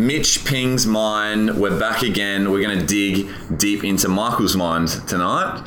[0.00, 1.58] Mitch Ping's mind.
[1.58, 2.50] We're back again.
[2.50, 5.62] We're going to dig deep into Michael's mind tonight.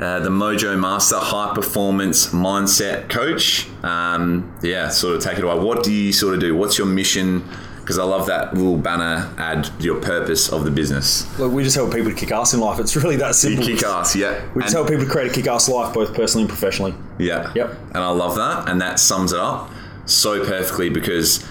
[0.00, 3.68] Uh, the Mojo Master High Performance Mindset Coach.
[3.84, 5.58] Um, yeah, sort of take it away.
[5.62, 6.56] What do you sort of do?
[6.56, 7.46] What's your mission?
[7.80, 11.26] Because I love that little banner ad, your purpose of the business.
[11.38, 12.80] Look, we just help people to kick ass in life.
[12.80, 13.66] It's really that You simple.
[13.66, 14.42] kick ass, yeah.
[14.54, 16.94] We just And- help people to create a kick ass life, both personally and professionally.
[17.18, 17.52] Yeah.
[17.54, 17.76] Yep.
[17.88, 18.70] And I love that.
[18.70, 19.70] And that sums it up
[20.06, 21.44] so perfectly because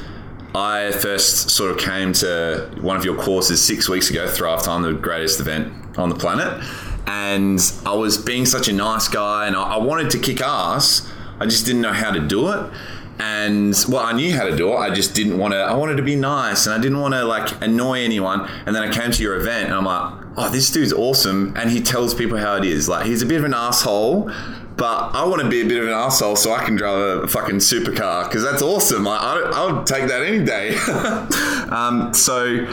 [0.55, 4.83] I first sort of came to one of your courses six weeks ago, Thrive Time,
[4.83, 6.63] the greatest event on the planet.
[7.07, 11.09] And I was being such a nice guy and I I wanted to kick ass.
[11.39, 12.71] I just didn't know how to do it.
[13.19, 14.77] And well, I knew how to do it.
[14.77, 15.57] I just didn't want to.
[15.59, 18.49] I wanted to be nice, and I didn't want to like annoy anyone.
[18.65, 21.69] And then I came to your event, and I'm like, "Oh, this dude's awesome!" And
[21.69, 22.89] he tells people how it is.
[22.89, 24.31] Like he's a bit of an asshole,
[24.77, 27.27] but I want to be a bit of an asshole so I can drive a
[27.27, 29.07] fucking supercar because that's awesome.
[29.07, 30.75] I, I would take that any day.
[31.69, 32.67] um, so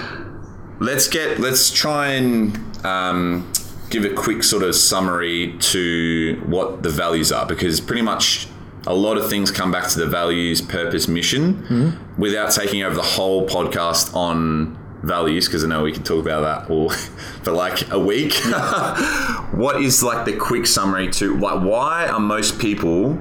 [0.79, 3.53] let's get let's try and um,
[3.91, 8.49] give a quick sort of summary to what the values are because pretty much
[8.87, 13.03] a lot of things come back to the values purpose mission without taking over the
[13.03, 16.91] whole podcast on values because i know we can talk about that all
[17.43, 18.35] for like a week
[19.53, 23.15] what is like the quick summary to like why are most people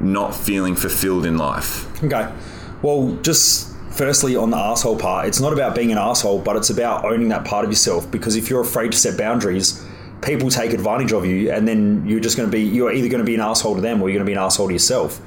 [0.00, 2.32] not feeling fulfilled in life Okay.
[2.82, 6.70] Well, just firstly on the asshole part, it's not about being an asshole, but it's
[6.70, 8.10] about owning that part of yourself.
[8.10, 9.84] Because if you're afraid to set boundaries,
[10.22, 13.20] people take advantage of you, and then you're just going to be you're either going
[13.20, 15.20] to be an asshole to them or you're going to be an asshole to yourself.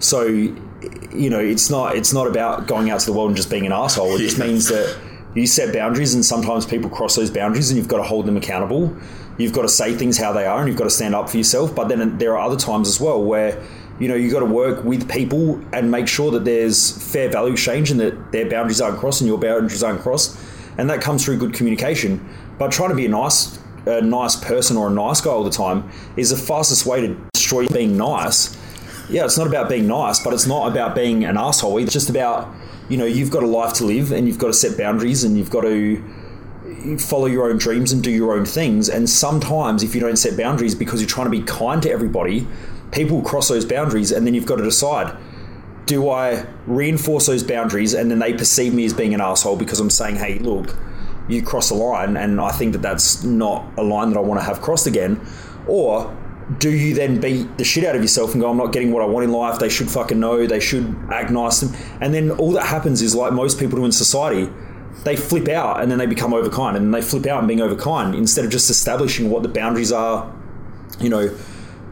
[0.00, 3.50] So, you know, it's not it's not about going out to the world and just
[3.50, 4.14] being an asshole.
[4.16, 4.98] It just means that
[5.34, 8.36] you set boundaries, and sometimes people cross those boundaries, and you've got to hold them
[8.36, 8.96] accountable.
[9.38, 11.36] You've got to say things how they are, and you've got to stand up for
[11.36, 11.74] yourself.
[11.74, 13.62] But then there are other times as well where
[13.98, 17.52] you know you've got to work with people and make sure that there's fair value
[17.52, 20.38] exchange and that their boundaries aren't crossed and your boundaries aren't crossed,
[20.78, 22.28] and that comes through good communication.
[22.58, 25.50] But trying to be a nice a nice person or a nice guy all the
[25.50, 28.56] time is the fastest way to destroy being nice.
[29.08, 31.78] Yeah, it's not about being nice, but it's not about being an asshole.
[31.78, 32.54] It's just about
[32.90, 35.38] you know you've got a life to live and you've got to set boundaries and
[35.38, 36.04] you've got to
[36.98, 38.88] follow your own dreams and do your own things.
[38.88, 42.46] And sometimes, if you don't set boundaries because you're trying to be kind to everybody,
[42.92, 45.16] people cross those boundaries, and then you've got to decide
[45.86, 49.80] do I reinforce those boundaries and then they perceive me as being an asshole because
[49.80, 50.76] I'm saying, hey, look,
[51.28, 54.40] you cross a line, and I think that that's not a line that I want
[54.40, 55.20] to have crossed again?
[55.66, 56.16] Or
[56.58, 59.02] do you then beat the shit out of yourself and go, I'm not getting what
[59.02, 59.58] I want in life?
[59.58, 60.46] They should fucking know.
[60.46, 61.62] They should act nice.
[61.62, 64.50] And then all that happens is like most people do in society,
[65.04, 68.16] they flip out and then they become overkind, and they flip out and being overkind
[68.16, 70.32] instead of just establishing what the boundaries are,
[70.98, 71.34] you know,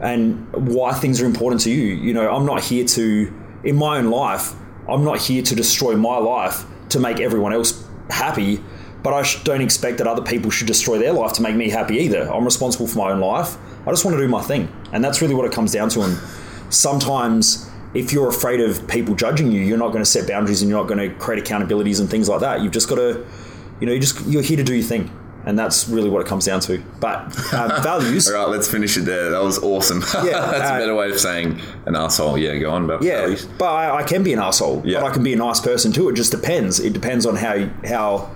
[0.01, 1.93] and why things are important to you.
[1.95, 3.33] You know, I'm not here to,
[3.63, 4.53] in my own life,
[4.87, 8.61] I'm not here to destroy my life to make everyone else happy,
[9.03, 11.97] but I don't expect that other people should destroy their life to make me happy
[11.97, 12.31] either.
[12.31, 13.57] I'm responsible for my own life.
[13.89, 14.71] I just want to do my thing.
[14.93, 16.01] And that's really what it comes down to.
[16.03, 16.15] And
[16.71, 20.69] sometimes, if you're afraid of people judging you, you're not going to set boundaries and
[20.69, 22.61] you're not going to create accountabilities and things like that.
[22.61, 23.25] You've just got to,
[23.79, 25.09] you know, you just you're here to do your thing,
[25.45, 26.77] and that's really what it comes down to.
[26.99, 30.21] But uh, values, all right let's finish it there that was awesome Yeah,
[30.51, 33.45] that's uh, a better way of saying an asshole yeah go on about Yeah, values.
[33.57, 34.83] but I, I can be an asshole.
[34.85, 34.99] Yeah.
[35.01, 36.09] But I can be a nice person too.
[36.09, 36.79] It just depends.
[36.79, 38.35] It depends on how how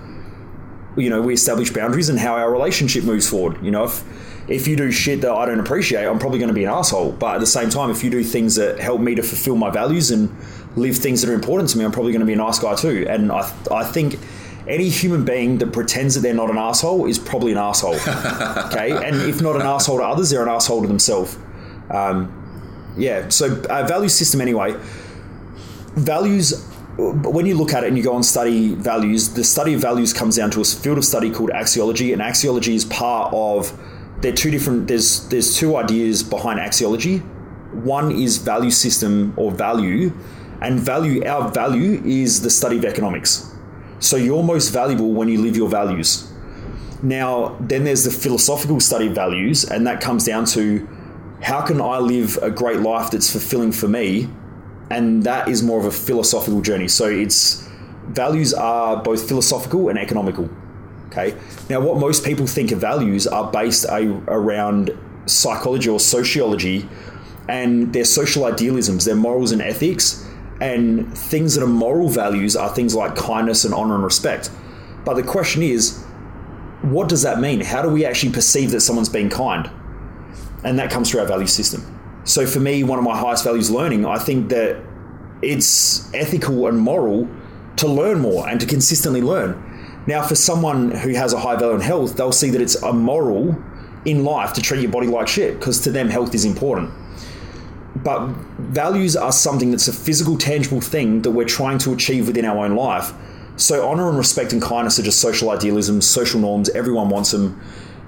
[0.96, 3.62] you know we establish boundaries and how our relationship moves forward.
[3.64, 4.02] You know, if
[4.48, 7.12] if you do shit that I don't appreciate, I'm probably going to be an asshole.
[7.12, 9.70] But at the same time, if you do things that help me to fulfill my
[9.70, 10.34] values and
[10.76, 12.74] live things that are important to me, I'm probably going to be a nice guy
[12.74, 13.06] too.
[13.08, 14.18] And I I think.
[14.66, 17.96] Any human being that pretends that they're not an asshole is probably an asshole.
[17.96, 21.36] okay, and if not an asshole to others, they're an asshole to themselves.
[21.90, 23.28] Um, yeah.
[23.28, 24.74] So uh, value system anyway
[25.96, 29.80] values when you look at it and you go and study values the study of
[29.80, 33.76] values comes down to a field of study called axiology and axiology is part of
[34.24, 37.20] they're two different there's there's two ideas behind axiology
[37.84, 40.12] one is value system or value
[40.62, 43.54] and value our value is the study of economics
[43.98, 46.30] so you're most valuable when you live your values
[47.02, 50.88] now then there's the philosophical study of values and that comes down to
[51.42, 54.28] how can i live a great life that's fulfilling for me
[54.90, 56.88] and that is more of a philosophical journey.
[56.88, 57.66] So it's
[58.08, 60.48] values are both philosophical and economical.
[61.16, 61.36] Okay.
[61.70, 64.90] Now, what most people think of values are based a, around
[65.26, 66.88] psychology or sociology,
[67.48, 70.26] and their social idealisms, their morals and ethics,
[70.60, 74.50] and things that are moral values are things like kindness and honor and respect.
[75.04, 76.02] But the question is,
[76.82, 77.60] what does that mean?
[77.60, 79.70] How do we actually perceive that someone's being kind?
[80.64, 81.82] And that comes through our value system.
[82.24, 84.82] So for me, one of my highest values learning, I think that
[85.42, 87.28] it's ethical and moral
[87.76, 89.73] to learn more and to consistently learn.
[90.06, 92.92] Now, for someone who has a high value in health, they'll see that it's a
[92.92, 93.56] moral
[94.04, 96.90] in life to treat your body like shit because to them, health is important.
[97.96, 98.26] But
[98.58, 102.64] values are something that's a physical, tangible thing that we're trying to achieve within our
[102.64, 103.12] own life.
[103.56, 106.68] So, honor and respect and kindness are just social idealisms, social norms.
[106.70, 107.60] Everyone wants them.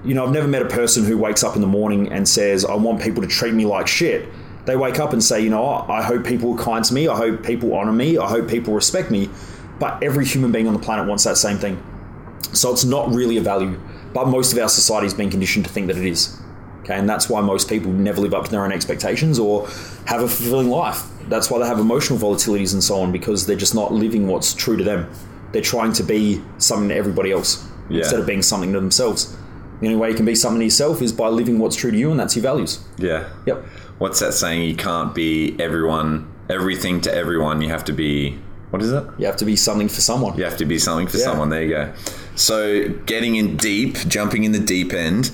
[0.03, 2.63] You know, I've never met a person who wakes up in the morning and says,
[2.63, 4.27] I want people to treat me like shit.
[4.65, 7.07] They wake up and say, you know, I hope people are kind to me.
[7.07, 8.17] I hope people honor me.
[8.17, 9.29] I hope people respect me.
[9.79, 11.81] But every human being on the planet wants that same thing.
[12.53, 13.79] So, it's not really a value.
[14.13, 16.39] But most of our society has been conditioned to think that it is.
[16.81, 19.67] Okay, and that's why most people never live up to their own expectations or
[20.05, 21.03] have a fulfilling life.
[21.27, 24.53] That's why they have emotional volatilities and so on because they're just not living what's
[24.53, 25.09] true to them.
[25.51, 27.99] They're trying to be something to everybody else Yeah.
[27.99, 29.35] instead of being something to themselves.
[29.81, 31.97] The only way you can be something to yourself is by living what's true to
[31.97, 32.79] you, and that's your values.
[32.97, 33.25] Yeah.
[33.45, 33.65] Yep.
[33.97, 34.63] What's that saying?
[34.63, 37.61] You can't be everyone, everything to everyone.
[37.61, 38.39] You have to be.
[38.69, 39.03] What is it?
[39.17, 40.37] You have to be something for someone.
[40.37, 41.23] You have to be something for Yeah.
[41.23, 41.49] someone.
[41.49, 41.93] There you go.
[42.35, 45.31] So, getting in deep, jumping in the deep end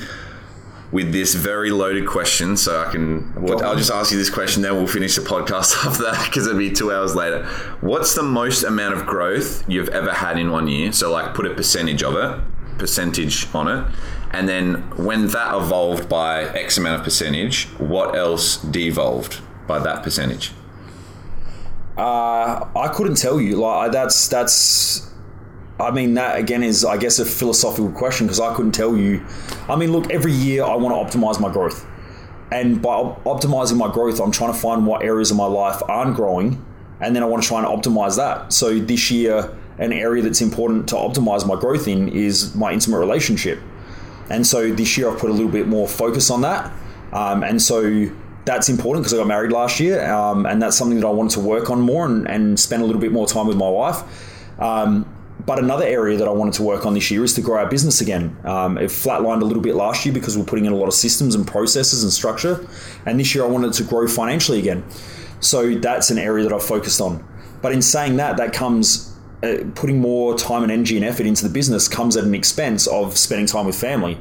[0.92, 2.56] with this very loaded question.
[2.56, 5.76] So, I can, Go I'll just ask you this question, then we'll finish the podcast
[5.86, 7.44] after that because it'll be two hours later.
[7.82, 10.92] What's the most amount of growth you've ever had in one year?
[10.92, 12.40] So, like, put a percentage of it,
[12.78, 13.86] percentage on it.
[14.30, 20.04] And then when that evolved by X amount of percentage, what else devolved by that
[20.04, 20.52] percentage?
[21.98, 23.58] Uh, I couldn't tell you.
[23.58, 25.12] Like that's that's.
[25.80, 29.26] I mean, that again is, I guess, a philosophical question because I couldn't tell you.
[29.68, 31.86] I mean, look, every year I want to optimize my growth,
[32.52, 35.82] and by op- optimizing my growth, I'm trying to find what areas of my life
[35.88, 36.64] aren't growing,
[37.00, 38.54] and then I want to try and optimize that.
[38.54, 43.00] So this year, an area that's important to optimize my growth in is my intimate
[43.00, 43.60] relationship.
[44.30, 46.72] And so this year I've put a little bit more focus on that.
[47.12, 48.10] Um, and so
[48.46, 50.10] that's important because I got married last year.
[50.12, 52.86] Um, and that's something that I wanted to work on more and, and spend a
[52.86, 54.04] little bit more time with my wife.
[54.60, 55.06] Um,
[55.46, 57.70] but another area that I wanted to work on this year is to grow our
[57.70, 58.38] business again.
[58.46, 60.94] Um, it flatlined a little bit last year because we're putting in a lot of
[60.94, 62.66] systems and processes and structure.
[63.06, 64.86] And this year I wanted to grow financially again.
[65.42, 67.26] So that's an area that I've focused on.
[67.62, 69.14] But in saying that, that comes
[69.44, 72.88] uh, putting more time and energy and effort into the business comes at an expense
[72.88, 74.18] of spending time with family.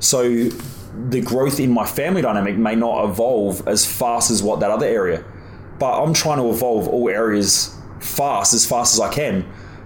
[0.00, 0.48] So
[1.08, 4.86] the growth in my family dynamic may not evolve as fast as what that other
[4.86, 5.24] area.
[5.78, 9.44] But I'm trying to evolve all areas fast, as fast as I can.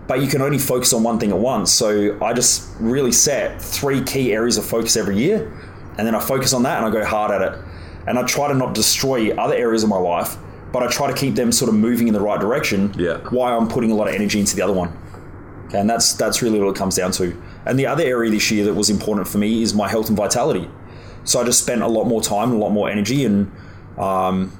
[0.09, 1.71] But you can only focus on one thing at once.
[1.73, 5.53] So I just really set three key areas of focus every year.
[5.99, 7.59] And then I focus on that and I go hard at it.
[8.07, 10.37] And I try to not destroy other areas of my life,
[10.73, 13.19] but I try to keep them sort of moving in the right direction Yeah.
[13.31, 14.91] while I'm putting a lot of energy into the other one.
[15.67, 17.35] Okay, and that's that's really what it comes down to.
[17.65, 20.17] And the other area this year that was important for me is my health and
[20.17, 20.69] vitality.
[21.25, 23.51] So I just spent a lot more time, a lot more energy, and
[23.97, 24.59] um,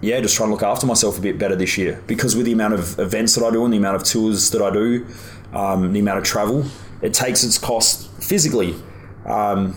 [0.00, 2.02] yeah, just trying to look after myself a bit better this year.
[2.06, 4.60] Because with the amount of events that I do and the amount of tours that
[4.60, 5.06] I do,
[5.52, 6.64] um, the amount of travel,
[7.00, 8.74] it takes its cost physically.
[9.24, 9.74] Um,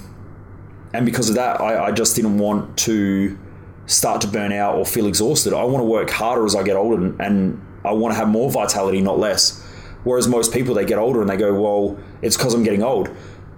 [0.94, 3.38] and because of that, I, I just didn't want to
[3.86, 5.54] start to burn out or feel exhausted.
[5.54, 8.28] I want to work harder as I get older, and, and I want to have
[8.28, 9.62] more vitality, not less.
[10.04, 13.10] Whereas most people, they get older and they go, "Well, it's because I'm getting old."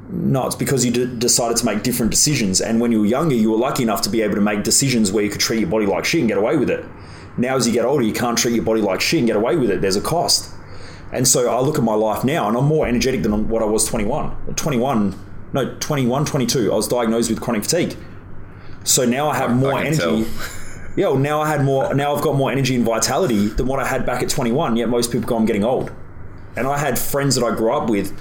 [0.09, 2.61] No, it's because you d- decided to make different decisions.
[2.61, 5.11] And when you were younger, you were lucky enough to be able to make decisions
[5.11, 6.85] where you could treat your body like shit and get away with it.
[7.37, 9.55] Now, as you get older, you can't treat your body like shit and get away
[9.57, 9.81] with it.
[9.81, 10.53] There's a cost.
[11.11, 13.65] And so I look at my life now and I'm more energetic than what I
[13.65, 14.55] was 21.
[14.55, 15.15] 21,
[15.53, 17.95] no, 21, 22, I was diagnosed with chronic fatigue.
[18.83, 20.25] So now I have more can energy.
[20.97, 21.93] Yeah, well, now I had more.
[21.93, 24.77] Now I've got more energy and vitality than what I had back at 21.
[24.77, 25.91] Yet most people go, I'm getting old.
[26.55, 28.19] And I had friends that I grew up with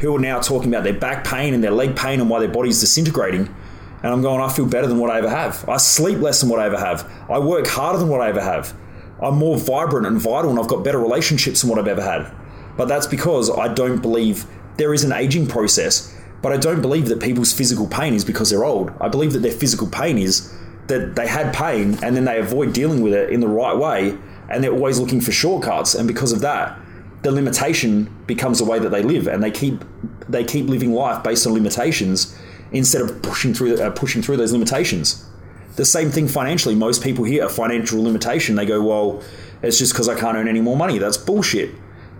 [0.00, 2.48] who are now talking about their back pain and their leg pain and why their
[2.48, 3.54] body's disintegrating.
[4.02, 5.68] And I'm going, I feel better than what I ever have.
[5.68, 7.10] I sleep less than what I ever have.
[7.28, 8.74] I work harder than what I ever have.
[9.22, 12.30] I'm more vibrant and vital, and I've got better relationships than what I've ever had.
[12.76, 14.44] But that's because I don't believe
[14.76, 16.14] there is an aging process.
[16.42, 18.92] But I don't believe that people's physical pain is because they're old.
[19.00, 20.52] I believe that their physical pain is
[20.86, 24.16] that they had pain and then they avoid dealing with it in the right way
[24.48, 25.94] and they're always looking for shortcuts.
[25.94, 26.78] And because of that,
[27.22, 29.84] the limitation becomes the way that they live and they keep
[30.28, 32.36] they keep living life based on limitations
[32.72, 35.28] instead of pushing through uh, pushing through those limitations.
[35.76, 36.74] The same thing financially.
[36.74, 39.22] Most people hear a financial limitation, they go, "Well,
[39.62, 41.74] it's just because I can't earn any more money." That's bullshit.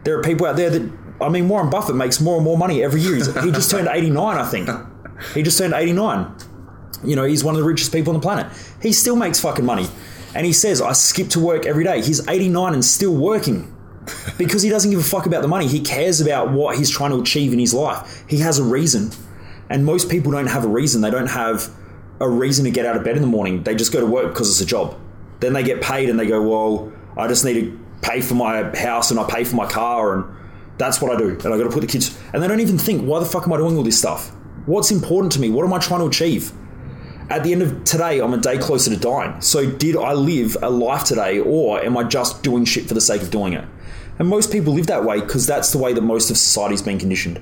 [0.04, 2.82] There are people out there that I mean, Warren Buffett makes more and more money
[2.82, 3.14] every year.
[3.14, 4.68] He's, he just turned 89, I think.
[5.34, 6.30] He just turned 89.
[7.04, 8.46] You know, he's one of the richest people on the planet.
[8.82, 9.86] He still makes fucking money.
[10.34, 12.02] And he says, I skip to work every day.
[12.02, 13.74] He's 89 and still working
[14.38, 15.66] because he doesn't give a fuck about the money.
[15.66, 18.24] He cares about what he's trying to achieve in his life.
[18.28, 19.10] He has a reason.
[19.68, 21.00] And most people don't have a reason.
[21.00, 21.70] They don't have
[22.20, 23.62] a reason to get out of bed in the morning.
[23.62, 24.98] They just go to work because it's a job.
[25.40, 28.76] Then they get paid and they go, well, I just need to pay for my
[28.76, 30.36] house and I pay for my car and
[30.78, 31.30] that's what I do.
[31.30, 32.16] And I got to put the kids.
[32.32, 34.30] And they don't even think, why the fuck am I doing all this stuff?
[34.66, 35.50] What's important to me?
[35.50, 36.52] What am I trying to achieve?
[37.28, 39.40] At the end of today, I'm a day closer to dying.
[39.40, 43.00] So, did I live a life today, or am I just doing shit for the
[43.00, 43.64] sake of doing it?
[44.18, 46.98] And most people live that way because that's the way that most of society's been
[46.98, 47.40] conditioned.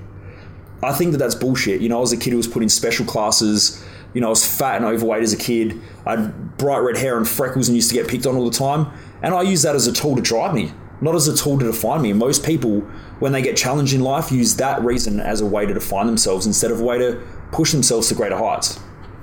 [0.83, 1.81] I think that that's bullshit.
[1.81, 3.85] You know, I was a kid who was put in special classes.
[4.12, 5.81] You know, I was fat and overweight as a kid.
[6.07, 8.57] I had bright red hair and freckles and used to get picked on all the
[8.57, 8.93] time.
[9.23, 11.64] And I use that as a tool to drive me, not as a tool to
[11.64, 12.11] define me.
[12.11, 12.81] And most people,
[13.21, 16.47] when they get challenged in life, use that reason as a way to define themselves
[16.47, 18.78] instead of a way to push themselves to greater heights.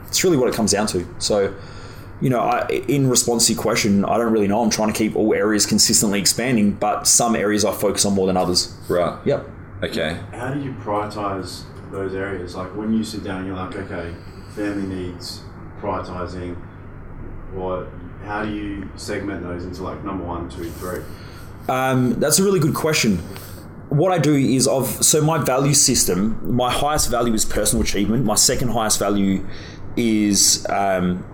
[0.08, 1.08] It's really what it comes down to.
[1.20, 1.53] So,
[2.22, 4.62] you know, I, in response to your question, I don't really know.
[4.62, 8.28] I'm trying to keep all areas consistently expanding, but some areas I focus on more
[8.28, 8.78] than others.
[8.88, 9.18] Right.
[9.25, 9.50] Yep.
[9.84, 10.20] Okay.
[10.32, 12.56] How do you prioritize those areas?
[12.56, 14.13] Like when you sit down, you're like, okay,
[14.56, 15.42] family needs,
[15.80, 16.56] prioritizing.
[17.54, 17.88] What?
[18.24, 21.01] How do you segment those into like number one, two, three?
[21.68, 23.18] Um, that's a really good question.
[23.90, 26.56] What I do is of so my value system.
[26.56, 28.24] My highest value is personal achievement.
[28.24, 29.46] My second highest value
[29.98, 31.25] is um,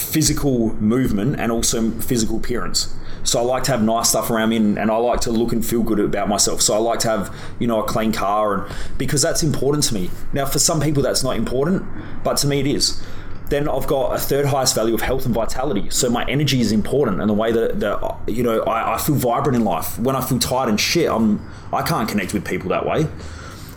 [0.00, 2.94] physical movement and also physical appearance.
[3.22, 5.52] So I like to have nice stuff around me, and, and, I like to look
[5.52, 6.62] and feel good about myself.
[6.62, 9.94] So I like to have you know a clean car, and because that's important to
[9.94, 10.10] me.
[10.32, 11.84] Now, for some people, that's not important,
[12.24, 13.02] but to me, it is.
[13.50, 15.90] Then I've got a third highest value of health and vitality.
[15.90, 19.16] So my energy is important, and the way that, that you know I, I feel
[19.16, 19.98] vibrant in life.
[19.98, 23.06] When I feel tired and shit, I'm I can't connect with people that way.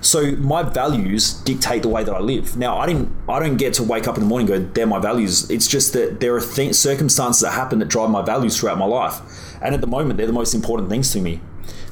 [0.04, 2.58] So my values dictate the way that I live.
[2.58, 4.86] Now I didn't I don't get to wake up in the morning and go they're
[4.86, 5.50] my values.
[5.50, 8.86] It's just that there are th- circumstances that happen that drive my values throughout my
[8.86, 9.22] life,
[9.62, 11.40] and at the moment they're the most important things to me.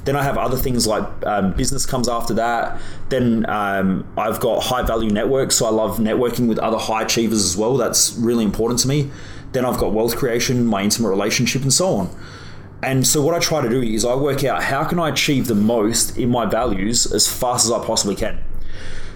[0.03, 2.82] Then I have other things like um, business comes after that.
[3.10, 7.46] Then um, I've got high value networks, so I love networking with other high achievers
[7.46, 7.77] as well.
[7.77, 9.12] That's really important to me.
[9.51, 12.10] Then I've got wealth creation, my intimate relationship, and so on.
[12.83, 15.47] And so what I try to do is I work out how can I achieve
[15.47, 18.43] the most in my values as fast as I possibly can.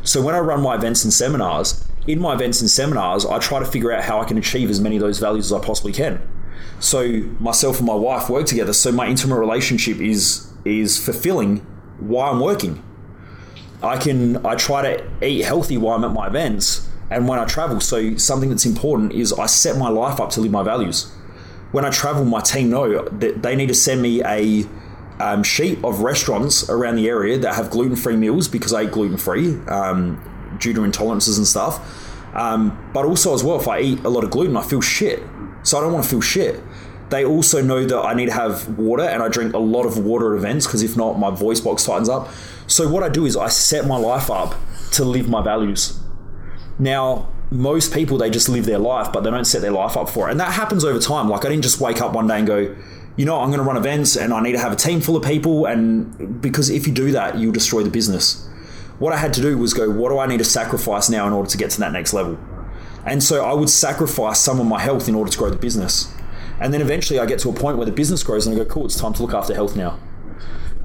[0.03, 3.57] So when I run my events and seminars, in my events and seminars, I try
[3.57, 5.91] to figure out how I can achieve as many of those values as I possibly
[5.91, 6.21] can.
[6.79, 7.07] So
[7.39, 8.73] myself and my wife work together.
[8.73, 11.57] So my intimate relationship is is fulfilling
[11.99, 12.83] while I'm working.
[13.81, 17.45] I can I try to eat healthy while I'm at my events and when I
[17.45, 17.79] travel.
[17.79, 21.11] So something that's important is I set my life up to live my values
[21.75, 24.63] when I travel, my team know that they need to send me a
[25.19, 28.91] um, sheet of restaurants around the area that have gluten free meals because I eat
[28.91, 32.33] gluten free um, due to intolerances and stuff.
[32.33, 35.21] Um, but also, as well, if I eat a lot of gluten, I feel shit.
[35.63, 36.63] So I don't want to feel shit.
[37.09, 39.97] They also know that I need to have water and I drink a lot of
[39.97, 42.29] water at events because if not, my voice box tightens up.
[42.67, 44.55] So what I do is I set my life up
[44.91, 45.99] to live my values.
[46.79, 50.09] Now, most people they just live their life, but they don't set their life up
[50.09, 51.29] for it, and that happens over time.
[51.29, 52.75] Like I didn't just wake up one day and go,
[53.15, 55.15] you know, I'm going to run events and I need to have a team full
[55.15, 58.47] of people, and because if you do that, you'll destroy the business.
[58.99, 61.33] What I had to do was go, what do I need to sacrifice now in
[61.33, 62.37] order to get to that next level?
[63.05, 66.11] And so I would sacrifice some of my health in order to grow the business.
[66.59, 68.65] And then eventually I get to a point where the business grows and I go,
[68.65, 69.99] cool, it's time to look after health now.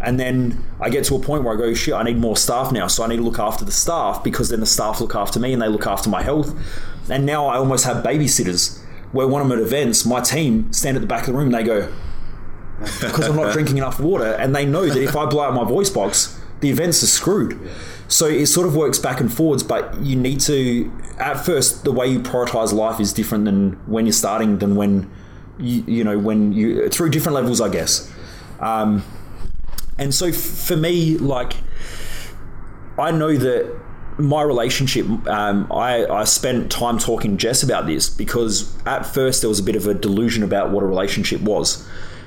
[0.03, 2.73] And then I get to a point where I go, shit, I need more staff
[2.73, 2.87] now.
[2.87, 5.53] So I need to look after the staff because then the staff look after me
[5.53, 6.55] and they look after my health.
[7.11, 8.81] And now I almost have babysitters
[9.13, 11.55] where when I'm at events, my team stand at the back of the room and
[11.55, 11.93] they go,
[12.79, 14.33] because I'm not drinking enough water.
[14.35, 17.59] And they know that if I blow out my voice box, the events are screwed.
[18.09, 21.93] So it sort of works back and forwards, but you need to, at first, the
[21.93, 25.11] way you prioritize life is different than when you're starting than when
[25.59, 28.11] you, you know, when you, through different levels, I guess.
[28.59, 29.05] Um,
[30.01, 31.53] and so for me, like,
[32.99, 33.79] I know that
[34.19, 39.43] my relationship, um, I, I spent time talking to Jess about this because at first
[39.43, 41.87] there was a bit of a delusion about what a relationship was.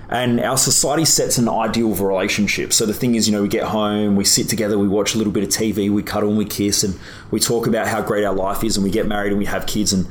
[0.10, 2.74] And our society sets an ideal of a relationship.
[2.74, 5.18] So the thing is, you know, we get home, we sit together, we watch a
[5.18, 7.00] little bit of TV, we cuddle and we kiss, and
[7.32, 9.65] we talk about how great our life is, and we get married and we have
[9.65, 9.92] kids.
[9.94, 10.08] And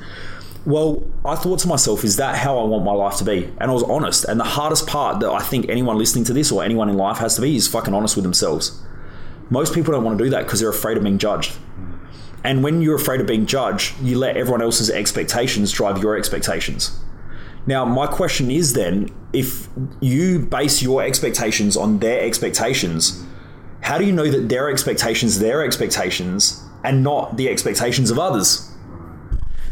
[0.64, 3.44] well, I thought to myself, is that how I want my life to be?
[3.58, 4.24] And I was honest.
[4.24, 7.18] And the hardest part that I think anyone listening to this or anyone in life
[7.18, 8.80] has to be is fucking honest with themselves.
[9.50, 11.56] Most people don't want to do that because they're afraid of being judged.
[12.44, 16.98] And when you're afraid of being judged, you let everyone else's expectations drive your expectations.
[17.66, 19.68] Now, my question is then if
[20.00, 23.24] you base your expectations on their expectations,
[23.80, 28.71] how do you know that their expectations their expectations and not the expectations of others?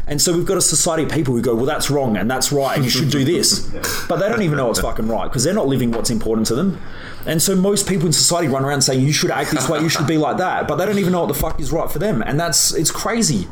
[0.07, 2.51] And so we've got a society of people who go, well, that's wrong and that's
[2.51, 3.69] right, and you should do this.
[4.07, 6.55] But they don't even know what's fucking right because they're not living what's important to
[6.55, 6.81] them.
[7.25, 9.87] And so most people in society run around saying, you should act this way, you
[9.87, 10.67] should be like that.
[10.67, 12.21] But they don't even know what the fuck is right for them.
[12.21, 13.47] And that's, it's crazy.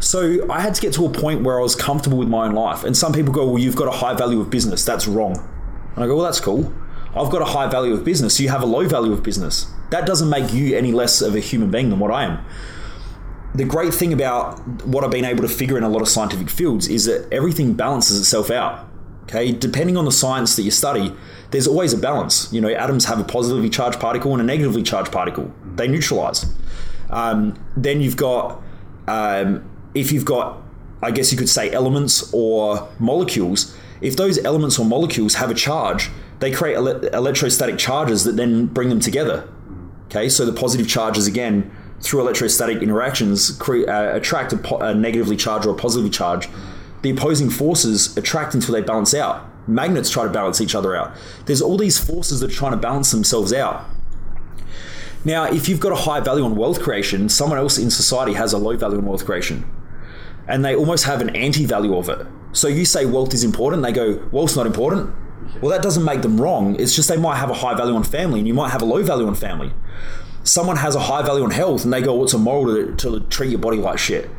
[0.00, 2.54] So I had to get to a point where I was comfortable with my own
[2.54, 2.82] life.
[2.82, 4.84] And some people go, well, you've got a high value of business.
[4.84, 5.36] That's wrong.
[5.94, 6.72] And I go, well, that's cool.
[7.16, 9.66] I've got a high value of business, you have a low value of business.
[9.90, 12.44] That doesn't make you any less of a human being than what I am.
[13.56, 16.50] The great thing about what I've been able to figure in a lot of scientific
[16.50, 18.86] fields is that everything balances itself out.
[19.22, 21.16] Okay, depending on the science that you study,
[21.52, 22.52] there's always a balance.
[22.52, 25.50] You know, atoms have a positively charged particle and a negatively charged particle.
[25.74, 26.44] They neutralize.
[27.08, 28.62] Um, then you've got,
[29.08, 30.62] um, if you've got,
[31.02, 33.74] I guess you could say elements or molecules.
[34.02, 36.10] If those elements or molecules have a charge,
[36.40, 39.48] they create ele- electrostatic charges that then bring them together.
[40.06, 44.94] Okay, so the positive charges again through electrostatic interactions cre- uh, attract a, po- a
[44.94, 46.50] negatively charged or a positively charged
[47.06, 49.48] the opposing forces attract until they balance out.
[49.68, 51.16] Magnets try to balance each other out.
[51.46, 53.84] There's all these forces that are trying to balance themselves out.
[55.24, 58.52] Now, if you've got a high value on wealth creation, someone else in society has
[58.52, 59.68] a low value on wealth creation.
[60.48, 62.26] And they almost have an anti value of it.
[62.52, 65.14] So you say wealth is important, they go, wealth's not important.
[65.60, 66.74] Well, that doesn't make them wrong.
[66.78, 68.84] It's just they might have a high value on family and you might have a
[68.84, 69.72] low value on family.
[70.46, 73.20] Someone has a high value on health and they go, well, it's immoral to, to
[73.28, 74.30] treat your body like shit.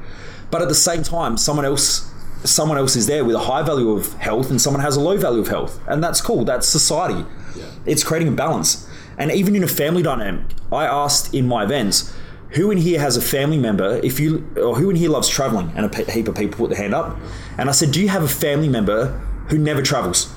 [0.49, 2.11] But at the same time, someone else
[2.43, 5.17] someone else is there with a high value of health and someone has a low
[5.17, 5.81] value of health.
[5.87, 6.45] And that's cool.
[6.45, 7.25] That's society.
[7.55, 7.65] Yeah.
[7.85, 8.87] It's creating a balance.
[9.17, 12.13] And even in a family dynamic, I asked in my events,
[12.51, 15.71] who in here has a family member if you or who in here loves traveling
[15.75, 17.17] and a heap of people put their hand up
[17.57, 19.07] and i said do you have a family member
[19.49, 20.33] who never travels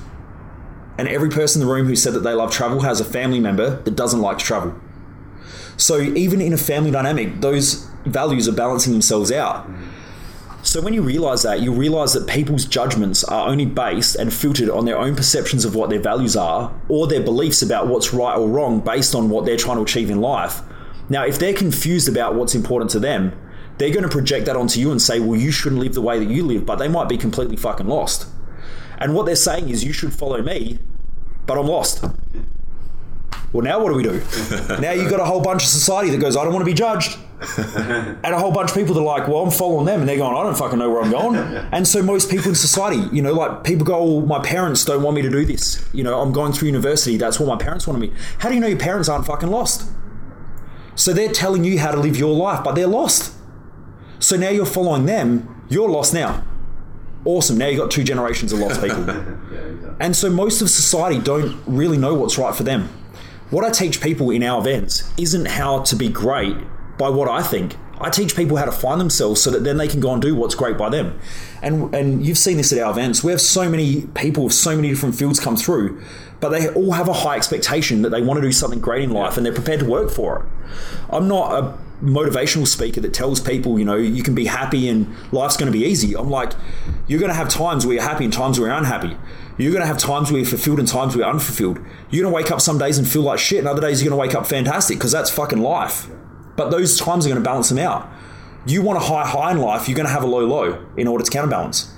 [0.97, 3.39] and every person in the room who said that they love travel has a family
[3.39, 4.75] member that doesn't like to travel
[5.81, 9.67] so even in a family dynamic those values are balancing themselves out.
[10.63, 14.69] So when you realize that, you realize that people's judgments are only based and filtered
[14.69, 18.37] on their own perceptions of what their values are or their beliefs about what's right
[18.37, 20.61] or wrong based on what they're trying to achieve in life.
[21.09, 23.33] Now, if they're confused about what's important to them,
[23.79, 26.19] they're going to project that onto you and say, well, you shouldn't live the way
[26.19, 28.27] that you live, but they might be completely fucking lost.
[28.99, 30.77] And what they're saying is, you should follow me,
[31.47, 32.05] but I'm lost.
[33.53, 34.21] Well, now what do we do?
[34.79, 36.75] now you've got a whole bunch of society that goes, I don't want to be
[36.75, 37.17] judged.
[37.57, 39.99] and a whole bunch of people that are like, well, I'm following them.
[39.99, 41.35] And they're going, I don't fucking know where I'm going.
[41.71, 45.03] and so most people in society, you know, like people go, oh, my parents don't
[45.03, 45.85] want me to do this.
[45.91, 47.17] You know, I'm going through university.
[47.17, 48.13] That's what my parents wanted me.
[48.37, 49.89] How do you know your parents aren't fucking lost?
[50.95, 53.33] So they're telling you how to live your life, but they're lost.
[54.19, 55.65] So now you're following them.
[55.67, 56.45] You're lost now.
[57.25, 57.57] Awesome.
[57.57, 59.05] Now you've got two generations of lost people.
[59.05, 59.95] yeah, exactly.
[59.99, 62.89] And so most of society don't really know what's right for them
[63.51, 66.57] what I teach people in our events isn't how to be great
[66.97, 67.75] by what I think.
[67.99, 70.33] I teach people how to find themselves so that then they can go and do
[70.33, 71.19] what's great by them.
[71.61, 73.23] And and you've seen this at our events.
[73.23, 76.01] We have so many people with so many different fields come through,
[76.39, 79.11] but they all have a high expectation that they want to do something great in
[79.11, 80.45] life and they're prepared to work for it.
[81.11, 85.13] I'm not a motivational speaker that tells people, you know, you can be happy and
[85.31, 86.15] life's going to be easy.
[86.15, 86.53] I'm like,
[87.07, 89.15] you're going to have times where you're happy and times where you're unhappy.
[89.61, 91.77] You're going to have times where you're fulfilled and times where you're unfulfilled.
[92.09, 94.09] You're going to wake up some days and feel like shit, and other days you're
[94.09, 96.07] going to wake up fantastic because that's fucking life.
[96.55, 98.09] But those times are going to balance them out.
[98.65, 101.07] You want a high high in life, you're going to have a low low in
[101.07, 101.93] order to counterbalance.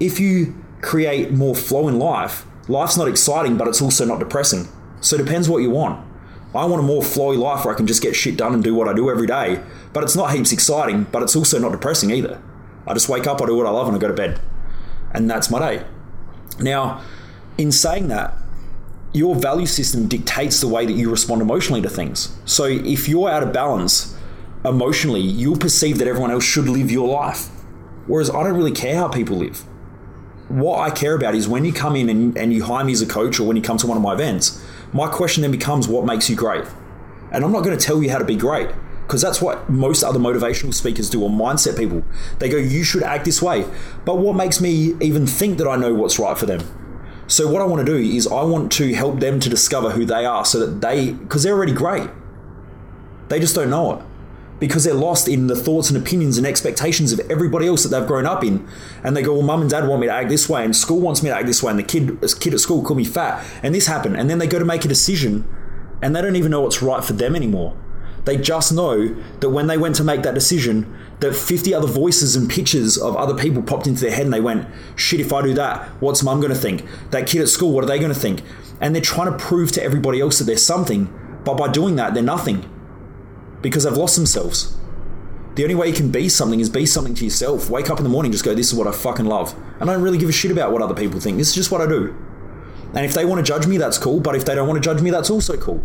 [0.00, 4.68] If you create more flow in life, life's not exciting, but it's also not depressing.
[5.02, 6.02] So it depends what you want.
[6.54, 8.74] I want a more flowy life where I can just get shit done and do
[8.74, 9.62] what I do every day.
[9.92, 12.40] But it's not heaps exciting, but it's also not depressing either.
[12.86, 14.40] I just wake up, I do what I love, and I go to bed.
[15.12, 15.84] And that's my day.
[16.60, 17.02] Now,
[17.58, 18.36] in saying that,
[19.12, 22.34] your value system dictates the way that you respond emotionally to things.
[22.46, 24.16] So if you're out of balance
[24.64, 27.48] emotionally, you'll perceive that everyone else should live your life.
[28.06, 29.64] Whereas I don't really care how people live.
[30.48, 33.02] What I care about is when you come in and, and you hire me as
[33.02, 34.62] a coach or when you come to one of my events,
[34.92, 36.64] my question then becomes what makes you great?
[37.30, 38.70] And I'm not going to tell you how to be great
[39.12, 42.02] because that's what most other motivational speakers do or mindset people.
[42.38, 43.66] They go, you should act this way.
[44.06, 46.62] But what makes me even think that I know what's right for them?
[47.26, 50.06] So, what I want to do is I want to help them to discover who
[50.06, 52.08] they are so that they, because they're already great,
[53.28, 54.04] they just don't know it
[54.58, 58.08] because they're lost in the thoughts and opinions and expectations of everybody else that they've
[58.08, 58.66] grown up in.
[59.04, 61.00] And they go, well, mum and dad want me to act this way, and school
[61.00, 63.04] wants me to act this way, and the kid, uh, kid at school called me
[63.04, 64.16] fat, and this happened.
[64.16, 65.46] And then they go to make a decision,
[66.00, 67.76] and they don't even know what's right for them anymore.
[68.24, 72.36] They just know that when they went to make that decision, that 50 other voices
[72.36, 75.42] and pictures of other people popped into their head and they went, shit, if I
[75.42, 76.84] do that, what's mum going to think?
[77.10, 78.42] That kid at school, what are they going to think?
[78.80, 81.12] And they're trying to prove to everybody else that they're something,
[81.44, 82.68] but by doing that, they're nothing
[83.60, 84.76] because they've lost themselves.
[85.54, 87.68] The only way you can be something is be something to yourself.
[87.68, 89.54] Wake up in the morning, just go, this is what I fucking love.
[89.80, 91.36] And I don't really give a shit about what other people think.
[91.36, 92.16] This is just what I do.
[92.94, 94.20] And if they want to judge me, that's cool.
[94.20, 95.84] But if they don't want to judge me, that's also cool.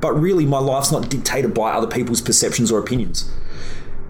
[0.00, 3.30] But really, my life's not dictated by other people's perceptions or opinions.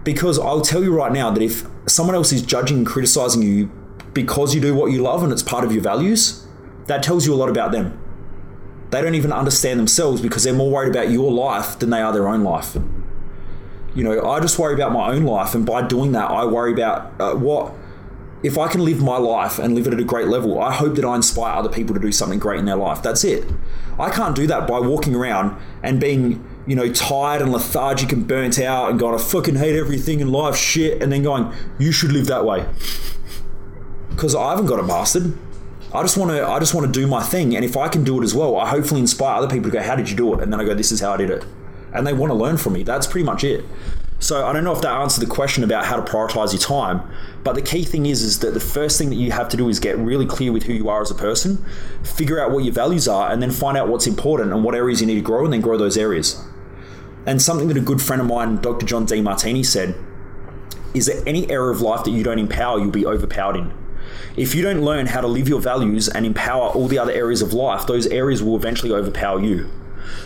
[0.03, 3.71] Because I'll tell you right now that if someone else is judging and criticizing you
[4.13, 6.45] because you do what you love and it's part of your values,
[6.87, 7.99] that tells you a lot about them.
[8.89, 12.13] They don't even understand themselves because they're more worried about your life than they are
[12.13, 12.77] their own life.
[13.93, 16.71] You know, I just worry about my own life, and by doing that, I worry
[16.71, 17.73] about uh, what
[18.43, 20.95] if I can live my life and live it at a great level, I hope
[20.95, 23.01] that I inspire other people to do something great in their life.
[23.01, 23.45] That's it.
[23.99, 28.27] I can't do that by walking around and being, you know, tired and lethargic and
[28.27, 31.91] burnt out and going, I fucking hate everything in life, shit, and then going, you
[31.91, 32.67] should live that way.
[34.09, 35.35] Because I haven't got it mastered.
[35.93, 36.45] I just want to.
[36.45, 38.57] I just want to do my thing, and if I can do it as well,
[38.57, 40.65] I hopefully inspire other people to go, "How did you do it?" And then I
[40.65, 41.45] go, "This is how I did it,"
[41.93, 42.83] and they want to learn from me.
[42.83, 43.63] That's pretty much it.
[44.19, 47.07] So I don't know if that answered the question about how to prioritize your time,
[47.43, 49.69] but the key thing is is that the first thing that you have to do
[49.69, 51.63] is get really clear with who you are as a person,
[52.01, 55.01] figure out what your values are, and then find out what's important and what areas
[55.01, 56.43] you need to grow, and then grow those areas.
[57.27, 58.87] And something that a good friend of mine, Dr.
[58.87, 59.95] John Demartini, said
[60.95, 63.71] is that any area of life that you don't empower, you'll be overpowered in.
[64.35, 67.43] If you don't learn how to live your values and empower all the other areas
[67.43, 69.69] of life, those areas will eventually overpower you.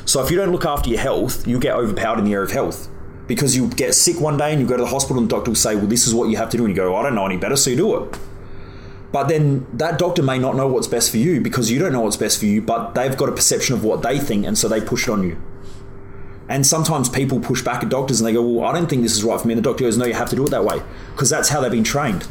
[0.05, 2.51] So if you don't look after your health, you'll get overpowered in the area of
[2.51, 2.87] health
[3.27, 5.51] because you get sick one day and you go to the hospital and the doctor
[5.51, 6.65] will say, well, this is what you have to do.
[6.65, 8.19] And you go, I don't know any better, so you do it.
[9.11, 12.01] But then that doctor may not know what's best for you because you don't know
[12.01, 14.67] what's best for you, but they've got a perception of what they think and so
[14.67, 15.41] they push it on you.
[16.47, 19.13] And sometimes people push back at doctors and they go, well, I don't think this
[19.13, 19.53] is right for me.
[19.53, 20.81] And the doctor goes, no, you have to do it that way
[21.13, 22.27] because that's how they've been trained.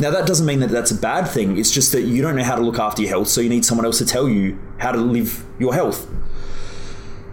[0.00, 1.58] Now, that doesn't mean that that's a bad thing.
[1.58, 3.64] It's just that you don't know how to look after your health, so you need
[3.64, 6.08] someone else to tell you how to live your health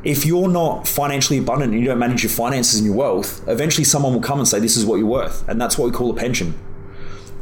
[0.04, 3.84] if you're not financially abundant and you don't manage your finances and your wealth, eventually
[3.84, 5.48] someone will come and say, This is what you're worth.
[5.48, 6.54] And that's what we call a pension.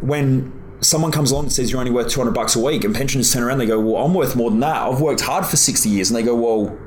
[0.02, 3.32] When someone comes along and says you're only worth 200 bucks a week, and pensioners
[3.32, 4.82] turn around, they go, Well, I'm worth more than that.
[4.82, 6.10] I've worked hard for 60 years.
[6.10, 6.78] And they go, Well,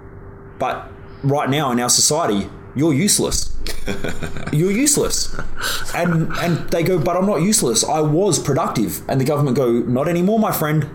[0.58, 0.90] but
[1.22, 3.56] right now in our society, you're useless.
[4.52, 5.34] You're useless.
[5.94, 7.84] And and they go, but I'm not useless.
[7.84, 9.02] I was productive.
[9.08, 10.88] And the government go, not anymore, my friend.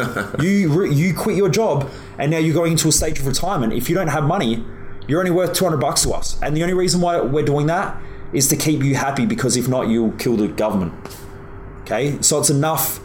[0.40, 3.72] you you quit your job and now you're going into a stage of retirement.
[3.72, 4.64] If you don't have money,
[5.06, 6.40] you're only worth 200 bucks to us.
[6.42, 8.00] And the only reason why we're doing that
[8.32, 10.94] is to keep you happy because if not, you'll kill the government.
[11.82, 12.20] Okay?
[12.22, 13.00] So it's enough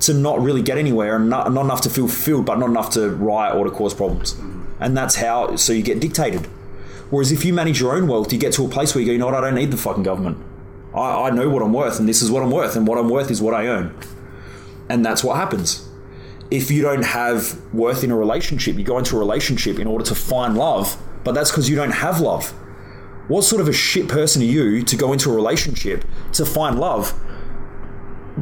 [0.00, 2.90] to not really get anywhere and not, not enough to feel fulfilled, but not enough
[2.90, 4.36] to riot or to cause problems.
[4.80, 6.48] And that's how, so you get dictated.
[7.10, 9.12] Whereas if you manage your own wealth, you get to a place where you go,
[9.12, 10.38] you know what, I don't need the fucking government.
[10.94, 13.08] I, I know what I'm worth, and this is what I'm worth, and what I'm
[13.08, 13.98] worth is what I earn.
[14.88, 15.88] And that's what happens.
[16.50, 20.04] If you don't have worth in a relationship, you go into a relationship in order
[20.04, 22.50] to find love, but that's because you don't have love.
[23.28, 26.78] What sort of a shit person are you to go into a relationship to find
[26.78, 27.12] love?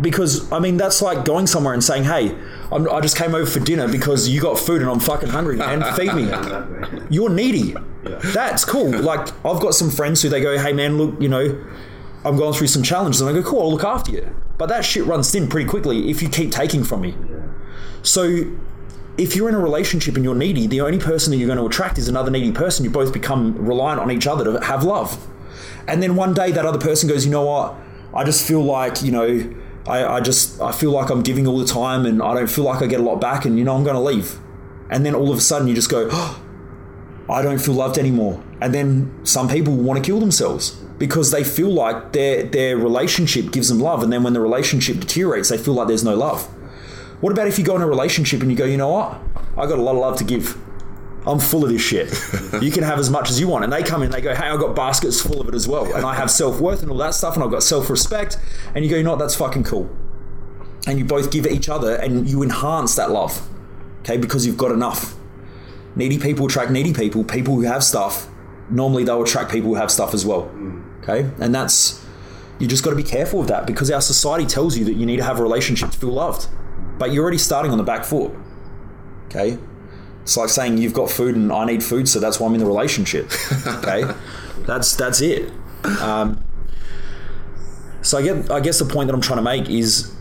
[0.01, 2.37] Because, I mean, that's like going somewhere and saying, hey,
[2.73, 5.61] I'm, i just came over for dinner because you got food and I'm fucking hungry,
[5.61, 6.31] and feed me.
[7.11, 7.75] You're needy.
[8.05, 8.19] Yeah.
[8.33, 8.91] That's cool.
[8.91, 11.65] Like I've got some friends who they go, "Hey man, look, you know,
[12.25, 14.85] I'm going through some challenges," and I go, "Cool, I'll look after you." But that
[14.85, 17.11] shit runs thin pretty quickly if you keep taking from me.
[17.11, 17.43] Yeah.
[18.03, 18.45] So
[19.19, 21.67] if you're in a relationship and you're needy, the only person that you're going to
[21.67, 22.85] attract is another needy person.
[22.85, 25.27] You both become reliant on each other to have love.
[25.89, 27.75] And then one day that other person goes, you know what?
[28.15, 29.55] I just feel like, you know,
[29.87, 32.65] I, I just I feel like I'm giving all the time and I don't feel
[32.65, 34.39] like I get a lot back and you know I'm to leave.
[34.91, 36.43] And then all of a sudden you just go, oh,
[37.29, 38.43] I don't feel loved anymore.
[38.61, 43.53] And then some people want to kill themselves because they feel like their their relationship
[43.53, 46.45] gives them love, and then when the relationship deteriorates, they feel like there's no love.
[47.21, 49.21] What about if you go in a relationship and you go, you know what?
[49.57, 50.57] I got a lot of love to give.
[51.27, 52.09] I'm full of this shit.
[52.63, 53.65] you can have as much as you want.
[53.65, 55.93] And they come in, they go, hey, I've got baskets full of it as well.
[55.93, 58.39] And I have self worth and all that stuff, and I've got self respect.
[58.75, 59.19] And you go, you know what?
[59.19, 59.91] That's fucking cool.
[60.87, 63.49] And you both give each other and you enhance that love,
[64.01, 65.17] okay, because you've got enough.
[65.97, 67.25] Needy people attract needy people.
[67.25, 68.29] People who have stuff,
[68.71, 70.51] normally they'll attract people who have stuff as well.
[71.03, 71.29] Okay?
[71.41, 72.05] And that's,
[72.61, 75.07] you just got to be careful of that because our society tells you that you
[75.07, 76.49] need to have a relationship to feel loved.
[76.99, 78.33] But you're already starting on the back foot.
[79.27, 79.59] Okay?
[80.27, 82.59] It's like saying you've got food and I need food, so that's why I'm in
[82.59, 83.31] the relationship.
[83.65, 84.03] Okay?
[84.67, 85.53] that's that's it.
[86.01, 86.43] Um,
[88.03, 90.13] so I get I guess the point that I'm trying to make is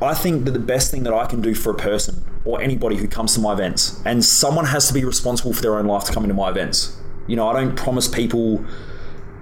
[0.00, 2.96] I think that the best thing that I can do for a person or anybody
[2.96, 6.04] who comes to my events, and someone has to be responsible for their own life
[6.04, 6.96] to come into my events.
[7.26, 8.64] You know, I don't promise people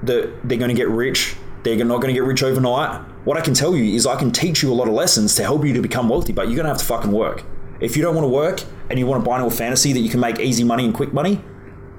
[0.02, 1.36] that they're going to get rich.
[1.62, 3.02] They're not going to get rich overnight.
[3.24, 5.44] What I can tell you is I can teach you a lot of lessons to
[5.44, 7.44] help you to become wealthy, but you're going to have to fucking work.
[7.80, 10.00] If you don't want to work and you want to buy into a fantasy that
[10.00, 11.40] you can make easy money and quick money,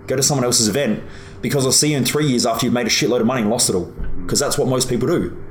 [0.08, 1.04] go to someone else's event
[1.42, 3.50] because I'll see you in three years after you've made a shitload of money and
[3.50, 3.86] lost it all.
[4.22, 5.42] Because that's what most people do.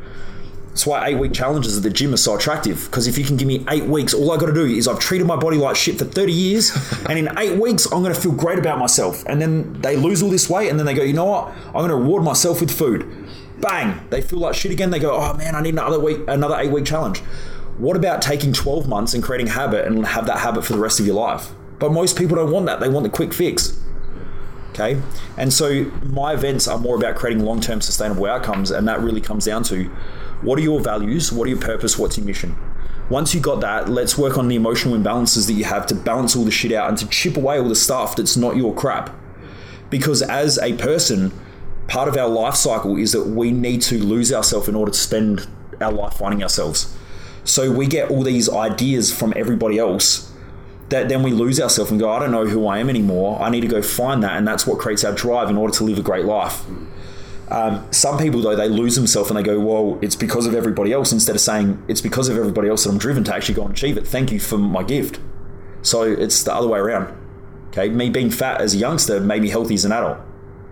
[0.79, 2.85] That's why eight week challenges at the gym are so attractive.
[2.85, 5.01] Because if you can give me eight weeks, all I got to do is I've
[5.01, 6.71] treated my body like shit for 30 years,
[7.09, 9.25] and in eight weeks, I'm going to feel great about myself.
[9.27, 11.49] And then they lose all this weight, and then they go, you know what?
[11.67, 13.13] I'm going to reward myself with food.
[13.61, 14.07] Bang!
[14.11, 14.91] They feel like shit again.
[14.91, 17.23] They go, oh man, I need another week, another eight week challenge.
[17.79, 20.99] What about taking 12 months and creating habit and have that habit for the rest
[20.99, 21.51] of your life?
[21.79, 22.81] But most people don't want that.
[22.81, 23.79] They want the quick fix.
[24.71, 25.01] Okay.
[25.37, 28.73] And so my events are more about creating long term sustainable outcomes.
[28.73, 29.85] And that really comes down to
[30.43, 31.33] what are your values?
[31.33, 31.97] What are your purpose?
[31.99, 32.57] What's your mission?
[33.11, 36.37] Once you got that, let's work on the emotional imbalances that you have to balance
[36.37, 39.15] all the shit out and to chip away all the stuff that's not your crap.
[39.89, 41.33] Because as a person,
[41.87, 44.99] part of our life cycle is that we need to lose ourselves in order to
[44.99, 45.47] spend
[45.81, 46.95] our life finding ourselves.
[47.49, 50.31] So we get all these ideas from everybody else
[50.91, 53.41] that then we lose ourselves and go, I don't know who I am anymore.
[53.41, 54.37] I need to go find that.
[54.37, 56.65] And that's what creates our drive in order to live a great life.
[57.51, 60.93] Um, some people, though, they lose themselves and they go, well, it's because of everybody
[60.93, 63.63] else, instead of saying, it's because of everybody else that I'm driven to actually go
[63.63, 64.07] and achieve it.
[64.07, 65.19] Thank you for my gift.
[65.81, 67.17] So it's the other way around.
[67.69, 67.89] Okay.
[67.89, 70.19] Me being fat as a youngster made me healthy as an adult.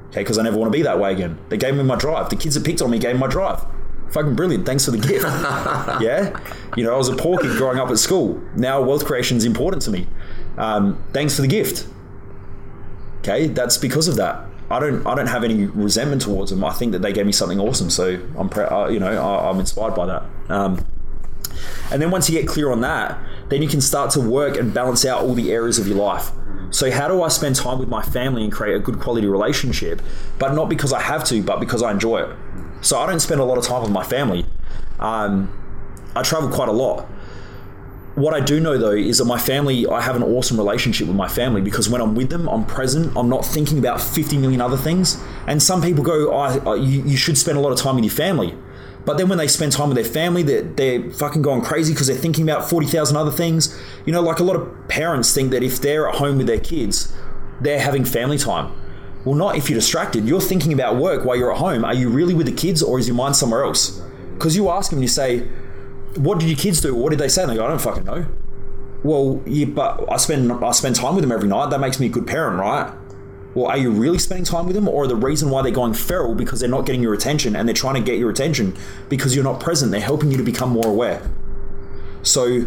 [0.09, 0.21] Okay.
[0.21, 1.39] Because I never want to be that way again.
[1.49, 2.29] They gave me my drive.
[2.29, 3.65] The kids that picked on me gave me my drive.
[4.11, 4.64] Fucking brilliant.
[4.66, 5.25] Thanks for the gift.
[6.03, 6.38] yeah.
[6.77, 8.40] You know, I was a poor kid growing up at school.
[8.55, 10.07] Now wealth creation is important to me.
[10.57, 11.87] Um, thanks for the gift.
[13.19, 13.49] Okay.
[13.49, 14.47] That's because of that.
[14.71, 16.64] I don't I don't have any resentment towards them.
[16.64, 18.73] I think that they gave me something awesome, so I'm proud.
[18.73, 20.23] Uh, you know, I, am inspired by that.
[20.49, 20.85] Um,
[21.90, 24.75] and then once you get clear on that, then you can start to work and
[24.75, 26.33] balance out all the areas of your life.
[26.71, 30.03] So how do I spend time with my family and create a good quality relationship,
[30.38, 32.37] but not because I have to, but because I enjoy it.
[32.81, 34.47] So I don't spend a lot of time with my family.
[34.99, 35.53] Um,
[36.15, 37.09] I travel quite a lot
[38.17, 41.17] what I do know though is that my family, I have an awesome relationship with
[41.17, 43.15] my family because when I'm with them, I'm present.
[43.15, 45.23] I'm not thinking about 50 million other things.
[45.47, 48.57] And some people go, oh, you, should spend a lot of time with your family.
[49.05, 52.07] But then when they spend time with their family, they're, they're fucking going crazy because
[52.07, 53.79] they're thinking about 40,000 other things.
[54.07, 56.59] You know, like a lot of parents think that if they're at home with their
[56.59, 57.15] kids,
[57.61, 58.73] they're having family time.
[59.27, 60.29] Well, not if you're distracted.
[60.29, 61.85] You're thinking about work while you're at home.
[61.85, 64.01] Are you really with the kids or is your mind somewhere else?
[64.35, 65.49] Because you ask them, you say,
[66.15, 66.95] what did your kids do?
[66.95, 67.43] What did they say?
[67.43, 68.25] And they go, I don't fucking know.
[69.03, 71.71] Well, yeah, but I spend I spend time with them every night.
[71.71, 72.95] That makes me a good parent, right?
[73.55, 76.35] Well, are you really spending time with them, or the reason why they're going feral
[76.35, 78.77] because they're not getting your attention and they're trying to get your attention
[79.09, 79.91] because you're not present?
[79.91, 81.29] They're helping you to become more aware.
[82.23, 82.67] So,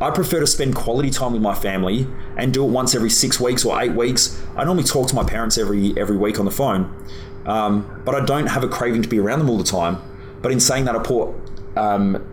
[0.00, 3.38] I prefer to spend quality time with my family and do it once every six
[3.38, 4.40] weeks or eight weeks.
[4.56, 6.92] I normally talk to my parents every every week on the phone,
[7.46, 9.98] um, but I don't have a craving to be around them all the time.
[10.42, 11.34] But in saying that, I put
[11.76, 12.24] um,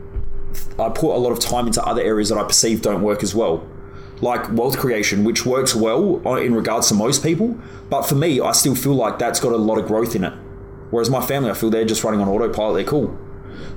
[0.79, 3.35] I put a lot of time into other areas that I perceive don't work as
[3.35, 3.67] well.
[4.21, 7.57] Like wealth creation, which works well in regards to most people,
[7.89, 10.33] but for me, I still feel like that's got a lot of growth in it.
[10.91, 13.17] Whereas my family, I feel they're just running on autopilot, they're cool.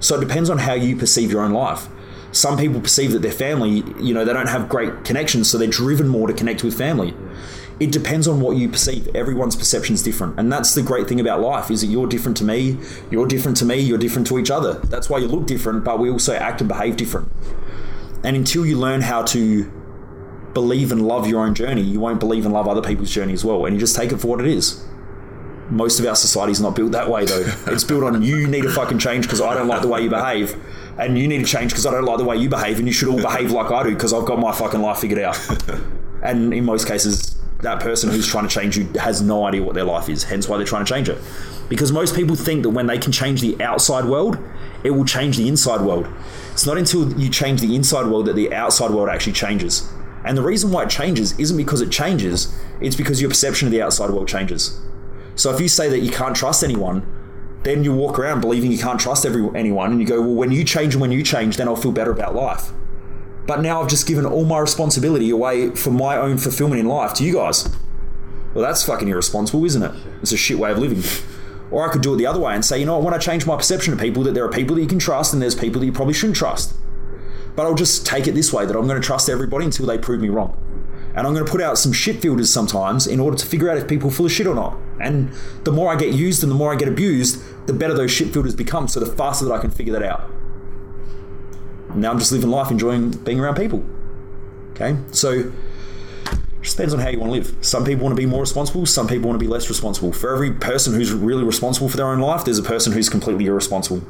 [0.01, 1.89] So it depends on how you perceive your own life.
[2.35, 5.69] Some people perceive that their family, you know, they don't have great connections, so they're
[5.69, 7.15] driven more to connect with family
[7.81, 9.09] it depends on what you perceive.
[9.15, 12.37] Everyone's perception is different, and that's the great thing about life: is that you're different
[12.39, 12.79] to me,
[13.11, 14.75] you're different to me, you're different to each other.
[14.75, 17.31] That's why you look different, but we also act and behave different.
[18.23, 19.71] And until you learn how to
[20.55, 23.45] believe and love your own journey, you won't believe and love other people's journey as
[23.45, 24.85] well, and you just take it for what it is.
[25.71, 27.45] Most of our society is not built that way, though.
[27.67, 30.11] it's built on you need to fucking change because I don't like the way you
[30.11, 30.57] behave,
[30.99, 32.93] and you need to change because I don't like the way you behave, and you
[32.93, 35.39] should all behave like I do because I've got my fucking life figured out.
[36.23, 39.75] and in most cases, that person who's trying to change you has no idea what
[39.75, 41.19] their life is, hence why they're trying to change it.
[41.69, 44.39] Because most people think that when they can change the outside world,
[44.85, 46.07] it will change the inside world.
[46.53, 49.89] It's not until you change the inside world that the outside world actually changes.
[50.25, 53.73] And the reason why it changes isn't because it changes, it's because your perception of
[53.73, 54.79] the outside world changes.
[55.37, 57.07] So if you say that you can't trust anyone,
[57.65, 60.53] then you walk around believing you can't trust every, anyone, and you go, well, when
[60.53, 62.71] you change and when you change, then I'll feel better about life.
[63.47, 67.15] But now I've just given all my responsibility away for my own fulfillment in life
[67.15, 67.69] to you guys.
[68.55, 69.93] Well, that's fucking irresponsible, isn't it?
[70.23, 71.03] It's a shit way of living.
[71.71, 73.19] Or I could do it the other way and say, you know what, when I
[73.19, 75.55] change my perception of people, that there are people that you can trust and there's
[75.55, 76.75] people that you probably shouldn't trust.
[77.57, 79.99] But I'll just take it this way that I'm going to trust everybody until they
[79.99, 80.57] prove me wrong.
[81.17, 83.77] And I'm going to put out some shit filters sometimes in order to figure out
[83.77, 84.77] if people are full of shit or not.
[85.01, 88.11] And the more I get used and the more I get abused, the better those
[88.11, 90.31] shit filters become, so the faster that I can figure that out
[91.95, 93.85] now I'm just living life, enjoying being around people.
[94.73, 95.53] Okay, so it
[96.63, 97.65] just depends on how you want to live.
[97.65, 98.87] Some people want to be more responsible.
[98.87, 100.13] Some people want to be less responsible.
[100.13, 103.47] For every person who's really responsible for their own life, there's a person who's completely
[103.47, 104.03] irresponsible.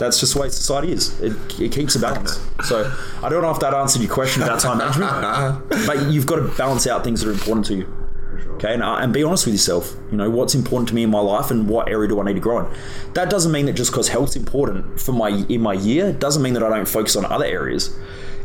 [0.00, 1.20] That's just the way society is.
[1.20, 2.40] It, it keeps a balance.
[2.64, 2.90] So
[3.22, 6.48] I don't know if that answered your question about time management, but you've got to
[6.56, 7.96] balance out things that are important to you.
[8.52, 9.94] Okay, and, uh, and be honest with yourself.
[10.10, 12.34] You know what's important to me in my life, and what area do I need
[12.34, 12.74] to grow in.
[13.12, 16.54] That doesn't mean that just because health's important for my in my year doesn't mean
[16.54, 17.94] that I don't focus on other areas.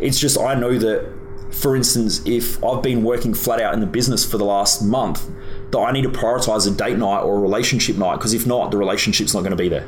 [0.02, 1.10] It's just I know that,
[1.52, 5.26] for instance, if I've been working flat out in the business for the last month,
[5.72, 8.72] that I need to prioritize a date night or a relationship night because if not,
[8.72, 9.88] the relationship's not going to be there.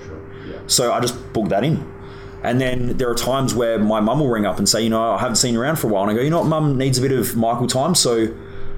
[0.68, 1.92] So I just book that in.
[2.44, 5.14] And then there are times where my mum will ring up and say, you know,
[5.14, 6.04] I haven't seen you around for a while.
[6.04, 7.96] And I go, you know what, mum needs a bit of Michael time.
[7.96, 8.34] So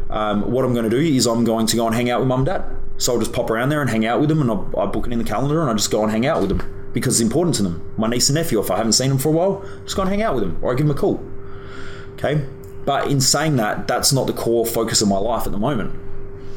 [0.09, 2.29] um, what I'm going to do is I'm going to go and hang out with
[2.29, 2.63] mum and dad.
[2.97, 5.07] So I'll just pop around there and hang out with them, and I, I book
[5.07, 7.25] it in the calendar, and I just go and hang out with them because it's
[7.25, 7.81] important to them.
[7.97, 10.11] My niece and nephew, if I haven't seen them for a while, just go and
[10.11, 11.23] hang out with them, or I give them a call.
[12.15, 12.45] Okay,
[12.83, 15.97] but in saying that, that's not the core focus of my life at the moment.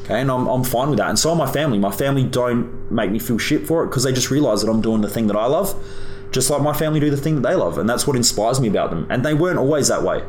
[0.03, 1.09] Okay, and I'm, I'm fine with that.
[1.09, 1.79] And so are my family.
[1.79, 4.81] My family don't make me feel shit for it because they just realize that I'm
[4.81, 5.81] doing the thing that I love,
[6.31, 7.77] just like my family do the thing that they love.
[7.77, 9.07] And that's what inspires me about them.
[9.09, 10.23] And they weren't always that way.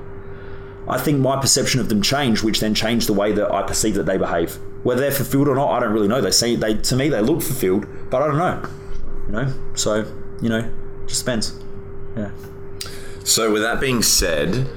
[0.86, 3.94] I think my perception of them changed, which then changed the way that I perceive
[3.94, 4.58] that they behave.
[4.82, 6.20] Whether they're fulfilled or not, I don't really know.
[6.20, 8.68] They say they to me they look fulfilled, but I don't know.
[9.26, 10.04] You know, so
[10.42, 10.70] you know,
[11.06, 11.58] just depends.
[12.16, 12.30] Yeah.
[13.24, 14.68] So, with that being said,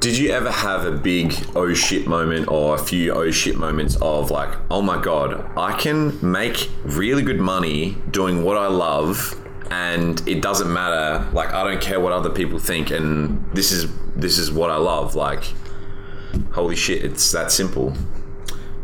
[0.00, 3.96] did you ever have a big oh shit moment or a few oh shit moments
[4.00, 9.34] of like, oh my god, I can make really good money doing what I love
[9.70, 13.86] and it doesn't matter like I don't care what other people think and this is
[14.16, 15.44] this is what I love like
[16.52, 17.94] holy shit it's that simple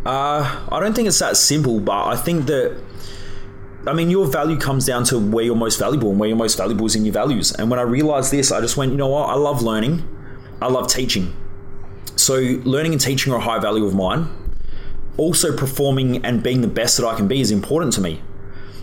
[0.05, 2.77] Uh, I don't think it's that simple, but I think that
[3.87, 6.59] I mean your value comes down to where you're most valuable, and where you're most
[6.59, 7.53] valuable is in your values.
[7.53, 9.31] And when I realized this, I just went, you know what?
[9.31, 10.05] I love learning,
[10.65, 11.37] I love teaching.
[12.17, 14.29] So learning and teaching are a high value of mine.
[15.17, 18.21] Also, performing and being the best that I can be is important to me.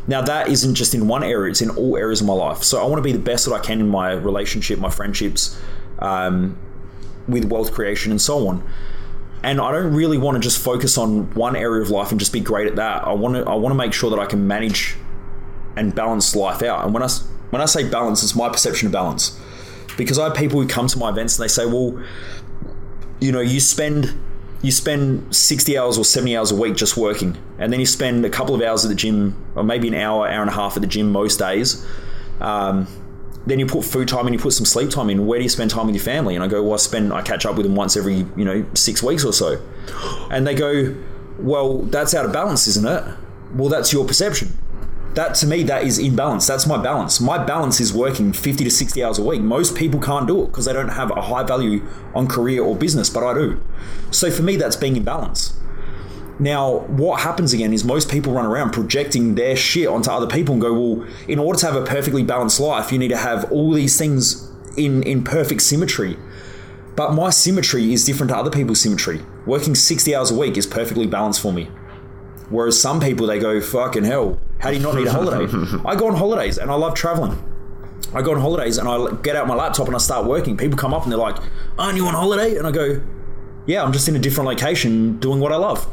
[0.07, 2.63] Now, that isn't just in one area; it's in all areas of my life.
[2.63, 5.59] So I want to be the best that I can in my relationship, my friendships,
[5.99, 6.57] um,
[7.27, 8.63] with wealth creation, and so on
[9.43, 12.31] and I don't really want to just focus on one area of life and just
[12.31, 13.07] be great at that.
[13.07, 14.95] I want to I want to make sure that I can manage
[15.75, 16.85] and balance life out.
[16.85, 17.09] And when I
[17.49, 19.39] when I say balance, it's my perception of balance.
[19.97, 22.03] Because I have people who come to my events and they say, "Well,
[23.19, 24.13] you know, you spend
[24.61, 28.23] you spend 60 hours or 70 hours a week just working, and then you spend
[28.25, 30.75] a couple of hours at the gym, or maybe an hour, hour and a half
[30.75, 31.85] at the gym most days.
[32.39, 32.87] Um,
[33.45, 35.25] then you put food time and you put some sleep time in.
[35.25, 36.35] Where do you spend time with your family?
[36.35, 38.63] And I go, well, I spend, I catch up with them once every, you know,
[38.75, 39.59] six weeks or so.
[40.29, 40.95] And they go,
[41.39, 43.03] well, that's out of balance, isn't it?
[43.55, 44.55] Well, that's your perception.
[45.13, 46.47] That to me, that is imbalance.
[46.47, 47.19] That's my balance.
[47.19, 49.41] My balance is working 50 to 60 hours a week.
[49.41, 52.75] Most people can't do it because they don't have a high value on career or
[52.75, 53.61] business, but I do.
[54.09, 55.57] So for me, that's being in balance.
[56.39, 60.53] Now, what happens again is most people run around projecting their shit onto other people
[60.53, 63.51] and go, well, in order to have a perfectly balanced life, you need to have
[63.51, 66.17] all these things in, in perfect symmetry.
[66.95, 69.21] But my symmetry is different to other people's symmetry.
[69.45, 71.69] Working 60 hours a week is perfectly balanced for me.
[72.51, 75.51] Whereas some people, they go, fucking hell, how do you not need a holiday?
[75.85, 77.41] I go on holidays and I love traveling.
[78.13, 80.57] I go on holidays and I get out my laptop and I start working.
[80.57, 81.37] People come up and they're like,
[81.79, 82.57] aren't you on holiday?
[82.57, 83.01] And I go,
[83.65, 85.87] yeah, I'm just in a different location doing what I love.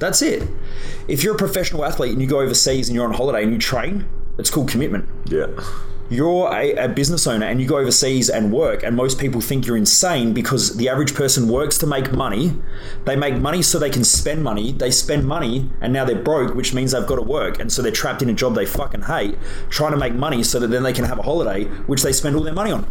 [0.00, 0.48] That's it.
[1.08, 3.58] If you're a professional athlete and you go overseas and you're on holiday and you
[3.58, 4.06] train,
[4.38, 5.08] it's called commitment.
[5.26, 5.46] yeah
[6.08, 9.66] You're a, a business owner and you go overseas and work, and most people think
[9.66, 12.52] you're insane because the average person works to make money.
[13.04, 14.72] They make money so they can spend money.
[14.72, 17.60] They spend money and now they're broke, which means they've got to work.
[17.60, 19.36] And so they're trapped in a job they fucking hate,
[19.68, 22.36] trying to make money so that then they can have a holiday, which they spend
[22.36, 22.84] all their money on.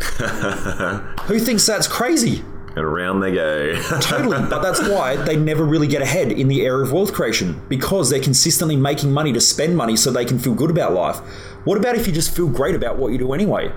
[1.26, 2.42] Who thinks that's crazy?
[2.76, 6.64] and around they go Totally, but that's why they never really get ahead in the
[6.64, 10.38] area of wealth creation because they're consistently making money to spend money so they can
[10.38, 11.20] feel good about life.
[11.64, 13.72] What about if you just feel great about what you do anyway?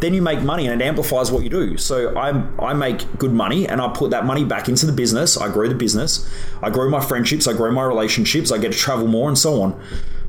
[0.00, 1.76] Then you make money and it amplifies what you do.
[1.78, 2.30] So I
[2.62, 5.36] I make good money and I put that money back into the business.
[5.38, 6.28] I grow the business.
[6.62, 7.48] I grow my friendships.
[7.48, 8.52] I grow my relationships.
[8.52, 9.80] I get to travel more and so on.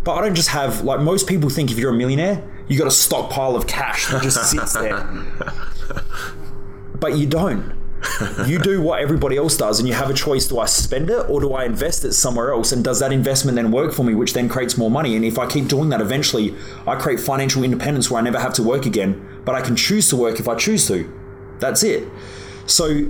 [0.03, 2.88] But I don't just have like most people think if you're a millionaire, you got
[2.88, 5.05] a stockpile of cash that just sits there.
[6.99, 7.76] But you don't
[8.45, 11.29] you do what everybody else does and you have a choice do I spend it
[11.29, 12.71] or do I invest it somewhere else?
[12.71, 15.15] And does that investment then work for me which then creates more money?
[15.15, 16.55] And if I keep doing that eventually
[16.86, 20.10] I create financial independence where I never have to work again but I can choose
[20.10, 21.12] to work if I choose to.
[21.60, 22.07] That's it.
[22.65, 23.07] So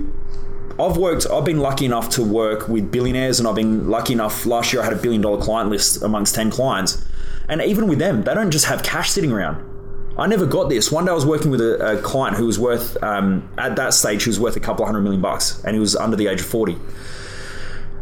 [0.78, 4.46] I've worked I've been lucky enough to work with billionaires and I've been lucky enough
[4.46, 7.04] last year I had a billion dollar client list amongst 10 clients.
[7.48, 9.64] And even with them they don't just have cash sitting around
[10.18, 10.90] I never got this.
[10.90, 13.94] One day I was working with a, a client who was worth, um, at that
[13.94, 16.26] stage, he was worth a couple of hundred million bucks, and he was under the
[16.26, 16.76] age of 40.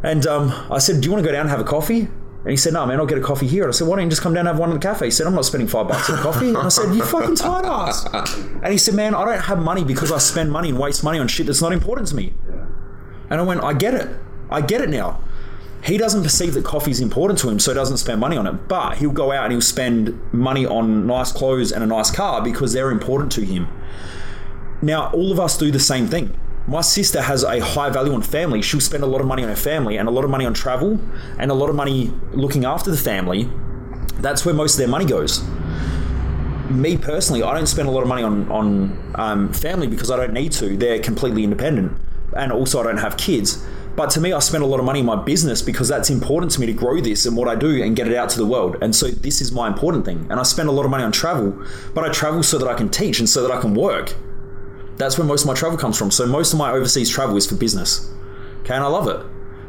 [0.03, 2.01] And um, I said, Do you want to go down and have a coffee?
[2.01, 3.69] And he said, No, man, I'll get a coffee here.
[3.69, 5.07] I said, Why don't you just come down and have one at the cafe?
[5.07, 6.49] He said, I'm not spending five bucks on coffee.
[6.49, 8.07] And I said, You fucking tight ass.
[8.07, 11.19] And he said, Man, I don't have money because I spend money and waste money
[11.19, 12.33] on shit that's not important to me.
[13.29, 14.09] And I went, I get it.
[14.49, 15.21] I get it now.
[15.87, 18.47] He doesn't perceive that coffee is important to him, so he doesn't spend money on
[18.49, 18.67] it.
[18.67, 22.43] But he'll go out and he'll spend money on nice clothes and a nice car
[22.43, 23.69] because they're important to him.
[24.83, 26.37] Now, all of us do the same thing.
[26.67, 28.63] My sister has a high value on family.
[28.63, 30.55] She'll spend a lot of money on her family and a lot of money on
[30.55, 30.99] travel
[31.39, 33.49] and a lot of money looking after the family.
[34.17, 35.45] That's where most of their money goes.
[36.69, 40.17] Me personally, I don't spend a lot of money on on um, family because I
[40.17, 40.77] don't need to.
[40.77, 41.97] They're completely independent,
[42.37, 43.65] and also I don't have kids.
[43.97, 46.53] But to me, I spend a lot of money in my business because that's important
[46.53, 48.45] to me to grow this and what I do and get it out to the
[48.45, 48.77] world.
[48.83, 50.27] And so this is my important thing.
[50.29, 51.59] And I spend a lot of money on travel,
[51.95, 54.15] but I travel so that I can teach and so that I can work.
[54.99, 56.11] That's where most of my travel comes from.
[56.11, 58.11] So most of my overseas travel is for business.
[58.61, 59.25] Okay, and I love it.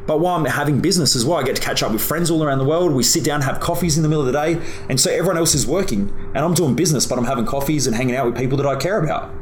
[0.07, 2.43] But while I'm having business as well, I get to catch up with friends all
[2.43, 2.93] around the world.
[2.93, 5.53] We sit down, have coffees in the middle of the day, and so everyone else
[5.53, 8.57] is working, and I'm doing business, but I'm having coffees and hanging out with people
[8.57, 9.34] that I care about.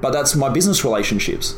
[0.00, 1.54] But that's my business relationships.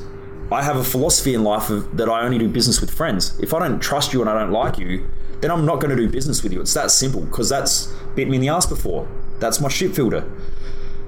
[0.50, 3.38] I have a philosophy in life of, that I only do business with friends.
[3.40, 5.08] If I don't trust you and I don't like you,
[5.40, 6.60] then I'm not going to do business with you.
[6.60, 9.08] It's that simple because that's bit me in the ass before.
[9.40, 10.24] That's my shit filter.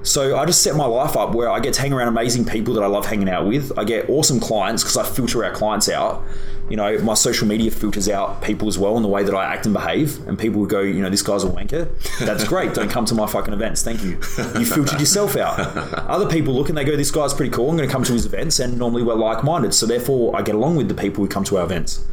[0.03, 2.73] So I just set my life up where I get to hang around amazing people
[2.75, 3.77] that I love hanging out with.
[3.77, 6.23] I get awesome clients because I filter our clients out.
[6.69, 9.43] You know, my social media filters out people as well in the way that I
[9.51, 10.25] act and behave.
[10.27, 11.89] And people would go, you know, this guy's a wanker.
[12.19, 12.73] That's great.
[12.73, 13.83] Don't come to my fucking events.
[13.83, 14.11] Thank you.
[14.11, 15.59] You filtered yourself out.
[16.07, 17.69] Other people look and they go, this guy's pretty cool.
[17.69, 18.59] I'm going to come to his events.
[18.59, 19.73] And normally we're like minded.
[19.73, 22.05] So therefore, I get along with the people who come to our events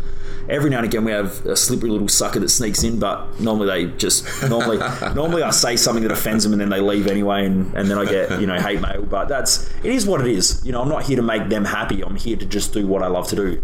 [0.48, 3.66] every now and again we have a slippery little sucker that sneaks in, but normally
[3.66, 4.78] they just normally
[5.14, 7.98] normally I say something that offends them and then they leave anyway, and, and then
[7.98, 9.02] I get you know hate mail.
[9.02, 10.64] But that's it is what it is.
[10.64, 12.02] You know, I'm not here to make them happy.
[12.02, 13.62] I'm here to just do what I love to do.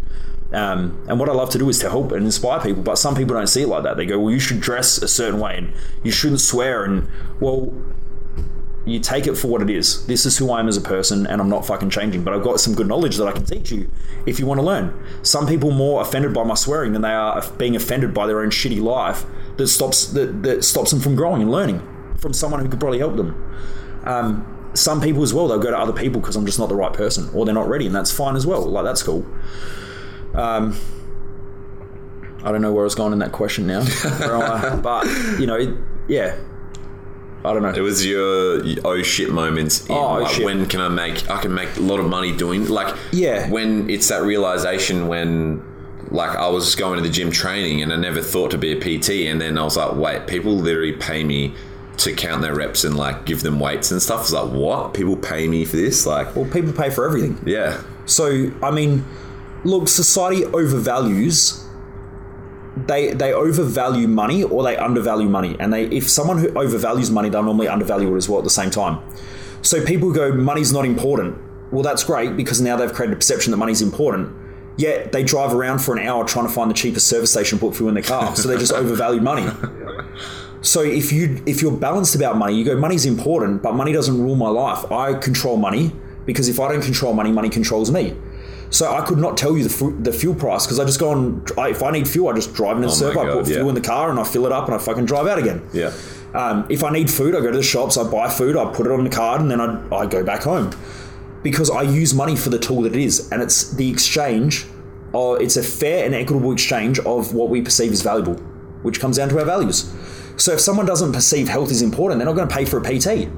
[0.52, 2.82] Um, and what I love to do is to help and inspire people.
[2.82, 3.96] But some people don't see it like that.
[3.96, 5.72] They go, "Well, you should dress a certain way, and
[6.02, 7.08] you shouldn't swear." And
[7.40, 7.72] well,
[8.84, 10.06] you take it for what it is.
[10.06, 12.24] This is who I am as a person, and I'm not fucking changing.
[12.24, 13.88] But I've got some good knowledge that I can teach you
[14.26, 14.92] if you want to learn.
[15.22, 18.50] Some people more offended by my swearing than they are being offended by their own
[18.50, 19.24] shitty life
[19.56, 21.86] that stops that, that stops them from growing and learning
[22.18, 23.56] from someone who could probably help them.
[24.04, 26.74] Um, some people as well, they'll go to other people because I'm just not the
[26.74, 28.62] right person, or they're not ready, and that's fine as well.
[28.62, 29.26] Like that's cool.
[30.34, 30.76] Um,
[32.42, 33.84] I don't know where I was going in that question now,
[34.82, 35.04] but
[35.38, 35.78] you know,
[36.08, 36.36] yeah,
[37.44, 37.70] I don't know.
[37.74, 39.86] It was your oh shit moments.
[39.86, 40.44] In, Oh, like, shit.
[40.44, 41.28] When can I make?
[41.28, 42.94] I can make a lot of money doing like.
[43.12, 43.50] Yeah.
[43.50, 45.62] When it's that realization when.
[46.10, 48.76] Like I was going to the gym training and I never thought to be a
[48.76, 51.54] PT and then I was like, wait, people literally pay me
[51.98, 54.22] to count their reps and like give them weights and stuff.
[54.22, 54.92] It's like, what?
[54.92, 56.04] People pay me for this?
[56.04, 57.40] Like, well, people pay for everything.
[57.46, 57.80] yeah.
[58.04, 59.06] So, I mean,
[59.64, 61.64] look, society overvalues.
[62.86, 67.28] They they overvalue money or they undervalue money, and they if someone who overvalues money,
[67.28, 69.02] they'll normally undervalue it as well at the same time.
[69.62, 71.38] So people go, money's not important.
[71.70, 74.34] Well, that's great because now they've created a perception that money's important.
[74.76, 77.66] Yet they drive around for an hour trying to find the cheapest service station, to
[77.66, 78.34] put fuel in their car.
[78.34, 79.46] So they just overvalue money.
[80.62, 84.16] So if you if you're balanced about money, you go money's important, but money doesn't
[84.22, 84.90] rule my life.
[84.92, 85.92] I control money
[86.24, 88.16] because if I don't control money, money controls me.
[88.72, 91.10] So I could not tell you the, fu- the fuel price because I just go
[91.10, 91.44] on.
[91.58, 93.14] I, if I need fuel, I just drive in and Oh serve.
[93.14, 94.78] my I put God, fuel in the car and I fill it up and I
[94.78, 95.62] fucking drive out again.
[95.72, 95.92] Yeah.
[96.34, 98.86] Um, if I need food, I go to the shops, I buy food, I put
[98.86, 100.70] it on the card, and then I, I go back home
[101.42, 104.64] because I use money for the tool that it is, and it's the exchange.
[105.12, 108.36] Or it's a fair and equitable exchange of what we perceive as valuable,
[108.82, 109.92] which comes down to our values.
[110.38, 112.82] So if someone doesn't perceive health is important, they're not going to pay for a
[112.82, 113.28] PT,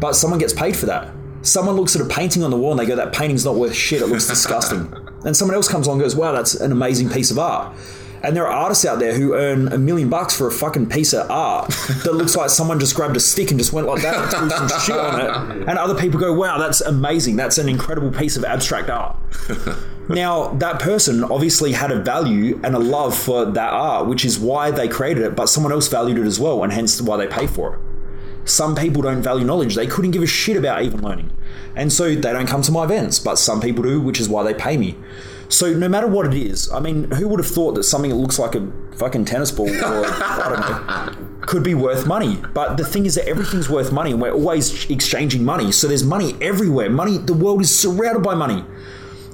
[0.00, 1.12] but someone gets paid for that.
[1.42, 3.74] Someone looks at a painting on the wall and they go, "That painting's not worth
[3.74, 4.02] shit.
[4.02, 4.92] It looks disgusting."
[5.24, 7.74] and someone else comes along and goes, "Wow, that's an amazing piece of art."
[8.22, 11.12] And there are artists out there who earn a million bucks for a fucking piece
[11.12, 11.68] of art
[12.04, 14.68] that looks like someone just grabbed a stick and just went like that and threw
[14.68, 15.68] some shit on it.
[15.68, 17.36] And other people go, wow, that's amazing.
[17.36, 19.16] That's an incredible piece of abstract art.
[20.08, 24.38] now, that person obviously had a value and a love for that art, which is
[24.38, 27.26] why they created it, but someone else valued it as well, and hence why they
[27.28, 27.80] pay for it.
[28.48, 29.74] Some people don't value knowledge.
[29.74, 31.30] They couldn't give a shit about even learning.
[31.76, 34.42] And so they don't come to my events, but some people do, which is why
[34.42, 34.96] they pay me.
[35.48, 38.16] So no matter what it is, I mean, who would have thought that something that
[38.16, 42.38] looks like a fucking tennis ball or I don't know could be worth money?
[42.52, 45.72] But the thing is that everything's worth money and we're always exchanging money.
[45.72, 46.90] So there's money everywhere.
[46.90, 48.64] Money the world is surrounded by money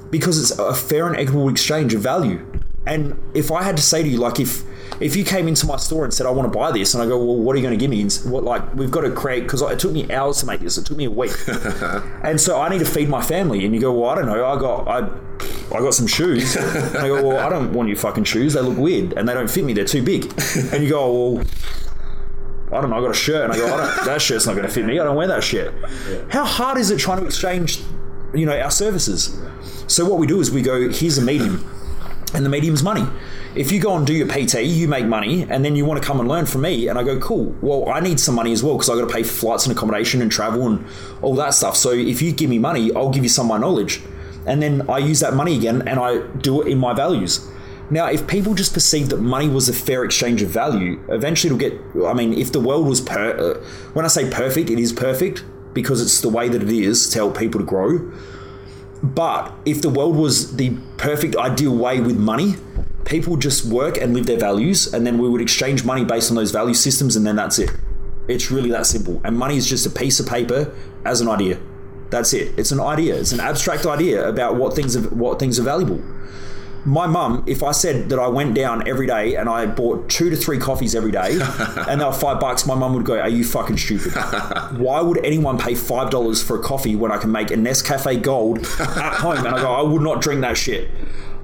[0.09, 2.45] because it's a fair and equitable exchange of value.
[2.85, 4.63] And if I had to say to you, like, if
[4.99, 7.07] if you came into my store and said, "I want to buy this," and I
[7.07, 9.11] go, "Well, what are you going to give me?" And what like we've got to
[9.11, 10.77] create because it took me hours to make this.
[10.77, 11.33] It took me a week,
[12.23, 13.65] and so I need to feed my family.
[13.65, 14.45] And you go, "Well, I don't know.
[14.45, 15.09] I got I."
[15.73, 16.55] I got some shoes.
[16.95, 18.53] And I go, well, I don't want your fucking shoes.
[18.53, 19.73] They look weird and they don't fit me.
[19.73, 20.31] They're too big.
[20.71, 21.45] And you go, oh, well,
[22.71, 22.97] I don't know.
[22.97, 24.85] I got a shirt, and I go, I don't, that shirt's not going to fit
[24.85, 24.99] me.
[24.99, 25.73] I don't wear that shit.
[26.29, 27.81] How hard is it trying to exchange,
[28.33, 29.37] you know, our services?
[29.87, 31.69] So what we do is we go, here's a medium,
[32.35, 33.05] and the medium's money.
[33.55, 36.05] If you go and do your PT, you make money, and then you want to
[36.05, 37.55] come and learn from me, and I go, cool.
[37.61, 39.75] Well, I need some money as well because I got to pay for flights and
[39.75, 40.85] accommodation and travel and
[41.21, 41.77] all that stuff.
[41.77, 44.01] So if you give me money, I'll give you some of my knowledge,
[44.45, 47.47] and then I use that money again, and I do it in my values.
[47.89, 51.69] Now, if people just perceive that money was a fair exchange of value, eventually it'll
[51.69, 52.07] get.
[52.07, 53.63] I mean, if the world was per, uh,
[53.93, 57.19] when I say perfect, it is perfect because it's the way that it is to
[57.19, 58.11] help people to grow
[59.13, 62.55] But if the world was the perfect ideal way with money,
[63.05, 66.31] people would just work and live their values, and then we would exchange money based
[66.31, 67.69] on those value systems, and then that's it.
[68.27, 69.21] It's really that simple.
[69.23, 70.73] And money is just a piece of paper
[71.05, 71.59] as an idea.
[72.09, 72.57] That's it.
[72.57, 73.15] It's an idea.
[73.15, 76.01] It's an abstract idea about what things are, what things are valuable.
[76.85, 80.29] My mum, if I said that I went down every day and I bought two
[80.29, 81.31] to three coffees every day
[81.87, 84.13] and they were five bucks, my mum would go, Are you fucking stupid?
[84.77, 88.21] Why would anyone pay five dollars for a coffee when I can make a Nescafe
[88.21, 88.65] Gold at
[89.15, 89.37] home?
[89.37, 90.91] And I go, I would not drink that shit.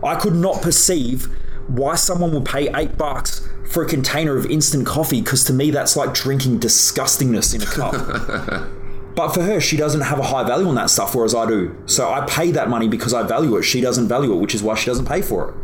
[0.04, 1.26] I could not perceive
[1.68, 5.72] why someone would pay eight bucks for a container of instant coffee because to me
[5.72, 8.70] that's like drinking disgustingness in a cup.
[9.16, 11.76] But for her, she doesn't have a high value on that stuff, whereas I do.
[11.86, 13.64] So I pay that money because I value it.
[13.64, 15.56] She doesn't value it, which is why she doesn't pay for it.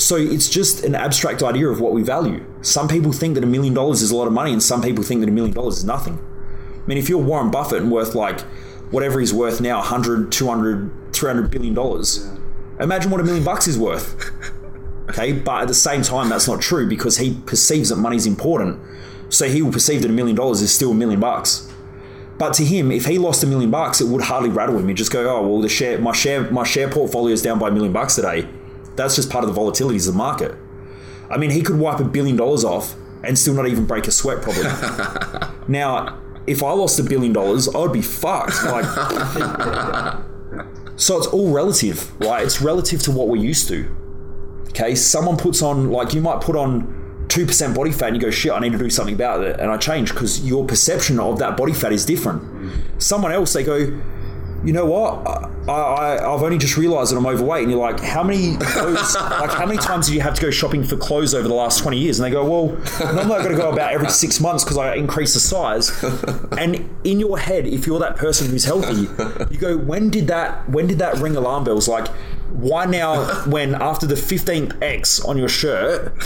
[0.00, 2.44] So it's just an abstract idea of what we value.
[2.60, 5.04] Some people think that a million dollars is a lot of money, and some people
[5.04, 6.18] think that a million dollars is nothing.
[6.82, 8.40] I mean, if you're Warren Buffett and worth like
[8.90, 12.28] whatever he's worth now 100, 200, 300 billion dollars,
[12.80, 14.30] imagine what a million bucks is worth.
[15.10, 18.80] Okay, but at the same time, that's not true because he perceives that money's important.
[19.28, 21.71] So he will perceive that a million dollars is still a million bucks.
[22.42, 24.88] But to him, if he lost a million bucks, it would hardly rattle him.
[24.88, 27.68] He'd just go, "Oh well, the share, my share, my share portfolio is down by
[27.68, 28.48] a million bucks today.
[28.96, 30.56] That's just part of the volatilities of the market."
[31.30, 34.10] I mean, he could wipe a billion dollars off and still not even break a
[34.10, 34.64] sweat, probably.
[35.68, 36.18] now,
[36.48, 38.64] if I lost a billion dollars, I would be fucked.
[38.64, 38.86] Like,
[40.96, 42.44] so it's all relative, right?
[42.44, 43.88] It's relative to what we're used to.
[44.70, 47.01] Okay, someone puts on like you might put on
[47.32, 49.58] two percent body fat, and you go, "Shit, I need to do something about it,"
[49.58, 52.42] and I change because your perception of that body fat is different.
[52.98, 55.26] Someone else, they go, "You know what?
[55.66, 59.14] I, I I've only just realised that I'm overweight," and you're like, "How many clothes,
[59.42, 61.78] like how many times did you have to go shopping for clothes over the last
[61.80, 62.76] twenty years?" And they go, "Well,
[63.14, 65.90] normally I've got to go about every six months because I increase the size."
[66.58, 69.08] And in your head, if you're that person who's healthy,
[69.50, 70.68] you go, "When did that?
[70.68, 72.08] When did that ring alarm bells?" Like
[72.52, 76.12] why now when after the 15th X on your shirt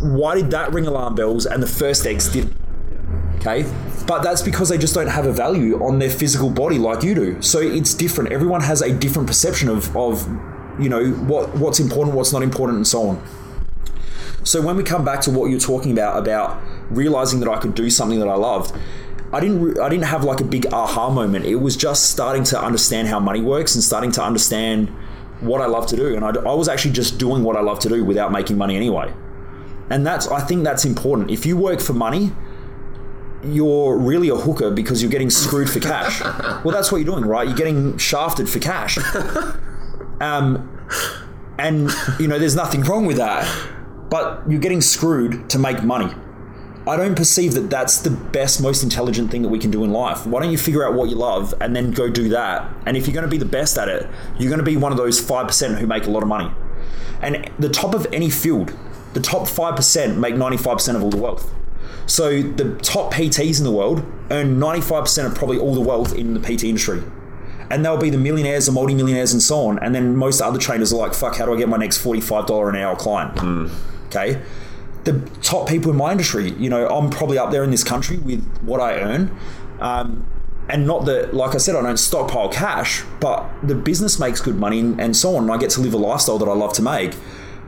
[0.00, 2.56] why did that ring alarm bells and the first X didn't?
[3.36, 3.70] Okay?
[4.06, 7.14] But that's because they just don't have a value on their physical body like you
[7.14, 7.42] do.
[7.42, 8.32] So it's different.
[8.32, 10.26] Everyone has a different perception of of
[10.78, 13.26] you know what what's important what's not important and so on.
[14.44, 16.60] So when we come back to what you're talking about about
[16.90, 18.76] realizing that I could do something that I loved
[19.34, 21.44] I didn't I didn't have like a big aha moment.
[21.44, 24.90] It was just starting to understand how money works and starting to understand
[25.40, 26.14] what I love to do.
[26.14, 28.76] And I, I was actually just doing what I love to do without making money
[28.76, 29.12] anyway.
[29.90, 31.32] And that's I think that's important.
[31.32, 32.30] If you work for money,
[33.42, 36.20] you're really a hooker because you're getting screwed for cash.
[36.64, 37.46] well, that's what you're doing, right?
[37.48, 38.98] You're getting shafted for cash.
[40.20, 40.70] Um,
[41.58, 43.44] and you know, there's nothing wrong with that,
[44.10, 46.14] but you're getting screwed to make money.
[46.86, 49.92] I don't perceive that that's the best, most intelligent thing that we can do in
[49.92, 50.26] life.
[50.26, 52.70] Why don't you figure out what you love and then go do that?
[52.84, 54.06] And if you're going to be the best at it,
[54.38, 56.50] you're going to be one of those 5% who make a lot of money.
[57.22, 58.76] And the top of any field,
[59.14, 61.50] the top 5% make 95% of all the wealth.
[62.06, 66.34] So the top PTs in the world earn 95% of probably all the wealth in
[66.34, 67.02] the PT industry.
[67.70, 69.78] And they'll be the millionaires, the multi-millionaires, and so on.
[69.78, 72.68] And then most other trainers are like, fuck, how do I get my next $45
[72.68, 73.38] an hour client?
[73.38, 73.68] Hmm.
[74.08, 74.42] Okay
[75.04, 76.50] the top people in my industry.
[76.52, 79.36] You know, I'm probably up there in this country with what I earn.
[79.80, 80.26] Um,
[80.68, 84.56] and not that, like I said, I don't stockpile cash, but the business makes good
[84.56, 85.44] money and, so on.
[85.44, 87.14] And I get to live a lifestyle that I love to make.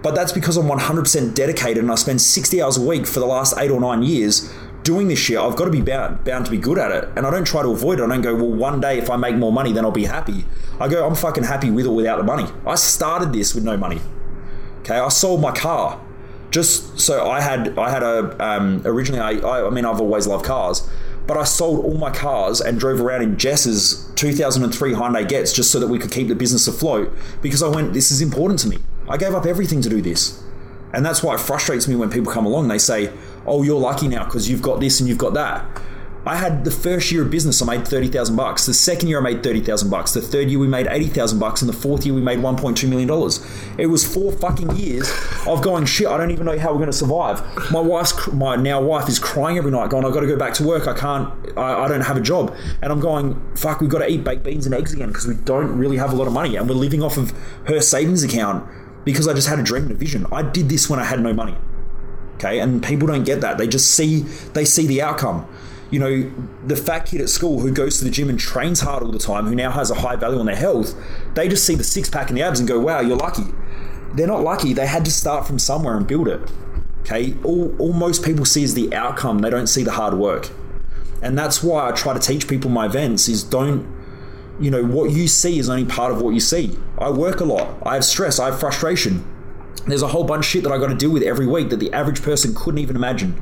[0.03, 3.27] But that's because I'm 100% dedicated and I spend 60 hours a week for the
[3.27, 4.51] last eight or nine years
[4.83, 5.37] doing this shit.
[5.37, 7.09] I've got to be bound, bound to be good at it.
[7.17, 8.05] And I don't try to avoid it.
[8.05, 10.47] I don't go, well, one day if I make more money, then I'll be happy.
[10.81, 12.47] I go, I'm fucking happy with or without the money.
[12.65, 14.01] I started this with no money.
[14.81, 16.01] Okay, I sold my car
[16.57, 20.27] just so I had I had a um, originally I, I I mean I've always
[20.27, 20.89] loved cars,
[21.27, 25.71] but I sold all my cars and drove around in Jess's 2003 Hyundai Getz just
[25.71, 28.69] so that we could keep the business afloat because I went this is important to
[28.69, 28.79] me.
[29.07, 30.43] I gave up everything to do this.
[30.95, 33.13] And that's why it frustrates me when people come along they say,
[33.45, 35.63] "Oh, you're lucky now because you've got this and you've got that."
[36.27, 38.67] I had the first year of business, I made thirty thousand bucks.
[38.67, 40.13] The second year, I made thirty thousand bucks.
[40.13, 42.57] The third year, we made eighty thousand bucks, and the fourth year, we made one
[42.57, 43.47] point two million dollars.
[43.79, 45.09] It was four fucking years
[45.47, 46.09] of going shit.
[46.09, 47.45] I don't even know how we're going to survive.
[47.71, 50.55] My wife's my now wife is crying every night, going, "I've got to go back
[50.55, 50.89] to work.
[50.89, 51.33] I can't.
[51.57, 52.53] I, I don't have a job."
[52.83, 55.37] And I'm going, "Fuck, we've got to eat baked beans and eggs again because we
[55.37, 57.33] don't really have a lot of money, and we're living off of
[57.67, 58.69] her savings account
[59.05, 60.27] because I just had a dream and a vision.
[60.33, 61.55] I did this when I had no money."
[62.35, 63.59] Okay, and people don't get that.
[63.59, 64.23] They just see
[64.55, 65.47] they see the outcome
[65.91, 66.33] you know,
[66.67, 69.19] the fat kid at school who goes to the gym and trains hard all the
[69.19, 70.95] time, who now has a high value on their health,
[71.35, 73.45] they just see the six pack and the abs and go, wow, you're lucky.
[74.15, 74.73] They're not lucky.
[74.73, 76.41] They had to start from somewhere and build it.
[77.01, 77.35] Okay.
[77.45, 80.51] All, all most people see is the outcome, they don't see the hard work.
[81.23, 83.97] And that's why I try to teach people my events is don't
[84.59, 86.79] you know, what you see is only part of what you see.
[86.99, 87.77] I work a lot.
[87.85, 88.39] I have stress.
[88.39, 89.25] I have frustration.
[89.87, 91.79] There's a whole bunch of shit that I got to deal with every week that
[91.79, 93.41] the average person couldn't even imagine.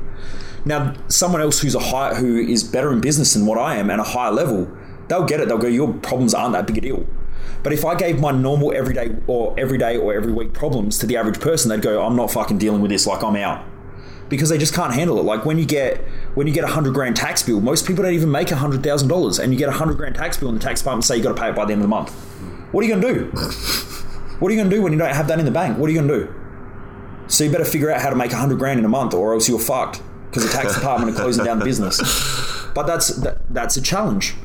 [0.65, 3.91] Now, someone else who's a high, who is better in business than what I am
[3.91, 4.67] and a higher level,
[5.07, 5.47] they'll get it.
[5.47, 7.05] They'll go, your problems aren't that big a deal.
[7.61, 11.17] But if I gave my normal everyday or everyday or every week problems to the
[11.17, 13.05] average person, they'd go, I'm not fucking dealing with this.
[13.05, 13.63] Like I'm out
[14.29, 15.23] because they just can't handle it.
[15.23, 15.99] Like when you get
[16.33, 18.83] when you get a hundred grand tax bill, most people don't even make a hundred
[18.83, 21.17] thousand dollars, and you get a hundred grand tax bill, and the tax department say
[21.17, 22.11] you got to pay it by the end of the month.
[22.71, 23.25] What are you to do?
[24.39, 25.77] what are you to do when you don't have that in the bank?
[25.77, 26.33] What are you to do?
[27.27, 29.33] So you better figure out how to make a hundred grand in a month, or
[29.33, 30.01] else you're fucked
[30.35, 31.97] because the tax department are closing down the business.
[32.75, 34.35] But that's that, that's a challenge.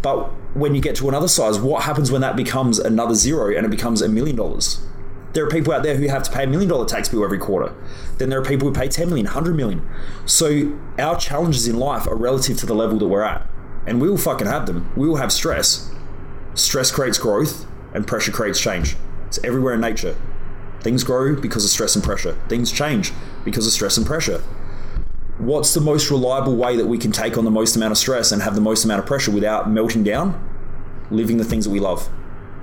[0.00, 3.66] But when you get to another size, what happens when that becomes another zero and
[3.66, 4.80] it becomes a million dollars?
[5.32, 7.38] There are people out there who have to pay a million dollar tax bill every
[7.38, 7.74] quarter.
[8.18, 9.88] Then there are people who pay 10 million, 100 million.
[10.24, 13.48] So our challenges in life are relative to the level that we're at.
[13.86, 14.92] And we will fucking have them.
[14.96, 15.90] We will have stress.
[16.54, 18.96] Stress creates growth and pressure creates change.
[19.26, 20.16] It's everywhere in nature.
[20.80, 22.38] Things grow because of stress and pressure.
[22.48, 23.12] Things change
[23.44, 24.42] because of stress and pressure.
[25.40, 28.30] What's the most reliable way that we can take on the most amount of stress
[28.30, 30.38] and have the most amount of pressure without melting down?
[31.10, 32.10] Living the things that we love.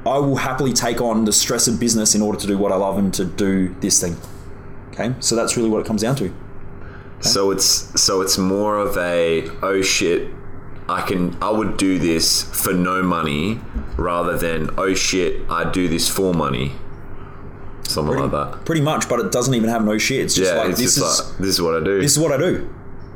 [0.05, 2.75] I will happily take on the stress of business in order to do what I
[2.75, 4.15] love and to do this thing.
[4.89, 6.31] Okay, so that's really what it comes down to.
[7.19, 10.31] So it's so it's more of a oh shit,
[10.87, 13.59] I can I would do this for no money
[13.97, 16.73] rather than oh shit, I do this for money.
[17.87, 18.65] Something Pretty, like that.
[18.65, 20.21] pretty much, but it doesn't even have no shit.
[20.21, 22.01] It's just Yeah, like it's this just is like this is what I do.
[22.01, 22.69] this is what I do.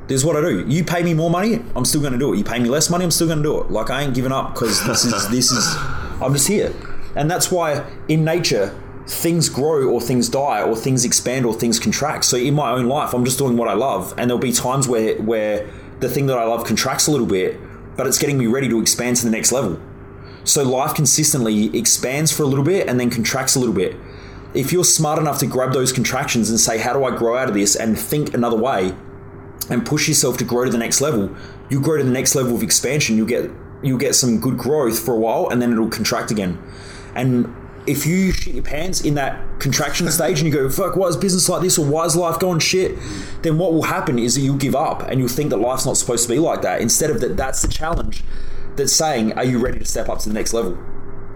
[0.07, 0.65] This is what I do.
[0.67, 2.37] You pay me more money, I'm still going to do it.
[2.37, 3.71] You pay me less money, I'm still going to do it.
[3.71, 5.65] Like I ain't giving up because this is this is
[6.21, 6.73] I'm just here,
[7.15, 11.79] and that's why in nature things grow or things die or things expand or things
[11.79, 12.23] contract.
[12.25, 14.87] So in my own life, I'm just doing what I love, and there'll be times
[14.87, 15.69] where where
[15.99, 17.59] the thing that I love contracts a little bit,
[17.97, 19.79] but it's getting me ready to expand to the next level.
[20.43, 23.95] So life consistently expands for a little bit and then contracts a little bit.
[24.53, 27.47] If you're smart enough to grab those contractions and say, "How do I grow out
[27.47, 28.93] of this?" and think another way,
[29.69, 31.29] and push yourself to grow to the next level,
[31.69, 33.15] you grow to the next level of expansion.
[33.15, 33.49] You'll get
[33.81, 36.57] you'll get some good growth for a while, and then it'll contract again.
[37.15, 37.47] And
[37.87, 41.15] if you shit your pants in that contraction stage and you go, "Fuck, why is
[41.15, 42.97] business like this?" or "Why is life going shit?"
[43.41, 45.97] then what will happen is that you'll give up and you'll think that life's not
[45.97, 46.81] supposed to be like that.
[46.81, 48.23] Instead of that, that's the challenge
[48.75, 50.77] that's saying, "Are you ready to step up to the next level?"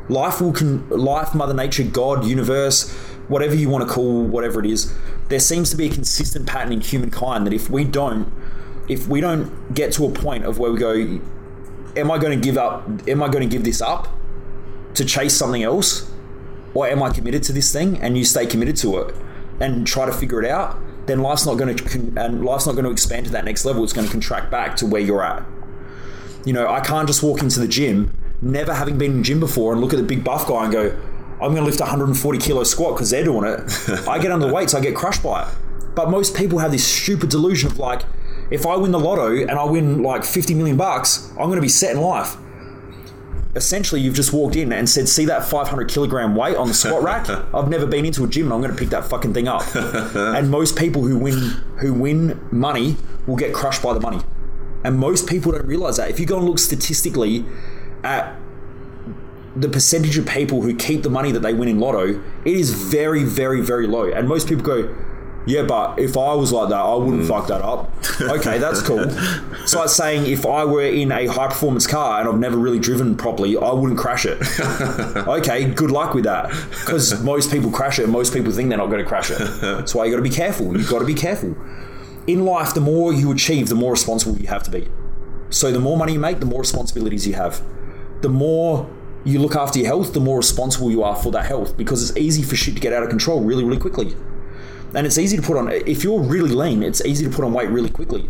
[0.10, 2.92] Life will con- life mother nature god universe
[3.28, 4.94] whatever you want to call whatever it is
[5.30, 8.32] there seems to be a consistent pattern in humankind that if we don't
[8.88, 10.94] if we don't get to a point of where we go
[11.98, 14.16] am i going to give up am i going to give this up
[14.96, 16.10] to chase something else?
[16.74, 19.16] Or am i committed to this thing and you stay committed to it
[19.60, 20.78] and try to figure it out?
[21.06, 23.64] Then life's not going to con- and life's not going to expand to that next
[23.64, 23.84] level.
[23.84, 25.46] It's going to contract back to where you're at.
[26.46, 29.74] You know, I can't just walk into the gym, never having been in gym before,
[29.74, 30.98] and look at the big buff guy and go,
[31.42, 33.60] I'm going to lift 140 kilo squat because they're doing it.
[34.08, 35.56] I get under the weights, I get crushed by it.
[35.96, 38.04] But most people have this stupid delusion of like,
[38.52, 41.62] if I win the lotto and I win like 50 million bucks, I'm going to
[41.62, 42.38] be set in life.
[43.56, 47.02] Essentially, you've just walked in and said, "See that 500 kilogram weight on the squat
[47.02, 47.30] rack?
[47.54, 49.64] I've never been into a gym, and I'm going to pick that fucking thing up."
[49.76, 51.38] and most people who win
[51.80, 54.20] who win money will get crushed by the money.
[54.84, 56.10] And most people don't realize that.
[56.10, 57.46] If you go and look statistically
[58.04, 58.36] at
[59.56, 62.72] the percentage of people who keep the money that they win in lotto, it is
[62.72, 64.12] very, very, very low.
[64.12, 64.94] And most people go,
[65.48, 67.28] yeah, but if I was like that, I wouldn't mm.
[67.28, 67.92] fuck that up.
[68.22, 69.10] Okay, that's cool.
[69.10, 72.58] So it's like saying if I were in a high performance car and I've never
[72.58, 74.40] really driven properly, I wouldn't crash it.
[75.28, 76.50] okay, good luck with that.
[76.70, 79.40] Because most people crash it and most people think they're not going to crash it.
[79.60, 80.78] That's why you got to be careful.
[80.78, 81.58] You've got to be careful
[82.28, 84.88] in life, the more you achieve, the more responsible you have to be.
[85.50, 87.62] So the more money you make, the more responsibilities you have.
[88.26, 88.90] The more
[89.24, 92.18] you look after your health, the more responsible you are for that health because it's
[92.18, 94.16] easy for shit to get out of control really, really quickly.
[94.96, 97.54] And it's easy to put on, if you're really lean, it's easy to put on
[97.54, 98.28] weight really quickly.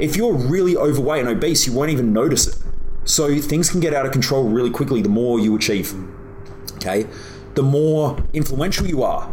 [0.00, 2.56] If you're really overweight and obese, you won't even notice it.
[3.04, 5.94] So things can get out of control really quickly the more you achieve.
[6.78, 7.06] Okay?
[7.54, 9.32] The more influential you are,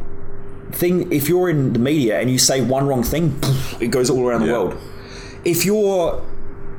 [0.73, 3.39] thing if you're in the media and you say one wrong thing,
[3.79, 4.59] it goes all around the Yeah.
[4.61, 4.75] world.
[5.43, 6.21] If you're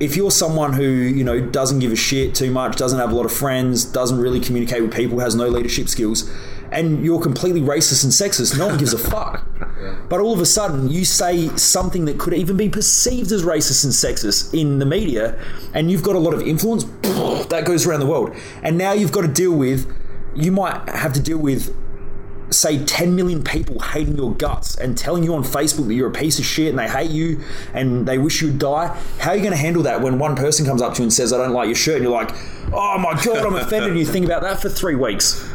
[0.00, 3.14] if you're someone who you know doesn't give a shit too much, doesn't have a
[3.14, 6.30] lot of friends, doesn't really communicate with people, has no leadership skills,
[6.70, 9.44] and you're completely racist and sexist, no one gives a fuck.
[10.08, 13.84] But all of a sudden, you say something that could even be perceived as racist
[13.84, 15.38] and sexist in the media,
[15.74, 16.84] and you've got a lot of influence.
[17.48, 19.92] That goes around the world, and now you've got to deal with.
[20.34, 21.76] You might have to deal with
[22.50, 26.12] say 10 million people hating your guts and telling you on Facebook that you're a
[26.12, 27.40] piece of shit and they hate you
[27.72, 28.88] and they wish you'd die,
[29.18, 31.12] how are you going to handle that when one person comes up to you and
[31.12, 31.96] says, I don't like your shirt?
[31.96, 32.30] And you're like,
[32.72, 33.90] oh my God, I'm offended.
[33.90, 35.48] And you think about that for three weeks.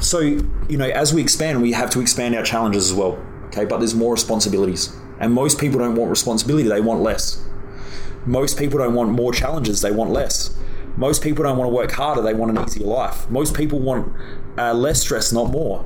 [0.00, 3.18] So, you know, as we expand, we have to expand our challenges as well.
[3.46, 3.64] Okay.
[3.64, 4.94] But there's more responsibilities.
[5.18, 7.42] And most people don't want responsibility, they want less.
[8.26, 10.54] Most people don't want more challenges, they want less.
[10.96, 13.30] Most people don't want to work harder, they want an easier life.
[13.30, 14.12] Most people want
[14.56, 15.84] uh, less stress, not more.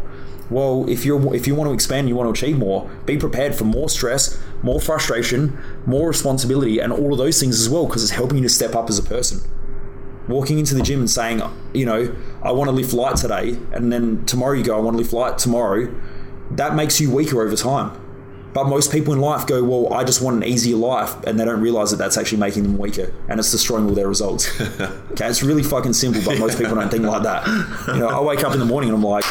[0.51, 3.55] Well, if you're if you want to expand, you want to achieve more, be prepared
[3.55, 5.57] for more stress, more frustration,
[5.87, 8.75] more responsibility, and all of those things as well, because it's helping you to step
[8.75, 9.41] up as a person.
[10.29, 11.41] Walking into the gym and saying,
[11.73, 14.95] you know, I want to lift light today, and then tomorrow you go, I want
[14.95, 15.93] to lift light tomorrow,
[16.53, 18.01] that makes you weaker over time.
[18.53, 21.45] But most people in life go, well, I just want an easier life, and they
[21.45, 24.61] don't realize that that's actually making them weaker, and it's destroying all their results.
[24.61, 27.47] okay, it's really fucking simple, but most people don't think like that.
[27.89, 29.25] You know, I wake up in the morning and I'm like,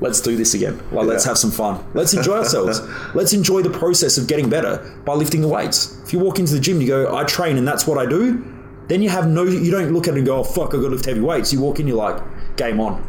[0.00, 0.80] let's do this again.
[0.90, 1.84] Like, let's have some fun.
[1.94, 2.80] Let's enjoy ourselves.
[3.14, 6.00] let's enjoy the process of getting better by lifting the weights.
[6.04, 8.44] If you walk into the gym, you go, I train, and that's what I do.
[8.88, 10.82] Then you have no, you don't look at it and go, oh fuck, I got
[10.82, 11.52] to lift heavy weights.
[11.52, 12.20] You walk in, you're like,
[12.56, 13.04] game on.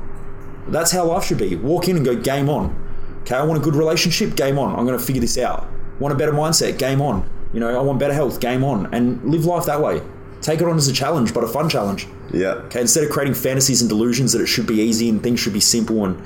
[0.69, 1.55] That's how life should be.
[1.55, 2.86] Walk in and go, game on.
[3.27, 4.73] Okay, I want a good relationship, game on.
[4.73, 5.67] I'm going to figure this out.
[5.99, 7.29] Want a better mindset, game on.
[7.53, 8.93] You know, I want better health, game on.
[8.95, 10.01] And live life that way.
[10.39, 12.07] Take it on as a challenge, but a fun challenge.
[12.31, 12.53] Yeah.
[12.67, 15.51] Okay, instead of creating fantasies and delusions that it should be easy and things should
[15.51, 16.23] be simple, and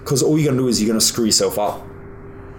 [0.00, 1.86] because all you're going to do is you're going to screw yourself up.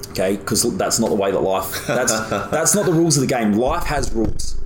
[0.10, 1.86] Okay, because that's not the way that life.
[1.86, 2.12] That's
[2.50, 3.54] that's not the rules of the game.
[3.54, 4.60] Life has rules,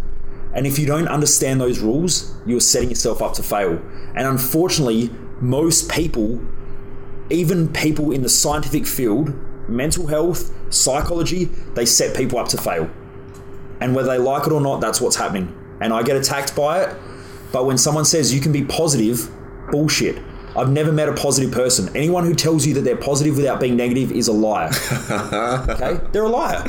[0.53, 3.81] and if you don't understand those rules, you're setting yourself up to fail.
[4.15, 5.09] And unfortunately,
[5.41, 6.39] most people,
[7.29, 9.33] even people in the scientific field,
[9.69, 12.89] mental health, psychology, they set people up to fail.
[13.79, 15.55] And whether they like it or not, that's what's happening.
[15.81, 16.95] And I get attacked by it.
[17.51, 19.29] But when someone says you can be positive,
[19.71, 20.21] bullshit.
[20.55, 21.95] I've never met a positive person.
[21.95, 24.71] Anyone who tells you that they're positive without being negative is a liar.
[25.69, 25.99] okay?
[26.11, 26.63] They're a liar.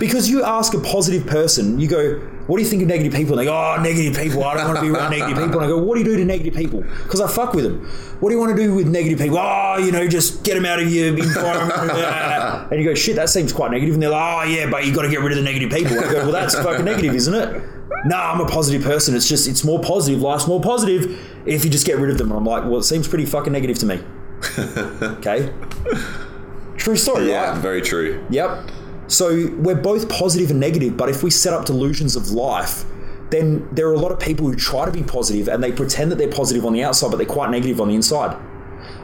[0.00, 3.34] Because you ask a positive person, you go, What do you think of negative people?
[3.38, 4.42] And they go, Oh, negative people.
[4.42, 5.60] I don't want to be around negative people.
[5.60, 6.80] And I go, What do you do to negative people?
[6.80, 7.84] Because I fuck with them.
[8.20, 9.38] What do you want to do with negative people?
[9.38, 11.92] Oh, you know, just get them out of your environment.
[12.72, 13.94] and you go, Shit, that seems quite negative.
[13.94, 15.96] And they're like, Oh, yeah, but you got to get rid of the negative people.
[15.98, 17.62] And I go, Well, that's fucking negative, isn't it?
[18.06, 19.14] No, I'm a positive person.
[19.14, 20.22] It's just, it's more positive.
[20.22, 22.30] Life's more positive if you just get rid of them.
[22.30, 24.00] And I'm like, Well, it seems pretty fucking negative to me.
[24.58, 25.52] okay?
[26.78, 27.58] True story, Yeah, right?
[27.58, 28.24] very true.
[28.30, 28.70] Yep.
[29.08, 32.84] So we're both positive and negative, but if we set up delusions of life,
[33.30, 36.10] then there are a lot of people who try to be positive and they pretend
[36.12, 38.36] that they're positive on the outside, but they're quite negative on the inside.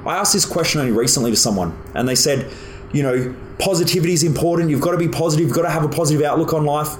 [0.07, 2.51] I asked this question only recently to someone, and they said,
[2.93, 4.71] you know, positivity is important.
[4.71, 5.47] You've got to be positive.
[5.47, 6.97] You've got to have a positive outlook on life.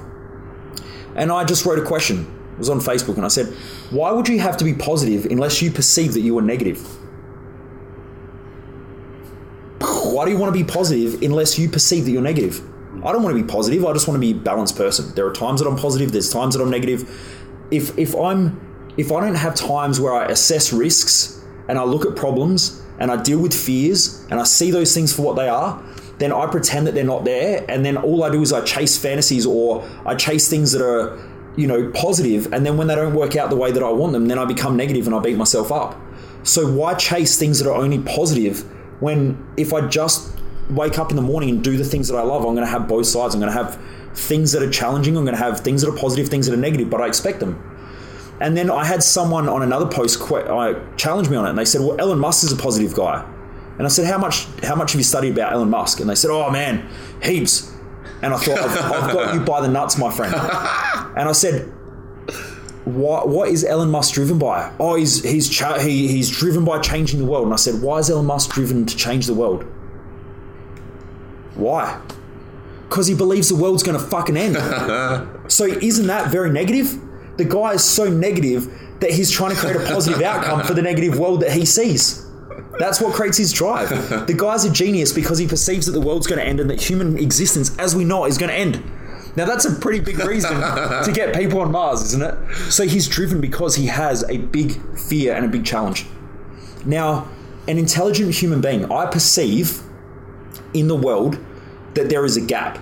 [1.15, 2.27] And I just wrote a question.
[2.55, 3.47] It was on Facebook, and I said,
[3.91, 6.81] why would you have to be positive unless you perceive that you are negative?
[9.81, 12.63] Why do you want to be positive unless you perceive that you're negative?
[13.05, 13.85] I don't want to be positive.
[13.85, 15.15] I just want to be a balanced person.
[15.15, 16.13] There are times that I'm positive.
[16.13, 17.03] There's times that I'm negative.
[17.71, 18.61] If if I'm
[18.97, 23.11] if I don't have times where I assess risks and I look at problems and
[23.11, 25.83] I deal with fears and I see those things for what they are,
[26.19, 27.65] then I pretend that they're not there.
[27.69, 31.19] And then all I do is I chase fantasies or I chase things that are
[31.57, 32.53] you know positive.
[32.53, 34.47] And then when they don't work out the way that I want them, then I
[34.47, 36.01] become negative and I beat myself up.
[36.43, 38.63] So why chase things that are only positive
[39.01, 40.35] when if I just
[40.71, 42.71] wake up in the morning and do the things that I love, I'm going to
[42.71, 43.35] have both sides.
[43.35, 43.79] I'm going to have
[44.15, 45.17] things that are challenging.
[45.17, 47.41] I'm going to have things that are positive, things that are negative, but I expect
[47.41, 47.71] them.
[48.41, 51.51] And then I had someone on another post que- uh, I challenged me on it,
[51.51, 53.25] and they said, "Well, Elon Musk is a positive guy."
[53.79, 54.47] And I said, "How much?
[54.65, 56.89] How much have you studied about Elon Musk?" And they said, "Oh man,
[57.23, 57.73] heaps."
[58.23, 60.35] And I thought, "I've, I've got you by the nuts, my friend."
[61.17, 61.73] And I said,
[62.85, 64.73] what, what is Elon Musk driven by?
[64.81, 67.45] Oh, he's he's cha- he, he's driven by changing the world.
[67.45, 69.65] And I said, why is Elon Musk driven to change the world?
[71.55, 72.01] Why?
[72.89, 74.57] Because he believes the world's going to fucking end.
[75.51, 76.99] so isn't that very negative?
[77.37, 80.83] The guy is so negative that he's trying to create a positive outcome for the
[80.83, 82.25] negative world that he sees.
[82.79, 83.91] That's what creates his drive.
[84.27, 86.81] The guy's a genius because he perceives that the world's going to end and that
[86.81, 88.83] human existence, as we know it, is going to end.
[89.37, 92.55] Now that's a pretty big reason to get people on Mars, isn't it?
[92.71, 96.07] So he's driven because he has a big fear and a big challenge.
[96.85, 97.29] Now,
[97.67, 99.83] an intelligent human being, I perceive
[100.75, 101.39] in the world
[101.95, 102.79] that there is a gap.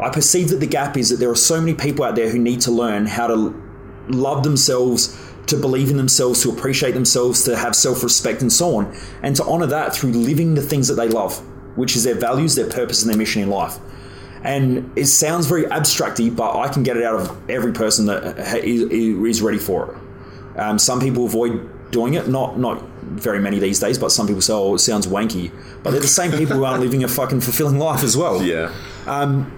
[0.00, 2.38] I perceive that the gap is that there are so many people out there who
[2.38, 3.62] need to learn how to
[4.08, 5.16] love themselves,
[5.46, 9.36] to believe in themselves, to appreciate themselves, to have self respect, and so on, and
[9.36, 11.38] to honor that through living the things that they love,
[11.76, 13.78] which is their values, their purpose, and their mission in life.
[14.42, 18.62] And it sounds very abstracty, but I can get it out of every person that
[18.64, 20.58] is ready for it.
[20.58, 24.42] Um, some people avoid doing it, not not very many these days, but some people
[24.42, 25.52] say, oh, it sounds wanky.
[25.82, 28.42] But they're the same people who aren't living a fucking fulfilling life as well.
[28.42, 28.72] Yeah.
[29.06, 29.56] Um,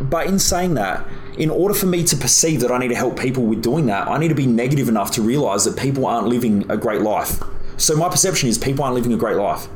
[0.00, 1.06] but in saying that,
[1.38, 4.08] in order for me to perceive that I need to help people with doing that,
[4.08, 7.42] I need to be negative enough to realize that people aren't living a great life.
[7.76, 9.68] So my perception is people aren't living a great life.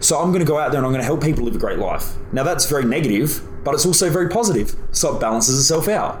[0.00, 1.58] So I'm going to go out there and I'm going to help people live a
[1.58, 2.14] great life.
[2.32, 4.76] Now that's very negative, but it's also very positive.
[4.92, 6.20] So it balances itself out.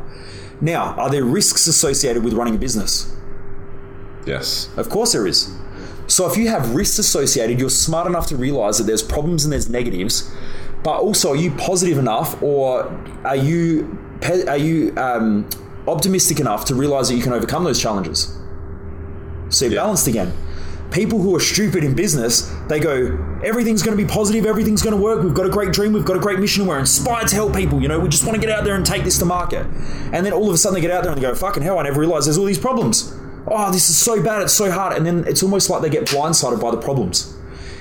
[0.60, 3.14] Now, are there risks associated with running a business?
[4.24, 4.70] Yes.
[4.76, 5.54] Of course there is.
[6.06, 9.52] So if you have risks associated, you're smart enough to realize that there's problems and
[9.52, 10.30] there's negatives.
[10.82, 12.84] But also, are you positive enough, or
[13.24, 13.98] are you
[14.48, 15.48] are you um,
[15.88, 18.36] optimistic enough to realize that you can overcome those challenges?
[19.48, 19.80] So you're Yeah.
[19.82, 20.32] balanced again.
[20.92, 24.94] People who are stupid in business, they go, everything's going to be positive, everything's going
[24.96, 25.22] to work.
[25.24, 27.82] We've got a great dream, we've got a great mission, we're inspired to help people.
[27.82, 29.66] You know, we just want to get out there and take this to market.
[30.12, 31.80] And then all of a sudden they get out there and they go, fucking hell,
[31.80, 33.12] I never realized there's all these problems.
[33.48, 34.96] Oh, this is so bad, it's so hard.
[34.96, 37.36] And then it's almost like they get blindsided by the problems.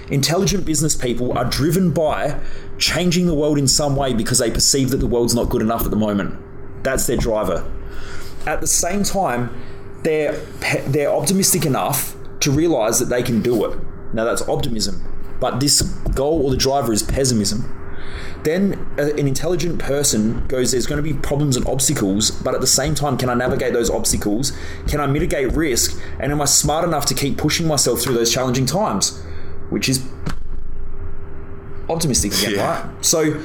[0.09, 2.39] Intelligent business people are driven by
[2.77, 5.83] changing the world in some way because they perceive that the world's not good enough
[5.83, 6.37] at the moment.
[6.83, 7.69] That's their driver.
[8.45, 9.49] At the same time,
[10.03, 10.33] they're
[10.87, 13.79] they're optimistic enough to realize that they can do it.
[14.13, 15.01] Now that's optimism,
[15.39, 17.84] but this goal or the driver is pessimism.
[18.43, 22.61] Then a- an intelligent person goes, There's going to be problems and obstacles, but at
[22.61, 24.51] the same time, can I navigate those obstacles?
[24.87, 25.99] Can I mitigate risk?
[26.19, 29.19] And am I smart enough to keep pushing myself through those challenging times?
[29.69, 30.03] Which is
[31.89, 32.81] optimistic again, Yeah.
[32.83, 33.05] right?
[33.05, 33.35] So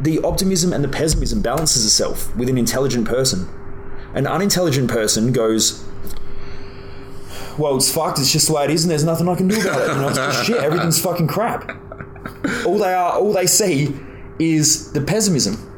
[0.00, 3.48] the optimism and the pessimism balances itself with an intelligent person.
[4.14, 5.84] An unintelligent person goes,
[7.58, 8.18] well, it's fucked.
[8.18, 9.88] It's just the way it is, and there's nothing I can do about it.
[9.88, 10.56] You know, it's just shit.
[10.56, 11.70] Everything's fucking crap.
[12.66, 13.94] All they are, all they see,
[14.38, 15.68] is the pessimism.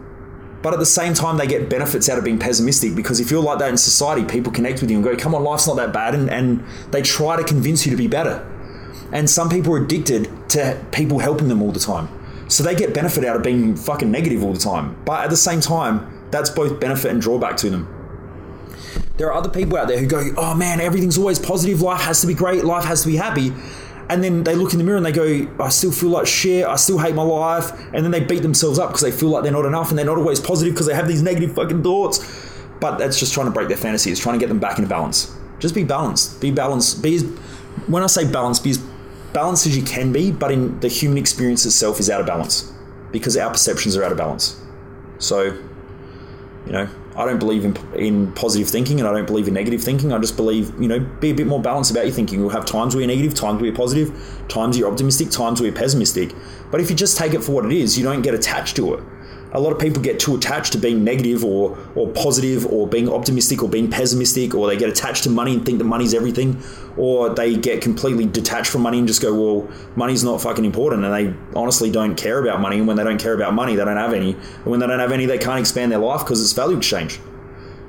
[0.62, 3.42] But at the same time, they get benefits out of being pessimistic because if you're
[3.42, 5.92] like that in society, people connect with you and go, "Come on, life's not that
[5.92, 8.46] bad," and, and they try to convince you to be better.
[9.12, 12.08] And some people are addicted to people helping them all the time,
[12.48, 14.96] so they get benefit out of being fucking negative all the time.
[15.04, 17.88] But at the same time, that's both benefit and drawback to them
[19.16, 21.80] there are other people out there who go, "Oh man, everything's always positive.
[21.80, 22.64] Life has to be great.
[22.64, 23.52] Life has to be happy."
[24.08, 26.66] And then they look in the mirror and they go, "I still feel like shit.
[26.66, 29.42] I still hate my life." And then they beat themselves up because they feel like
[29.42, 32.20] they're not enough and they're not always positive because they have these negative fucking thoughts.
[32.80, 34.10] But that's just trying to break their fantasy.
[34.10, 35.32] It's trying to get them back into balance.
[35.58, 36.40] Just be balanced.
[36.40, 37.02] Be balanced.
[37.02, 37.22] Be as,
[37.86, 38.78] when I say balance, be as
[39.32, 40.30] balanced as you can be.
[40.30, 42.70] But in the human experience itself is out of balance
[43.12, 44.60] because our perceptions are out of balance.
[45.18, 45.56] So
[46.66, 49.82] you know, I don't believe in, in positive thinking and I don't believe in negative
[49.82, 50.12] thinking.
[50.12, 52.40] I just believe, you know, be a bit more balanced about your thinking.
[52.40, 54.12] You'll have times where you're negative, times where you're positive,
[54.48, 56.34] times you're optimistic, times where you're pessimistic.
[56.70, 58.94] But if you just take it for what it is, you don't get attached to
[58.94, 59.04] it.
[59.54, 63.08] A lot of people get too attached to being negative or, or positive or being
[63.08, 66.60] optimistic or being pessimistic, or they get attached to money and think that money's everything,
[66.96, 71.04] or they get completely detached from money and just go, well, money's not fucking important.
[71.04, 72.78] And they honestly don't care about money.
[72.78, 74.32] And when they don't care about money, they don't have any.
[74.32, 77.20] And when they don't have any, they can't expand their life because it's value exchange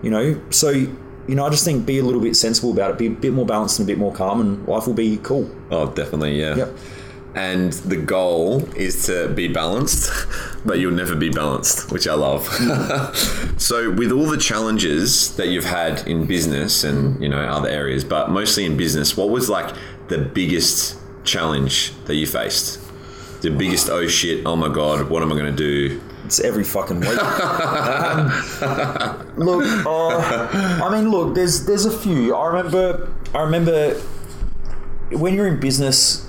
[0.03, 0.93] you know so you
[1.29, 3.45] know i just think be a little bit sensible about it be a bit more
[3.45, 6.55] balanced and a bit more calm and life will be cool Oh, definitely, yeah.
[6.57, 6.77] Yep.
[7.35, 10.09] And the goal is to be balanced,
[10.65, 12.47] but you'll never be balanced, which I love.
[13.57, 18.05] so, with all the challenges that you've had in business and you know other areas,
[18.05, 19.75] but mostly in business, what was like
[20.07, 22.79] the biggest challenge that you faced?
[23.41, 26.01] The biggest oh shit, oh my god, what am I going to do?
[26.25, 28.31] it's every fucking week um,
[29.37, 33.93] look uh, i mean look there's there's a few i remember i remember
[35.11, 36.24] when you're in business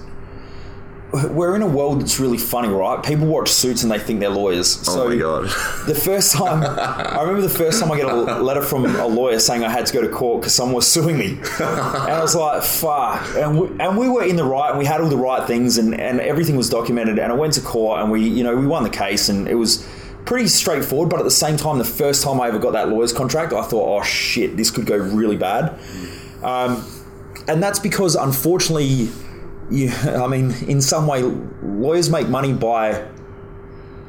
[1.25, 3.03] we're in a world that's really funny, right?
[3.03, 4.69] People watch Suits and they think they're lawyers.
[4.69, 5.45] So oh my god.
[5.87, 9.39] the first time, I remember the first time I get a letter from a lawyer
[9.39, 12.35] saying I had to go to court because someone was suing me, and I was
[12.35, 15.17] like, "Fuck!" And we, and we were in the right, and we had all the
[15.17, 17.19] right things, and, and everything was documented.
[17.19, 19.55] And I went to court, and we, you know, we won the case, and it
[19.55, 19.87] was
[20.25, 21.11] pretty straightforward.
[21.11, 23.63] But at the same time, the first time I ever got that lawyer's contract, I
[23.63, 25.79] thought, "Oh shit, this could go really bad,"
[26.43, 26.85] um,
[27.49, 29.11] and that's because unfortunately
[29.71, 33.07] you, I mean, in some way, lawyers make money by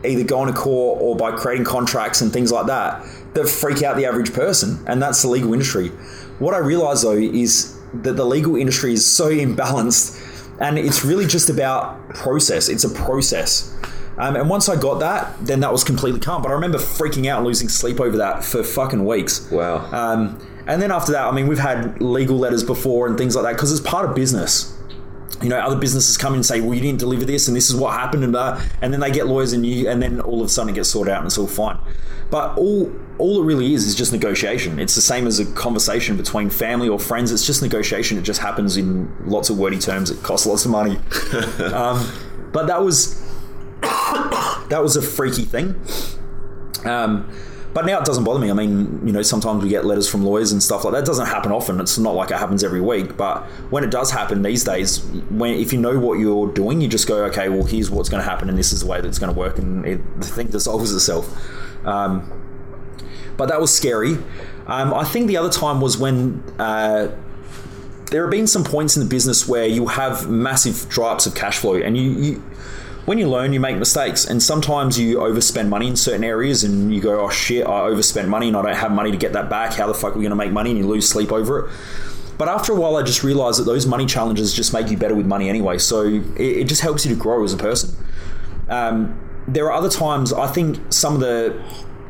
[0.05, 3.95] either going to court or by creating contracts and things like that that freak out
[3.95, 5.89] the average person, and that's the legal industry.
[6.39, 10.24] What I realize though is that the legal industry is so imbalanced,
[10.60, 12.70] and it's really just about process.
[12.70, 13.74] It's a process.
[14.18, 16.41] Um, and once I got that, then that was completely calm.
[16.41, 19.49] But I remember freaking out and losing sleep over that for fucking weeks.
[19.51, 19.86] Wow.
[19.91, 23.45] Um, and then after that, I mean, we've had legal letters before and things like
[23.45, 24.76] that because it's part of business.
[25.41, 27.69] You know, other businesses come in and say, "Well, you didn't deliver this, and this
[27.69, 30.41] is what happened," and uh, and then they get lawyers, and you, and then all
[30.41, 31.77] of a sudden it gets sorted out, and it's all fine.
[32.29, 34.79] But all all it really is is just negotiation.
[34.79, 37.31] It's the same as a conversation between family or friends.
[37.31, 38.17] It's just negotiation.
[38.17, 40.09] It just happens in lots of wordy terms.
[40.09, 40.97] It costs lots of money.
[41.73, 42.11] um,
[42.51, 43.21] but that was
[43.81, 45.79] that was a freaky thing.
[46.85, 47.31] Um,
[47.78, 48.49] but now it doesn't bother me.
[48.49, 51.03] I mean, you know, sometimes we get letters from lawyers and stuff like that.
[51.03, 51.80] It doesn't happen often.
[51.80, 53.15] It's not like it happens every week.
[53.15, 56.88] But when it does happen these days, when if you know what you're doing, you
[56.88, 59.19] just go, okay, well, here's what's going to happen, and this is the way that's
[59.19, 61.32] going to work, and it, the thing dissolves itself.
[61.86, 62.28] Um,
[63.38, 64.13] but that was scary.
[64.65, 67.09] Um, I think the other time was when uh,
[68.09, 71.36] there have been some points in the business where you have massive dry ups of
[71.36, 72.43] cash flow, and you, you
[73.08, 76.93] when you learn, you make mistakes, and sometimes you overspend money in certain areas, and
[76.93, 79.49] you go, "Oh shit, I overspent money, and I don't have money to get that
[79.49, 79.76] back.
[79.76, 81.72] How the fuck are we going to make money?" And you lose sleep over it.
[82.38, 85.16] But after a while, I just realized that those money challenges just make you better
[85.16, 85.78] with money anyway.
[85.78, 87.95] So it, it just helps you to grow as a person.
[88.68, 91.64] Um, there are other times I think some of the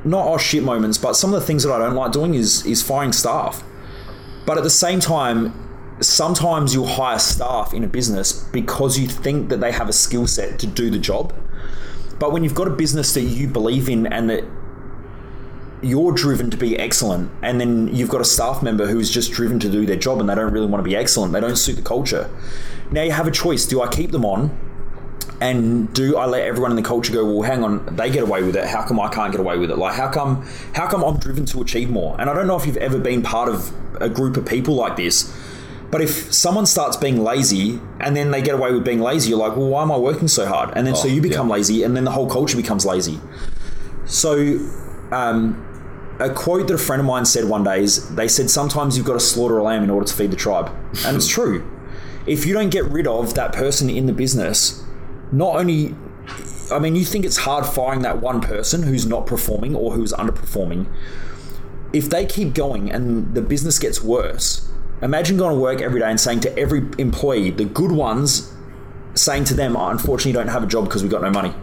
[0.03, 2.65] not oh shit moments, but some of the things that I don't like doing is
[2.65, 3.63] is firing staff.
[4.47, 5.53] But at the same time,
[5.99, 10.27] sometimes you'll hire staff in a business because you think that they have a skill
[10.27, 11.33] set to do the job.
[12.19, 14.43] But when you've got a business that you believe in and that
[15.81, 19.59] you're driven to be excellent, and then you've got a staff member who's just driven
[19.59, 21.75] to do their job and they don't really want to be excellent, they don't suit
[21.75, 22.29] the culture.
[22.91, 24.57] Now you have a choice do I keep them on?
[25.39, 27.23] And do I let everyone in the culture go?
[27.23, 28.67] Well, hang on, they get away with it.
[28.67, 29.77] How come I can't get away with it?
[29.77, 30.47] Like, how come?
[30.73, 32.19] How come I'm driven to achieve more?
[32.19, 33.71] And I don't know if you've ever been part of
[34.01, 35.31] a group of people like this,
[35.91, 39.39] but if someone starts being lazy and then they get away with being lazy, you're
[39.39, 40.71] like, well, why am I working so hard?
[40.75, 41.53] And then so Oh, you become yeah.
[41.55, 43.19] lazy, and then the whole culture becomes lazy.
[44.05, 44.59] So,
[45.11, 45.63] um,
[46.19, 49.05] a quote that a friend of mine said one day is they said, sometimes you've
[49.05, 50.71] got to slaughter a lamb in order to feed the tribe.
[51.05, 51.69] And it's true.
[52.25, 54.83] If you don't get rid of that person in the business,
[55.31, 55.95] not only,
[56.71, 60.11] I mean, you think it's hard firing that one person who's not performing or who's
[60.13, 60.87] underperforming.
[61.93, 64.67] If they keep going and the business gets worse,
[65.01, 68.53] imagine going to work every day and saying to every employee, the good ones,
[69.15, 71.53] saying to them, oh, unfortunately, you don't have a job because we got no money.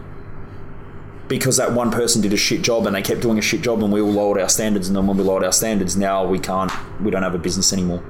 [1.27, 3.81] Because that one person did a shit job and they kept doing a shit job
[3.83, 6.37] and we all lowered our standards and then when we lowered our standards now we
[6.37, 6.71] can't
[7.01, 8.03] we don't have a business anymore.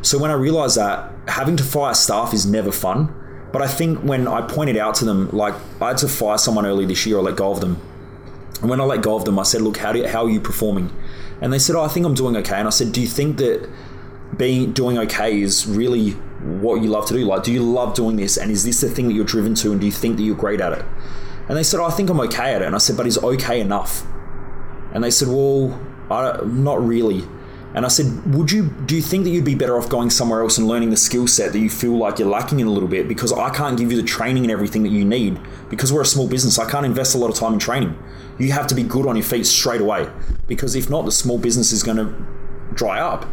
[0.00, 3.14] So when i realized that having to fire staff is never fun.
[3.52, 6.64] But i think when i pointed out to them like i had to fire someone
[6.64, 7.78] early this year or let go of them.
[8.62, 10.40] And when i let go of them i said look how, do how are you
[10.40, 10.90] performing?
[11.42, 12.56] And they said oh i think i'm doing okay.
[12.56, 13.68] And i said do you think that
[14.36, 16.10] being doing okay is really
[16.60, 18.88] what you love to do like do you love doing this and is this the
[18.88, 20.84] thing that you're driven to and do you think that you're great at it
[21.48, 22.66] and they said, oh, I think I'm okay at it.
[22.66, 24.06] And I said, but is okay enough?
[24.92, 25.78] And they said, well,
[26.10, 27.24] I, not really.
[27.74, 30.42] And I said, would you do you think that you'd be better off going somewhere
[30.42, 32.88] else and learning the skill set that you feel like you're lacking in a little
[32.88, 33.08] bit?
[33.08, 35.40] Because I can't give you the training and everything that you need.
[35.68, 37.98] Because we're a small business, I can't invest a lot of time in training.
[38.38, 40.08] You have to be good on your feet straight away.
[40.46, 42.14] Because if not, the small business is going to
[42.74, 43.26] dry up.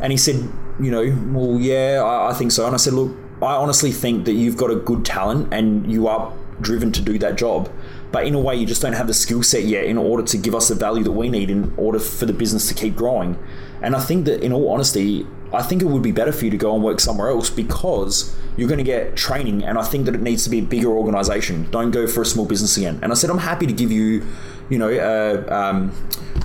[0.00, 0.36] And he said,
[0.80, 2.66] you know, well, yeah, I, I think so.
[2.66, 6.08] And I said, look, I honestly think that you've got a good talent and you
[6.08, 7.70] are driven to do that job.
[8.12, 10.38] But in a way, you just don't have the skill set yet in order to
[10.38, 13.38] give us the value that we need in order for the business to keep growing.
[13.82, 16.50] And I think that, in all honesty, I think it would be better for you
[16.50, 19.64] to go and work somewhere else because you're going to get training.
[19.64, 21.68] And I think that it needs to be a bigger organization.
[21.70, 22.98] Don't go for a small business again.
[23.02, 24.26] And I said, I'm happy to give you,
[24.70, 25.92] you know, uh, um,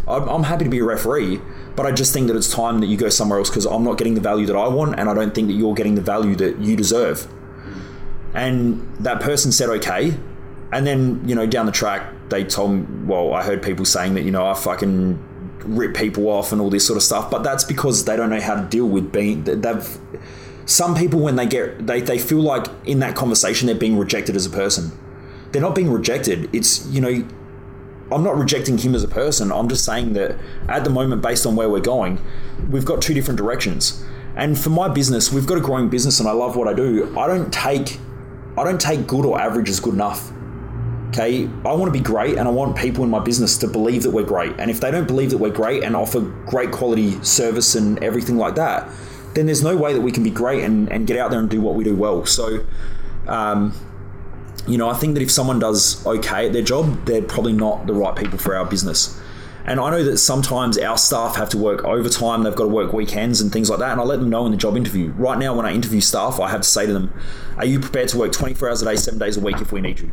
[0.08, 1.42] I'm, I'm happy to be a referee.
[1.76, 3.98] But I just think that it's time that you go somewhere else because I'm not
[3.98, 6.36] getting the value that I want, and I don't think that you're getting the value
[6.36, 7.28] that you deserve.
[8.34, 10.18] And that person said, okay.
[10.74, 14.16] And then, you know, down the track, they told me, well, I heard people saying
[14.16, 15.18] that, you know, I fucking
[15.64, 17.32] rip people off and all this sort of stuff.
[17.32, 19.98] But that's because they don't know how to deal with being, they've,
[20.66, 24.36] some people, when they get, they, they feel like in that conversation, they're being rejected
[24.36, 24.92] as a person.
[25.52, 26.50] They're not being rejected.
[26.54, 27.28] It's, you know,
[28.12, 29.52] I'm not rejecting him as a person.
[29.52, 30.38] I'm just saying that
[30.68, 32.20] at the moment, based on where we're going,
[32.70, 34.04] we've got two different directions.
[34.36, 37.18] And for my business, we've got a growing business, and I love what I do.
[37.18, 38.00] I don't take,
[38.58, 40.32] I don't take good or average as good enough.
[41.10, 44.04] Okay, I want to be great, and I want people in my business to believe
[44.04, 44.54] that we're great.
[44.58, 48.38] And if they don't believe that we're great and offer great quality service and everything
[48.38, 48.90] like that,
[49.34, 51.50] then there's no way that we can be great and, and get out there and
[51.50, 52.26] do what we do well.
[52.26, 52.66] So,
[53.28, 53.74] um,
[54.68, 57.88] you know, I think that if someone does okay at their job, they're probably not
[57.88, 59.20] the right people for our business.
[59.66, 62.94] And I know that sometimes our staff have to work overtime, they've got to work
[62.94, 63.92] weekends and things like that.
[63.92, 65.12] And I let them know in the job interview.
[65.12, 67.14] Right now, when I interview staff, I have to say to them,
[67.58, 69.82] Are you prepared to work 24 hours a day, seven days a week if we
[69.82, 70.12] need you?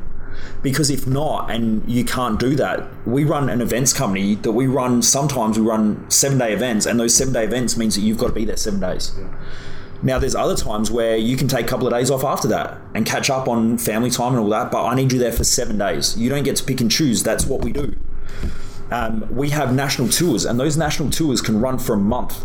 [0.62, 4.66] Because if not, and you can't do that, we run an events company that we
[4.66, 8.18] run, sometimes we run seven day events, and those seven day events means that you've
[8.18, 9.12] got to be there seven days.
[10.03, 12.78] Now, there's other times where you can take a couple of days off after that
[12.95, 15.43] and catch up on family time and all that, but I need you there for
[15.43, 16.16] seven days.
[16.16, 17.24] You don't get to pick and choose.
[17.24, 17.97] That's what we do.
[18.91, 22.45] Um, we have national tours, and those national tours can run for a month.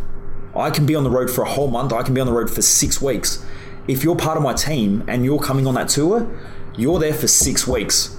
[0.56, 1.94] I can be on the road for a whole month.
[1.94, 3.46] I can be on the road for six weeks.
[3.88, 6.28] If you're part of my team and you're coming on that tour,
[6.76, 8.17] you're there for six weeks.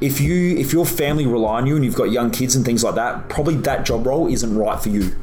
[0.00, 2.84] If you if your family rely on you and you've got young kids and things
[2.84, 5.16] like that, probably that job role isn't right for you.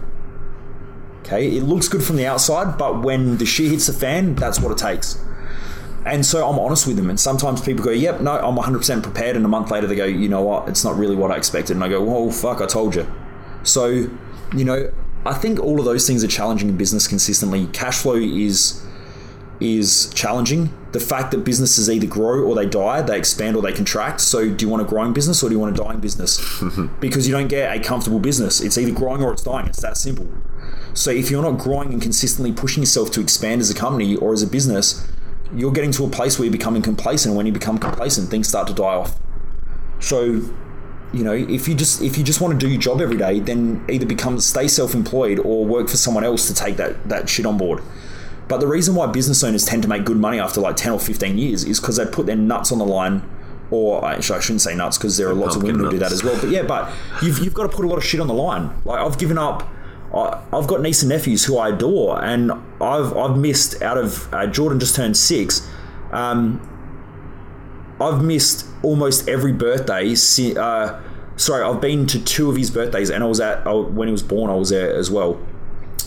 [1.21, 4.59] Okay, it looks good from the outside, but when the shit hits the fan, that's
[4.59, 5.17] what it takes.
[6.05, 7.09] And so I'm honest with them.
[7.09, 9.35] And sometimes people go, yep, no, I'm 100% prepared.
[9.35, 10.69] And a month later, they go, you know what?
[10.69, 11.75] It's not really what I expected.
[11.75, 13.11] And I go, well, fuck, I told you.
[13.63, 13.87] So,
[14.55, 14.91] you know,
[15.25, 17.65] I think all of those things are challenging in business consistently.
[17.67, 18.84] Cash flow is
[19.59, 20.73] is challenging.
[20.91, 24.21] The fact that businesses either grow or they die, they expand or they contract.
[24.21, 26.39] So, do you want a growing business or do you want a dying business?
[26.99, 28.61] because you don't get a comfortable business.
[28.61, 29.67] It's either growing or it's dying.
[29.67, 30.27] It's that simple.
[30.93, 34.33] So, if you're not growing and consistently pushing yourself to expand as a company or
[34.33, 35.07] as a business,
[35.53, 37.31] you're getting to a place where you're becoming complacent.
[37.31, 39.19] And when you become complacent, things start to die off.
[39.99, 40.41] So,
[41.13, 43.39] you know, if you just if you just want to do your job every day,
[43.39, 47.45] then either become stay self-employed or work for someone else to take that that shit
[47.45, 47.81] on board.
[48.47, 50.99] But the reason why business owners tend to make good money after like ten or
[50.99, 53.27] fifteen years is because they put their nuts on the line.
[53.71, 56.11] Or actually, I shouldn't say nuts because there are lots of women who do that
[56.11, 56.39] as well.
[56.39, 56.93] But yeah, but
[57.23, 58.69] you've, you've got to put a lot of shit on the line.
[58.85, 59.67] Like I've given up.
[60.13, 64.31] I, I've got niece and nephews who I adore, and I've I've missed out of
[64.31, 65.67] uh, Jordan just turned six.
[66.11, 66.61] Um,
[67.99, 70.13] I've missed almost every birthday.
[70.15, 70.99] si- Uh,
[71.37, 74.11] sorry, I've been to two of his birthdays, and I was at oh, when he
[74.11, 74.51] was born.
[74.51, 75.39] I was there as well,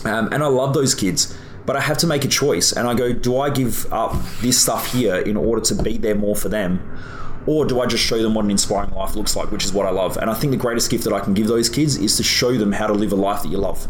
[0.05, 1.35] um, and I love those kids.
[1.69, 4.59] But I have to make a choice, and I go: Do I give up this
[4.59, 6.81] stuff here in order to be there more for them,
[7.45, 9.85] or do I just show them what an inspiring life looks like, which is what
[9.85, 10.17] I love?
[10.17, 12.57] And I think the greatest gift that I can give those kids is to show
[12.57, 13.87] them how to live a life that you love.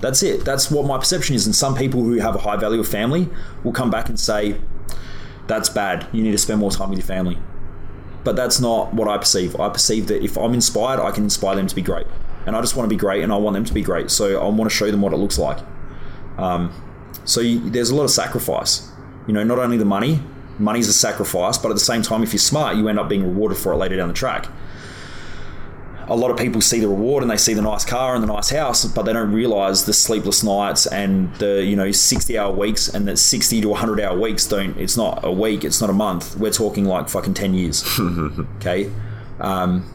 [0.00, 0.44] That's it.
[0.44, 1.46] That's what my perception is.
[1.46, 3.28] And some people who have a high value of family
[3.62, 4.60] will come back and say,
[5.46, 6.08] that's bad.
[6.10, 7.38] You need to spend more time with your family.
[8.24, 9.54] But that's not what I perceive.
[9.60, 12.08] I perceive that if I'm inspired, I can inspire them to be great.
[12.46, 14.10] And I just want to be great and I want them to be great.
[14.10, 15.60] So I want to show them what it looks like.
[16.36, 16.72] Um,
[17.26, 18.90] so you, there's a lot of sacrifice.
[19.26, 20.22] You know, not only the money,
[20.58, 23.22] money's a sacrifice, but at the same time, if you're smart, you end up being
[23.22, 24.48] rewarded for it later down the track
[26.08, 28.28] a lot of people see the reward and they see the nice car and the
[28.28, 32.52] nice house, but they don't realize the sleepless nights and the you know sixty hour
[32.52, 34.46] weeks and the sixty to hundred hour weeks.
[34.46, 34.76] Don't.
[34.78, 35.64] It's not a week.
[35.64, 36.36] It's not a month.
[36.36, 37.84] We're talking like fucking ten years.
[38.56, 38.90] okay.
[39.40, 39.92] Um,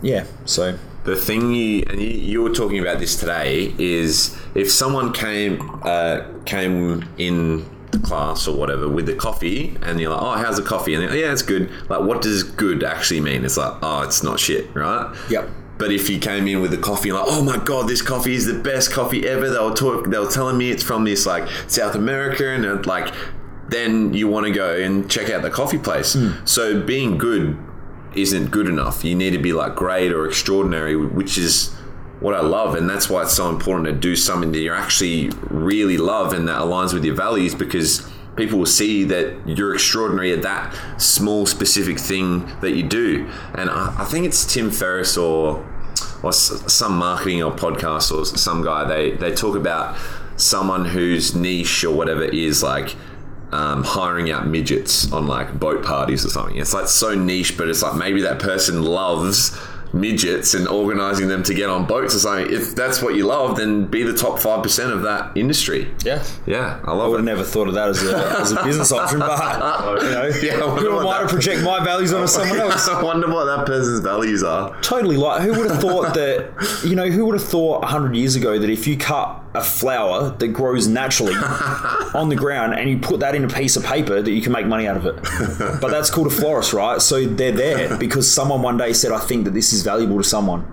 [0.00, 0.26] yeah.
[0.44, 5.12] So The thing you and you, you were talking about this today is if someone
[5.12, 10.32] came uh, came in the class or whatever with the coffee and you're like, oh,
[10.32, 10.94] how's the coffee?
[10.94, 11.70] And they're like, yeah, it's good.
[11.90, 13.44] Like, what does good actually mean?
[13.44, 15.14] It's like, oh, it's not shit, right?
[15.30, 15.50] Yep.
[15.78, 18.46] But if you came in with the coffee, like, oh my god, this coffee is
[18.46, 19.50] the best coffee ever.
[19.50, 23.12] They were talk, they were telling me it's from this like South America, and like,
[23.68, 26.16] then you want to go and check out the coffee place.
[26.44, 27.58] So being good
[28.14, 29.04] isn't good enough.
[29.04, 31.74] You need to be like great or extraordinary, which is
[32.20, 35.30] what I love, and that's why it's so important to do something that you actually
[35.50, 40.32] really love and that aligns with your values because people will see that you're extraordinary
[40.32, 43.28] at that small specific thing that you do.
[43.54, 45.66] And I, I think it's Tim Ferriss or
[46.22, 49.96] or some marketing or podcast or some guy they they talk about
[50.36, 52.96] someone whose niche or whatever is like
[53.52, 56.56] um, hiring out midgets on like boat parties or something.
[56.56, 59.56] It's like so niche, but it's like maybe that person loves
[59.94, 62.50] midgets and organizing them to get on boats or something.
[62.50, 65.90] If that's what you love, then be the top five percent of that industry.
[66.02, 66.24] yeah.
[66.46, 68.90] Yeah, I I love would have never thought of that as a, as a business
[68.90, 72.14] option, but you know, Yeah, I wonder who am what I to project my values
[72.14, 72.88] onto someone else?
[72.88, 74.74] I wonder what that person's values are.
[74.80, 75.18] Totally.
[75.18, 78.58] Like, who would have thought that, you know, who would have thought 100 years ago
[78.58, 81.34] that if you cut a flower that grows naturally
[82.14, 84.52] on the ground and you put that in a piece of paper that you can
[84.52, 85.16] make money out of it?
[85.80, 87.00] But that's called a florist, right?
[87.02, 90.24] So they're there because someone one day said, I think that this is valuable to
[90.24, 90.66] someone.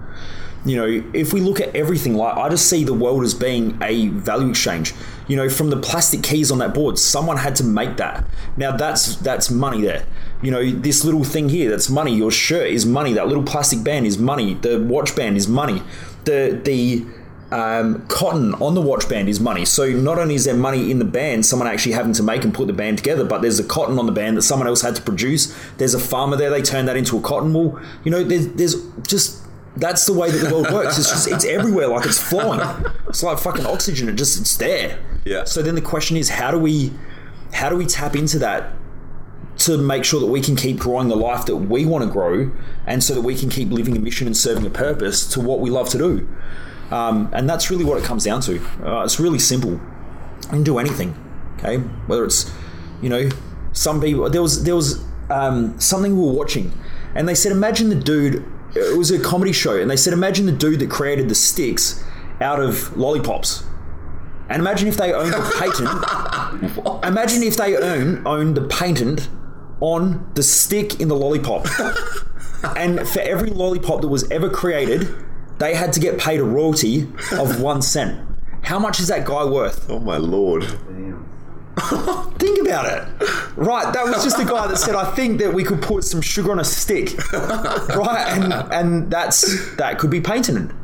[0.66, 3.78] You know, if we look at everything, like I just see the world as being
[3.82, 4.94] a value exchange.
[5.30, 8.26] You know, from the plastic keys on that board, someone had to make that.
[8.58, 10.06] Now that's that's money there.
[10.41, 12.14] You know, this little thing here, that's money.
[12.14, 13.14] Your shirt is money.
[13.14, 14.56] That little plastic band is money.
[14.56, 15.82] The watch band is money.
[16.26, 17.06] The the
[17.52, 19.66] um, cotton on the watch band is money.
[19.66, 22.54] So not only is there money in the band, someone actually having to make and
[22.54, 24.96] put the band together, but there's a cotton on the band that someone else had
[24.96, 25.56] to produce.
[25.78, 27.80] There's a farmer there; they turn that into a cotton wool.
[28.04, 28.76] You know, there's, there's
[29.08, 29.44] just
[29.78, 30.98] that's the way that the world works.
[30.98, 32.60] It's just it's everywhere, like it's flowing.
[33.08, 34.10] It's like fucking oxygen.
[34.10, 35.00] It just it's there.
[35.26, 35.46] Yeah.
[35.46, 36.94] So then the question is, how do we
[37.54, 38.74] how do we tap into that
[39.60, 42.52] to make sure that we can keep growing the life that we want to grow,
[42.86, 45.60] and so that we can keep living a mission and serving a purpose to what
[45.60, 46.30] we love to do.
[46.91, 48.60] Um, and that's really what it comes down to.
[48.84, 49.72] Uh, it's really simple.
[49.72, 51.16] You can do anything.
[51.57, 52.52] Okay, whether it's
[53.02, 53.30] you know
[53.74, 56.72] some people there was there was um, something we were watching,
[57.16, 58.45] and they said imagine the dude.
[58.76, 62.03] It was a comedy show, and they said imagine the dude that created the sticks
[62.41, 63.64] out of lollipops.
[64.49, 65.56] And imagine if they owned the
[66.80, 67.03] patent.
[67.06, 69.30] imagine if they own owned the patent
[69.80, 71.68] on the stick in the lollipop.
[72.76, 75.07] and for every lollipop that was ever created,
[75.60, 78.26] they had to get paid a royalty of one cent.
[78.64, 79.90] How much is that guy worth?
[79.90, 80.64] Oh my lord.
[80.64, 81.26] Damn.
[82.40, 83.30] Think about it.
[83.56, 86.22] Right, that was just the guy that said, "I think that we could put some
[86.22, 90.76] sugar on a stick." Right, and and that's that could be patented.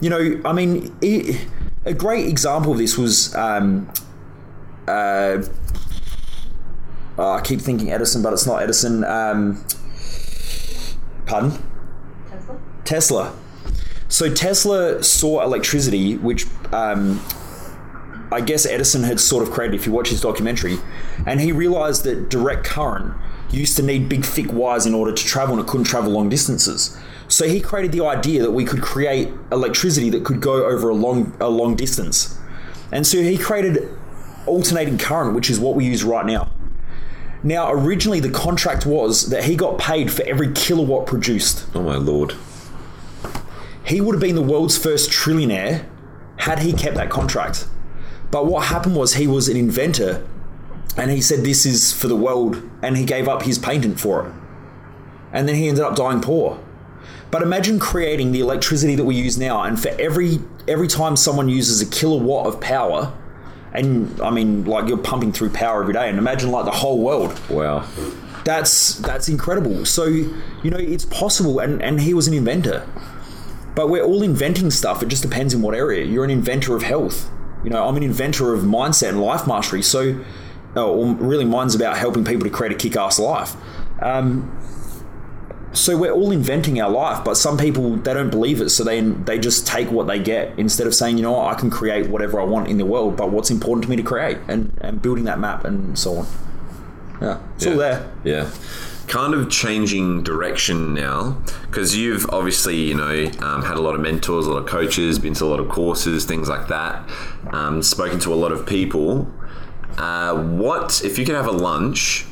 [0.00, 1.46] You know, I mean, it,
[1.84, 3.34] a great example of this was.
[3.34, 3.90] Um,
[4.88, 5.42] uh,
[7.18, 9.04] oh, I keep thinking Edison, but it's not Edison.
[9.04, 9.64] Um,
[11.26, 11.52] pardon?
[12.30, 12.58] Tesla?
[12.84, 13.36] Tesla.
[14.10, 17.20] So Tesla saw electricity, which um,
[18.32, 19.76] I guess Edison had sort of created.
[19.76, 20.78] If you watch his documentary,
[21.26, 23.14] and he realized that direct current
[23.52, 26.28] used to need big, thick wires in order to travel, and it couldn't travel long
[26.28, 26.98] distances.
[27.28, 30.94] So he created the idea that we could create electricity that could go over a
[30.94, 32.36] long, a long distance,
[32.90, 33.88] and so he created
[34.46, 36.50] alternating current, which is what we use right now.
[37.44, 41.96] Now, originally, the contract was that he got paid for every kilowatt produced Oh my
[41.96, 42.34] lord.
[43.84, 45.86] He would have been the world's first trillionaire
[46.38, 47.66] had he kept that contract.
[48.30, 50.26] But what happened was he was an inventor
[50.96, 54.26] and he said this is for the world and he gave up his patent for
[54.26, 54.32] it.
[55.32, 56.58] And then he ended up dying poor.
[57.30, 61.48] But imagine creating the electricity that we use now and for every every time someone
[61.48, 63.12] uses a kilowatt of power
[63.72, 66.98] and I mean like you're pumping through power every day and imagine like the whole
[67.00, 67.86] world Wow.
[68.44, 69.84] that's that's incredible.
[69.86, 72.86] So you know it's possible, and and he was an inventor.
[73.74, 75.02] But we're all inventing stuff.
[75.02, 76.04] It just depends in what area.
[76.04, 77.30] You're an inventor of health.
[77.64, 79.82] You know, I'm an inventor of mindset and life mastery.
[79.82, 80.24] So,
[80.76, 83.54] oh, really, mine's about helping people to create a kick-ass life.
[84.02, 84.56] Um,
[85.72, 89.00] so we're all inventing our life, but some people they don't believe it, so they
[89.00, 92.08] they just take what they get instead of saying, you know what, I can create
[92.08, 95.00] whatever I want in the world, but what's important to me to create, and and
[95.00, 96.26] building that map and so on.
[97.22, 98.12] Yeah, it's all there.
[98.24, 98.50] Yeah.
[99.10, 104.00] Kind of changing direction now because you've obviously, you know, um, had a lot of
[104.00, 107.10] mentors, a lot of coaches, been to a lot of courses, things like that,
[107.52, 109.28] um, spoken to a lot of people.
[109.98, 112.24] Uh, what, if you could have a lunch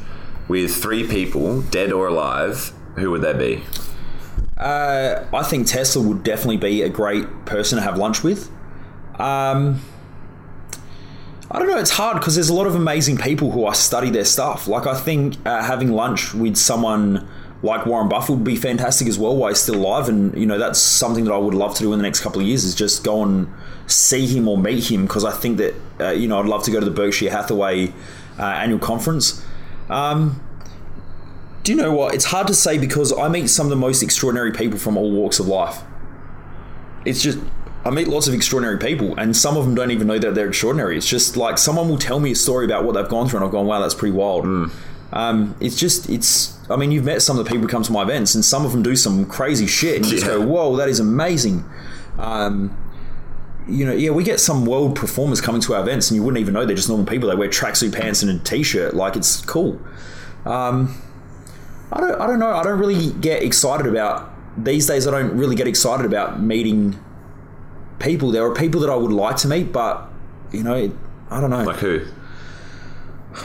[0.47, 3.65] with three people, dead or alive, who would that be?
[4.57, 8.53] Uh, I think Tesla would definitely be a great person to have lunch with.
[9.19, 9.81] Um,
[11.51, 11.79] I don't know.
[11.79, 14.69] It's hard because there's a lot of amazing people who I study their stuff.
[14.69, 17.27] Like I think uh, having lunch with someone
[17.63, 20.59] like Warren Buffett would be fantastic as well while he's still alive, and you know
[20.59, 22.75] that's something that I would love to do in the next couple of years is
[22.75, 23.49] just go and
[23.87, 26.71] see him or meet him because I think that uh, you know I'd love to
[26.71, 27.89] go to the Berkshire Hathaway
[28.39, 29.43] uh, annual conference.
[29.89, 30.43] Um,
[31.65, 32.15] do you know what?
[32.15, 35.11] It's hard to say because I meet some of the most extraordinary people from all
[35.11, 35.83] walks of life.
[37.05, 37.39] It's just
[37.85, 40.49] I meet lots of extraordinary people, and some of them don't even know that they're
[40.49, 40.97] extraordinary.
[40.97, 43.47] It's just like someone will tell me a story about what they've gone through, and
[43.47, 44.45] I've gone, "Wow, that's pretty wild."
[45.13, 46.59] Um, it's just, it's.
[46.69, 48.67] I mean, you've met some of the people who come to my events, and some
[48.67, 51.65] of them do some crazy shit, and you just go, "Whoa, that is amazing."
[52.19, 52.77] Um,
[53.69, 56.41] you know, yeah, we get some world performers coming to our events, and you wouldn't
[56.41, 57.29] even know they're just normal people.
[57.29, 59.81] They wear tracksuit pants and a t-shirt, like it's cool.
[60.45, 61.01] Um,
[61.93, 62.51] I don't, I don't know.
[62.51, 65.07] I don't really get excited about these days.
[65.07, 66.99] I don't really get excited about meeting
[67.99, 68.31] people.
[68.31, 70.09] There are people that I would like to meet, but
[70.53, 70.91] you know,
[71.31, 71.65] I don't know.
[71.65, 72.07] Like who?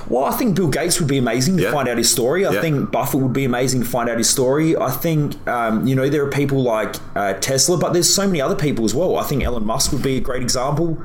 [0.10, 1.72] Well, I think Bill Gates would be amazing to Yeah.
[1.72, 2.46] find out his story.
[2.46, 2.62] I Yeah.
[2.62, 4.76] think Buffett would be amazing to find out his story.
[4.76, 8.42] I think, um, you know, there are people like uh, Tesla, but there's so many
[8.42, 9.18] other people as well.
[9.18, 10.98] I think Elon Musk would be a great example.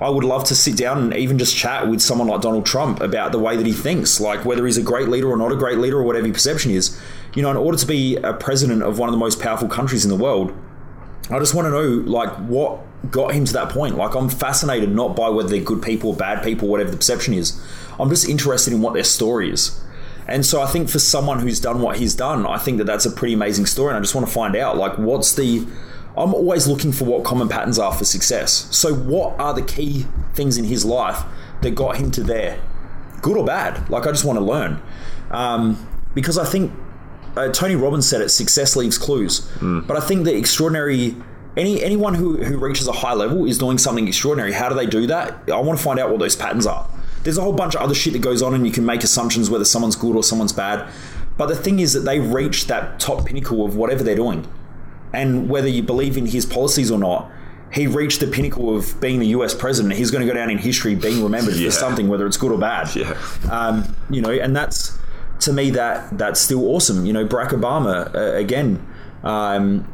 [0.00, 3.00] I would love to sit down and even just chat with someone like Donald Trump
[3.00, 5.56] about the way that he thinks, like whether he's a great leader or not a
[5.56, 6.96] great leader or whatever your perception is.
[7.34, 10.04] You know, in order to be a president of one of the most powerful countries
[10.04, 10.52] in the world,
[11.30, 12.80] I just want to know like what
[13.10, 13.96] got him to that point.
[13.96, 17.34] Like I'm fascinated not by whether they're good people or bad people, whatever the perception
[17.34, 17.60] is.
[17.98, 19.80] I'm just interested in what their story is.
[20.26, 23.06] And so I think for someone who's done what he's done, I think that that's
[23.06, 23.90] a pretty amazing story.
[23.90, 25.66] And I just want to find out like what's the.
[26.16, 28.66] I'm always looking for what common patterns are for success.
[28.76, 31.22] So what are the key things in his life
[31.62, 32.60] that got him to there,
[33.22, 33.88] good or bad?
[33.88, 34.82] Like I just want to learn,
[35.30, 36.72] um, because I think
[37.38, 39.40] uh, Tony Robbins said it: success leaves clues.
[39.60, 41.14] But I think the extraordinary.
[41.56, 44.52] Any, anyone who, who reaches a high level is doing something extraordinary.
[44.52, 45.50] How do they do that?
[45.52, 46.88] I want to find out what those patterns are.
[47.24, 49.50] There's a whole bunch of other shit that goes on, and you can make assumptions
[49.50, 50.88] whether someone's good or someone's bad.
[51.36, 54.46] But the thing is that they reach that top pinnacle of whatever they're doing.
[55.12, 57.28] And whether you believe in his policies or not,
[57.72, 59.94] he reached the pinnacle of being the US president.
[59.94, 61.70] He's going to go down in history being remembered Yeah.
[61.70, 62.94] for something, whether it's good or bad.
[62.94, 63.16] Yeah.
[63.50, 64.96] Um, you know, and that's
[65.40, 67.06] to me that that's still awesome.
[67.06, 68.86] You know, Barack Obama uh, again.
[69.22, 69.92] Um,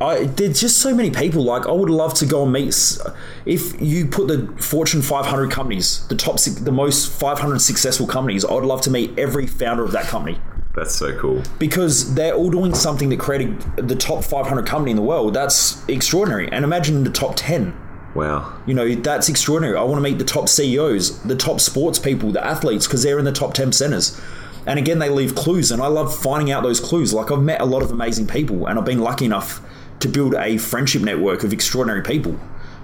[0.00, 1.42] I, there's just so many people.
[1.42, 2.98] Like, I would love to go and meet.
[3.44, 8.44] If you put the Fortune 500 companies, the top, six, the most 500 successful companies,
[8.44, 10.38] I would love to meet every founder of that company
[10.76, 11.42] That's so cool.
[11.58, 15.34] because they're all doing something that created the top 500 company in the world.
[15.34, 16.48] That's extraordinary.
[16.52, 17.76] And imagine the top 10.
[18.14, 18.56] Wow.
[18.66, 19.76] You know, that's extraordinary.
[19.76, 23.18] I want to meet the top CEOs, the top sports people, the athletes, because they're
[23.18, 24.20] in the top 10 centers.
[24.68, 27.14] And again, they leave clues, and I love finding out those clues.
[27.14, 29.62] Like, I've met a lot of amazing people, and I've been lucky enough
[30.00, 32.38] to build a friendship network of extraordinary people.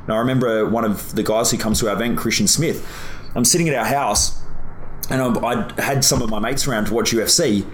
[0.09, 2.89] Now, I remember one of the guys who comes to our event, Christian Smith.
[3.35, 4.43] I'm sitting at our house,
[5.11, 7.67] and I, I had some of my mates around to watch UFC,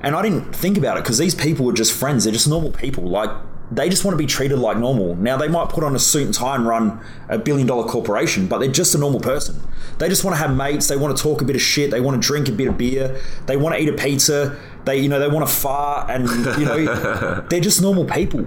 [0.00, 2.22] and I didn't think about it because these people were just friends.
[2.22, 3.02] They're just normal people.
[3.02, 3.30] Like
[3.70, 5.16] they just want to be treated like normal.
[5.16, 8.46] Now they might put on a suit and tie and run a billion dollar corporation,
[8.46, 9.60] but they're just a normal person.
[9.98, 10.88] They just want to have mates.
[10.88, 11.90] They want to talk a bit of shit.
[11.90, 13.20] They want to drink a bit of beer.
[13.46, 14.58] They want to eat a pizza.
[14.84, 16.28] They you know they want to fart and
[16.58, 18.46] you know they're just normal people.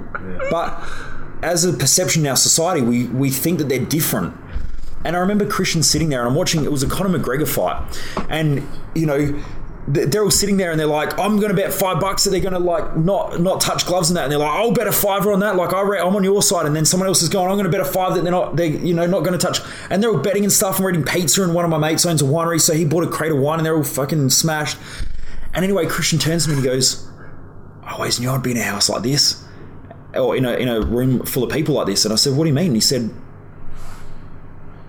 [0.50, 0.82] But
[1.42, 4.36] as a perception in our society, we we think that they're different.
[5.04, 6.66] And I remember Christian sitting there, and I'm watching.
[6.66, 7.82] It was a Conor McGregor fight,
[8.30, 9.42] and you know,
[9.88, 12.40] they're all sitting there, and they're like, "I'm going to bet five bucks that they're
[12.40, 14.92] going to like not not touch gloves and that." And they're like, "I'll bet a
[14.92, 17.30] fiver on that." Like I re- I'm on your side, and then someone else is
[17.30, 19.38] going, "I'm going to bet a five that they're not they you know not going
[19.38, 21.72] to touch." And they're all betting and stuff, and we're eating pizza, and one of
[21.72, 23.84] my mates owns a winery, so he bought a crate of wine, and they're all
[23.84, 24.78] fucking smashed.
[25.54, 27.08] And anyway, Christian turns to me and he goes,
[27.84, 29.44] "I always knew I'd be in a house like this."
[30.16, 32.04] Or in a, in a room full of people like this.
[32.04, 32.68] And I said, What do you mean?
[32.68, 33.12] And he said,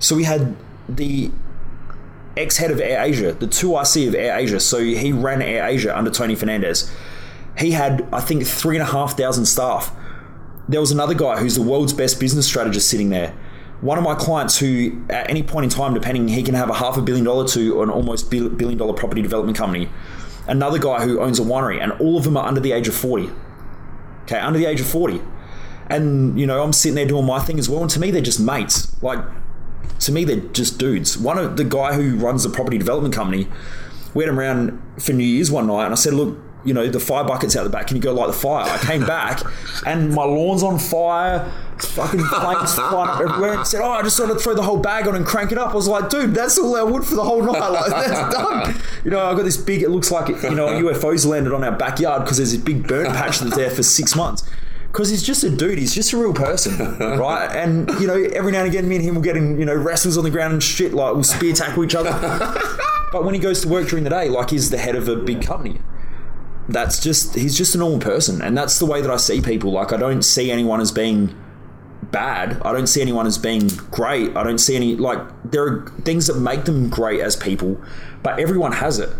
[0.00, 0.56] so we had
[0.88, 1.30] the
[2.36, 4.60] ex head of Air Asia, the 2IC of Air Asia.
[4.60, 6.90] So he ran Air Asia under Tony Fernandes.
[7.58, 9.94] He had, I think, three and a half thousand staff.
[10.68, 13.36] There was another guy who's the world's best business strategist sitting there.
[13.80, 16.74] One of my clients who, at any point in time, depending, he can have a
[16.74, 19.88] half a billion dollar to an almost billion dollar property development company.
[20.46, 22.94] Another guy who owns a winery, and all of them are under the age of
[22.94, 23.30] 40.
[24.22, 25.20] Okay, under the age of 40.
[25.88, 27.80] And, you know, I'm sitting there doing my thing as well.
[27.80, 29.02] And to me, they're just mates.
[29.02, 29.18] Like,
[30.00, 31.18] to me, they're just dudes.
[31.18, 33.48] One of the guy who runs the property development company,
[34.14, 36.88] we had him around for New Year's one night, and I said, "Look, you know,
[36.88, 37.86] the fire bucket's out the back.
[37.88, 39.42] Can you go light the fire?" I came back,
[39.86, 41.50] and my lawn's on fire.
[41.78, 43.54] Fucking flames flying up everywhere.
[43.54, 45.58] And said, "Oh, I just sort of throw the whole bag on and crank it
[45.58, 47.68] up." I was like, "Dude, that's all our wood for the whole night.
[47.68, 48.74] Like, that's done."
[49.04, 49.82] You know, I got this big.
[49.82, 53.06] It looks like you know, UFOs landed on our backyard because there's this big burn
[53.12, 54.48] patch that's there for six months
[54.92, 55.78] because he's just a dude.
[55.78, 57.54] He's just a real person, right?
[57.54, 59.74] And you know, every now and again, me and him will get in, you know,
[59.74, 60.92] wrestles on the ground and shit.
[60.92, 62.10] Like we'll spear tackle each other.
[63.12, 65.16] but when he goes to work during the day, like he's the head of a
[65.16, 65.80] big company.
[66.68, 69.72] That's just he's just a normal person, and that's the way that I see people.
[69.72, 71.34] Like I don't see anyone as being
[72.10, 72.60] bad.
[72.62, 74.36] I don't see anyone as being great.
[74.36, 77.80] I don't see any like there are things that make them great as people,
[78.22, 79.10] but everyone has it.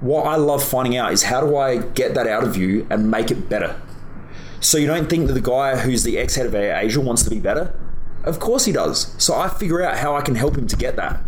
[0.00, 3.10] What I love finding out is how do I get that out of you and
[3.10, 3.80] make it better.
[4.62, 7.30] So you don't think that the guy who's the ex head of Asia wants to
[7.30, 7.78] be better?
[8.22, 9.12] Of course he does.
[9.22, 11.20] So I figure out how I can help him to get that.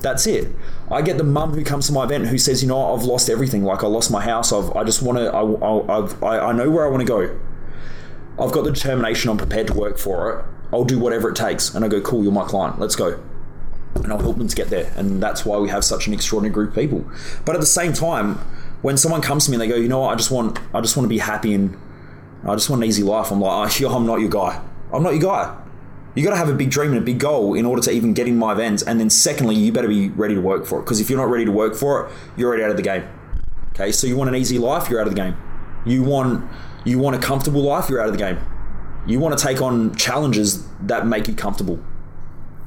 [0.00, 0.48] That's it.
[0.90, 3.30] I get the mum who comes to my event who says, you know, I've lost
[3.30, 3.62] everything.
[3.62, 4.52] Like I lost my house.
[4.52, 5.32] I've, I just want to.
[5.32, 7.40] I, I, I know where I want to go.
[8.42, 9.30] I've got the determination.
[9.30, 10.44] I'm prepared to work for it.
[10.72, 11.72] I'll do whatever it takes.
[11.72, 12.24] And I go, cool.
[12.24, 12.80] You're my client.
[12.80, 13.22] Let's go.
[13.94, 14.92] And I'll help them to get there.
[14.96, 17.04] And that's why we have such an extraordinary group of people.
[17.44, 18.34] But at the same time,
[18.82, 20.80] when someone comes to me and they go, you know what, I just want, I
[20.80, 21.78] just want to be happy and
[22.46, 23.30] I just want an easy life.
[23.30, 24.62] I'm like, oh, I'm not your guy.
[24.92, 25.60] I'm not your guy.
[26.14, 28.14] You got to have a big dream and a big goal in order to even
[28.14, 28.82] get in my events.
[28.82, 30.82] And then, secondly, you better be ready to work for it.
[30.82, 33.04] Because if you're not ready to work for it, you're already out of the game.
[33.70, 35.36] Okay, so you want an easy life, you're out of the game.
[35.84, 36.48] You want
[36.84, 38.38] you want a comfortable life, you're out of the game.
[39.06, 41.82] You want to take on challenges that make you comfortable.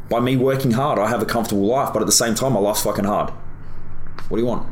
[0.09, 2.59] By me working hard, I have a comfortable life, but at the same time, my
[2.59, 3.29] life's fucking hard.
[4.27, 4.67] What do you want?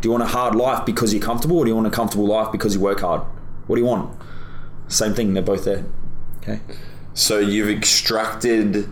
[0.00, 2.26] Do you want a hard life because you're comfortable, or do you want a comfortable
[2.26, 3.22] life because you work hard?
[3.66, 4.18] What do you want?
[4.88, 5.84] Same thing, they're both there.
[6.42, 6.60] Okay.
[7.14, 8.88] So you've extracted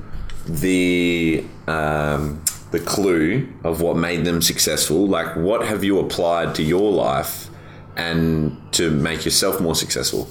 [0.47, 5.07] the um, the clue of what made them successful.
[5.07, 7.49] Like, what have you applied to your life
[7.97, 10.29] and to make yourself more successful?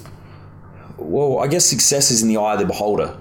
[0.96, 3.16] Well, I guess success is in the eye of the beholder.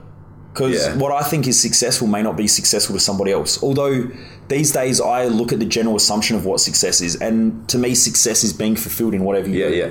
[0.53, 0.95] Because Yeah.
[0.97, 3.61] what I think is successful may not be successful to somebody else.
[3.61, 4.07] Although
[4.47, 7.93] these days I look at the general assumption of what success is, and to me,
[7.93, 9.75] success is being fulfilled in whatever you Yeah, do.
[9.75, 9.89] yeah.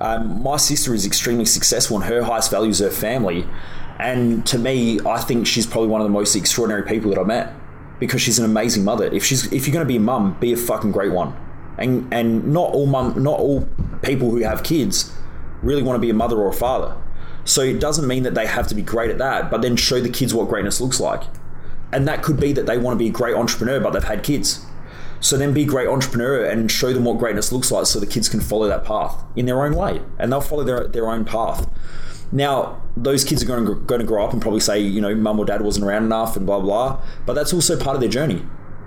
[0.00, 3.46] Um, my sister is extremely successful, and her highest value is her family.
[3.98, 7.24] And to me, I think she's probably one of the most extraordinary people that I
[7.24, 7.54] met
[8.00, 9.06] because she's an amazing mother.
[9.06, 11.36] If she's if you're going to be a mum, be a fucking great one.
[11.78, 13.68] And and not all mum, not all
[14.02, 15.12] people who have kids
[15.62, 16.96] really want to be a mother or a father.
[17.44, 20.00] So it doesn't mean that they have to be great at that, but then show
[20.00, 21.22] the kids what greatness looks like.
[21.92, 24.22] And that could be that they want to be a great entrepreneur, but they've had
[24.24, 24.64] kids.
[25.24, 28.04] So then be a great entrepreneur and show them what greatness looks like so the
[28.06, 31.24] kids can follow that path in their own way and they'll follow their, their own
[31.24, 31.66] path.
[32.30, 35.14] Now, those kids are going to, going to grow up and probably say, you know,
[35.14, 38.10] mum or dad wasn't around enough and blah, blah, but that's also part of their
[38.10, 38.42] journey.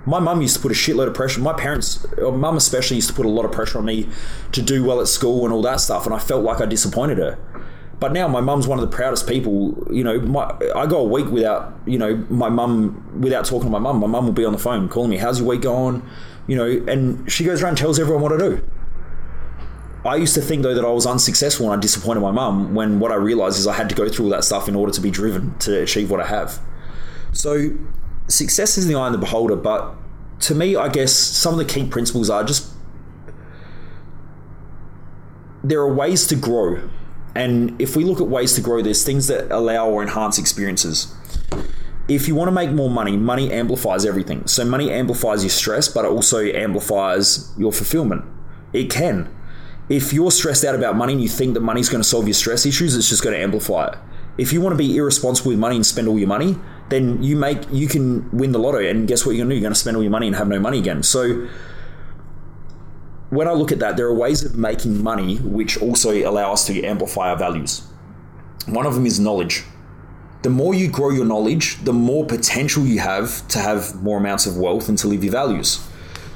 [0.06, 1.40] My mum used to put a shitload of pressure.
[1.40, 4.08] My parents, or mum especially, used to put a lot of pressure on me
[4.52, 7.18] to do well at school and all that stuff, and I felt like I disappointed
[7.18, 7.36] her.
[8.00, 9.86] But now my mum's one of the proudest people.
[9.90, 13.70] You know, my, I go a week without, you know, my mum, without talking to
[13.70, 13.98] my mum.
[13.98, 16.08] My mum will be on the phone calling me, how's your week going?
[16.46, 18.62] You know, and she goes around and tells everyone what I do.
[20.04, 23.00] I used to think though that I was unsuccessful and I disappointed my mum when
[23.00, 25.00] what I realized is I had to go through all that stuff in order to
[25.00, 26.60] be driven to achieve what I have.
[27.32, 27.70] So
[28.28, 29.94] success is in the eye of the beholder, but
[30.40, 32.72] to me, I guess some of the key principles are just
[35.64, 36.88] there are ways to grow.
[37.38, 41.14] And if we look at ways to grow, there's things that allow or enhance experiences.
[42.08, 44.48] If you want to make more money, money amplifies everything.
[44.48, 48.24] So, money amplifies your stress, but it also amplifies your fulfillment.
[48.72, 49.32] It can.
[49.88, 52.34] If you're stressed out about money and you think that money's going to solve your
[52.34, 53.98] stress issues, it's just going to amplify it.
[54.36, 56.56] If you want to be irresponsible with money and spend all your money,
[56.88, 59.58] then you make you can win the lotto and guess what you're going to do?
[59.60, 61.04] You're going to spend all your money and have no money again.
[61.04, 61.46] So
[63.30, 66.66] when I look at that, there are ways of making money which also allow us
[66.66, 67.82] to amplify our values.
[68.66, 69.64] One of them is knowledge.
[70.42, 74.46] The more you grow your knowledge, the more potential you have to have more amounts
[74.46, 75.86] of wealth and to live your values.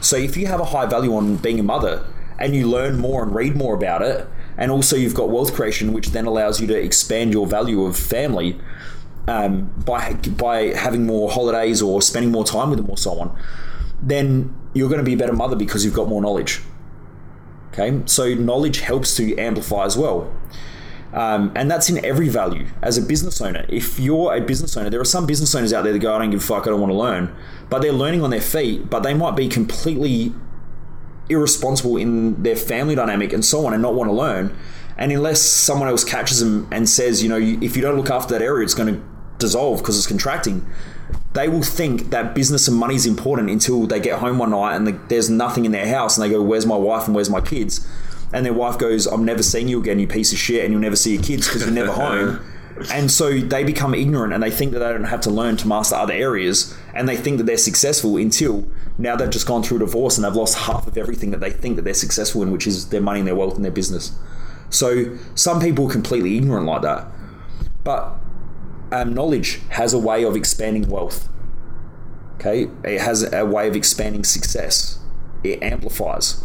[0.00, 2.04] So if you have a high value on being a mother
[2.38, 4.26] and you learn more and read more about it,
[4.58, 7.96] and also you've got wealth creation, which then allows you to expand your value of
[7.96, 8.60] family
[9.28, 13.38] um, by by having more holidays or spending more time with them or so on,
[14.02, 16.60] then you're going to be a better mother because you've got more knowledge.
[17.72, 20.30] Okay, so knowledge helps to amplify as well.
[21.14, 23.66] Um, and that's in every value as a business owner.
[23.68, 26.18] If you're a business owner, there are some business owners out there that go, I
[26.18, 27.34] don't give a fuck, I don't want to learn.
[27.68, 30.32] But they're learning on their feet, but they might be completely
[31.28, 34.56] irresponsible in their family dynamic and so on and not want to learn.
[34.96, 38.34] And unless someone else catches them and says, you know, if you don't look after
[38.34, 39.02] that area, it's going to
[39.38, 40.66] dissolve because it's contracting,
[41.32, 44.76] they will think that business and money is important until they get home one night
[44.76, 47.30] and the, there's nothing in their house and they go, Where's my wife and where's
[47.30, 47.86] my kids?
[48.32, 50.80] And their wife goes, I'm never seeing you again, you piece of shit, and you'll
[50.80, 52.40] never see your kids because you're never home.
[52.90, 55.68] And so they become ignorant and they think that they don't have to learn to
[55.68, 58.66] master other areas and they think that they're successful until
[58.98, 61.50] now they've just gone through a divorce and they've lost half of everything that they
[61.50, 64.12] think that they're successful in, which is their money and their wealth and their business.
[64.70, 67.06] So some people are completely ignorant like that.
[67.84, 68.16] But
[68.92, 71.28] um, knowledge has a way of expanding wealth.
[72.34, 74.98] Okay, it has a way of expanding success.
[75.42, 76.44] It amplifies.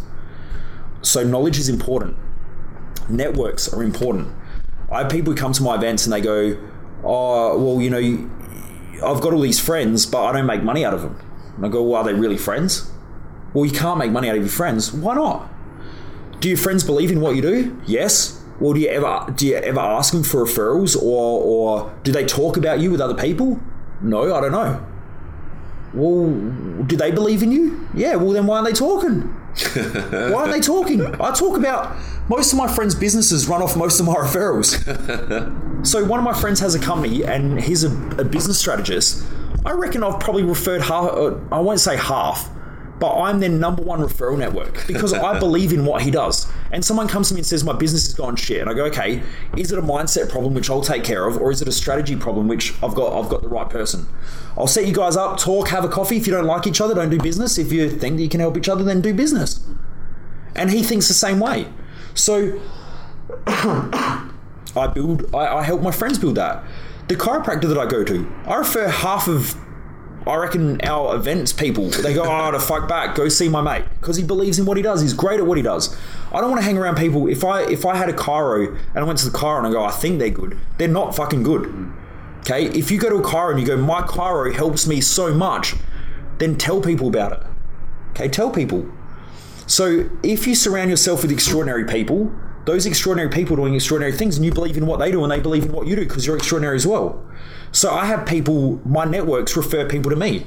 [1.02, 2.16] So knowledge is important.
[3.08, 4.34] Networks are important.
[4.90, 6.56] I have people who come to my events and they go,
[7.04, 8.30] "Oh, well, you know,
[9.04, 11.16] I've got all these friends, but I don't make money out of them."
[11.56, 12.90] And I go, "Well, are they really friends?"
[13.52, 14.92] Well, you can't make money out of your friends.
[14.92, 15.48] Why not?
[16.40, 17.80] Do your friends believe in what you do?
[17.86, 18.37] Yes.
[18.60, 22.24] Well, do you ever do you ever ask them for referrals, or or do they
[22.24, 23.60] talk about you with other people?
[24.00, 24.84] No, I don't know.
[25.94, 27.88] Well, do they believe in you?
[27.94, 28.16] Yeah.
[28.16, 29.22] Well, then why aren't they talking?
[29.72, 31.02] why aren't they talking?
[31.20, 31.96] I talk about
[32.28, 34.76] most of my friends' businesses run off most of my referrals.
[35.86, 39.24] so one of my friends has a company, and he's a, a business strategist.
[39.64, 41.10] I reckon I've probably referred half.
[41.10, 42.50] Uh, I won't say half,
[42.98, 46.50] but I'm their number one referral network because I believe in what he does.
[46.72, 48.60] And someone comes to me and says, My business has gone shit.
[48.60, 49.22] And I go, Okay,
[49.56, 52.16] is it a mindset problem which I'll take care of, or is it a strategy
[52.16, 54.06] problem which I've got I've got the right person?
[54.56, 56.16] I'll set you guys up, talk, have a coffee.
[56.16, 57.58] If you don't like each other, don't do business.
[57.58, 59.64] If you think that you can help each other, then do business.
[60.54, 61.68] And he thinks the same way.
[62.14, 62.60] So
[63.46, 66.64] I build I, I help my friends build that.
[67.08, 69.56] The chiropractor that I go to, I refer half of
[70.26, 73.60] I reckon our events people they go, ah, oh, to fuck back, go see my
[73.60, 75.00] mate because he believes in what he does.
[75.00, 75.96] He's great at what he does.
[76.32, 77.28] I don't want to hang around people.
[77.28, 79.70] If I if I had a chiro and I went to the chiro and I
[79.70, 80.58] go, I think they're good.
[80.76, 81.92] They're not fucking good.
[82.40, 85.32] Okay, if you go to a chiro and you go, my chiro helps me so
[85.32, 85.74] much,
[86.38, 87.42] then tell people about it.
[88.10, 88.90] Okay, tell people.
[89.66, 92.32] So if you surround yourself with extraordinary people,
[92.64, 95.40] those extraordinary people doing extraordinary things, and you believe in what they do and they
[95.40, 97.24] believe in what you do because you're extraordinary as well.
[97.72, 100.46] So I have people, my networks refer people to me.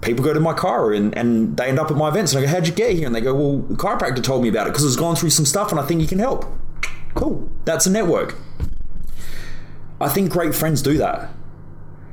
[0.00, 2.46] People go to my car and, and they end up at my events and I
[2.46, 3.06] go, How'd you get here?
[3.06, 5.46] And they go, Well, the chiropractor told me about it because it's gone through some
[5.46, 6.44] stuff and I think you can help.
[7.14, 7.48] Cool.
[7.64, 8.36] That's a network.
[10.00, 11.30] I think great friends do that.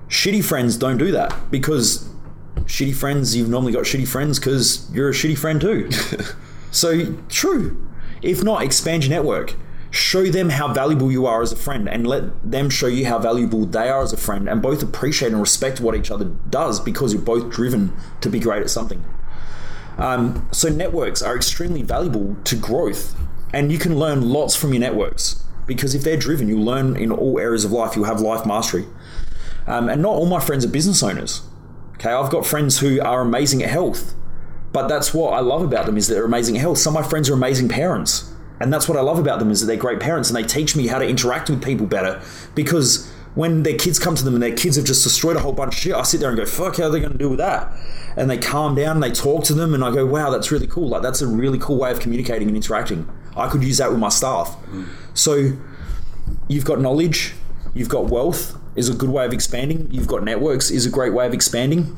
[0.07, 2.07] Shitty friends don't do that because
[2.61, 5.89] shitty friends, you've normally got shitty friends because you're a shitty friend too.
[6.71, 7.85] so, true.
[8.21, 9.55] If not, expand your network.
[9.93, 13.19] Show them how valuable you are as a friend and let them show you how
[13.19, 16.79] valuable they are as a friend and both appreciate and respect what each other does
[16.79, 19.05] because you're both driven to be great at something.
[19.99, 23.15] Um, so networks are extremely valuable to growth
[23.53, 27.11] and you can learn lots from your networks because if they're driven, you'll learn in
[27.11, 27.95] all areas of life.
[27.95, 28.87] You'll have life mastery.
[29.67, 31.43] Um, and not all my friends are business owners.
[31.93, 34.15] Okay, I've got friends who are amazing at health,
[34.71, 36.79] but that's what I love about them is they're amazing at health.
[36.79, 39.61] Some of my friends are amazing parents and that's what I love about them is
[39.61, 42.21] that they're great parents and they teach me how to interact with people better
[42.55, 45.53] because when their kids come to them and their kids have just destroyed a whole
[45.53, 47.29] bunch of shit, I sit there and go, fuck, how are they going to deal
[47.29, 47.71] with that?
[48.15, 50.67] And they calm down and they talk to them and I go, wow, that's really
[50.67, 50.89] cool.
[50.89, 53.09] Like, that's a really cool way of communicating and interacting.
[53.35, 54.55] I could use that with my staff.
[54.67, 54.87] Mm.
[55.15, 55.53] So,
[56.47, 57.33] you've got knowledge,
[57.73, 59.87] you've got wealth, is a good way of expanding.
[59.91, 61.97] You've got networks, is a great way of expanding.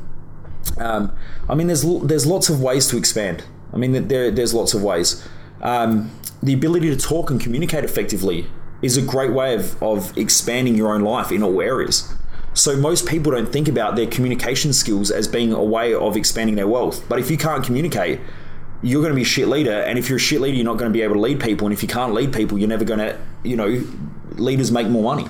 [0.78, 1.16] Um,
[1.48, 3.44] I mean, there's there's lots of ways to expand.
[3.72, 5.26] I mean, there, there's lots of ways.
[5.62, 6.10] Um,
[6.42, 8.46] the ability to talk and communicate effectively
[8.82, 12.12] is a great way of, of expanding your own life in all areas.
[12.54, 16.56] So most people don't think about their communication skills as being a way of expanding
[16.56, 17.06] their wealth.
[17.08, 18.20] But if you can't communicate,
[18.82, 19.72] you're going to be a shit leader.
[19.72, 21.66] And if you're a shit leader, you're not going to be able to lead people.
[21.66, 23.82] And if you can't lead people, you're never going to, you know,
[24.36, 25.28] leaders make more money.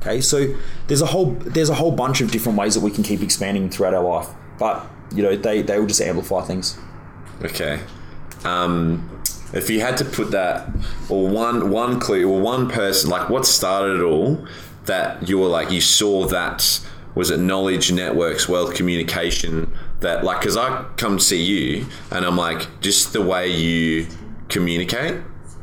[0.00, 0.54] Okay, so
[0.86, 3.68] there's a whole there's a whole bunch of different ways that we can keep expanding
[3.70, 4.28] throughout our life.
[4.58, 6.78] But you know, they they will just amplify things.
[7.42, 7.80] Okay.
[8.44, 9.22] Um,
[9.52, 10.68] if you had to put that
[11.08, 14.44] or one one clue or one person like what started it all
[14.86, 16.80] that you were like you saw that
[17.14, 22.24] was it knowledge networks wealth communication that like because i come to see you and
[22.24, 24.06] i'm like just the way you
[24.48, 25.20] communicate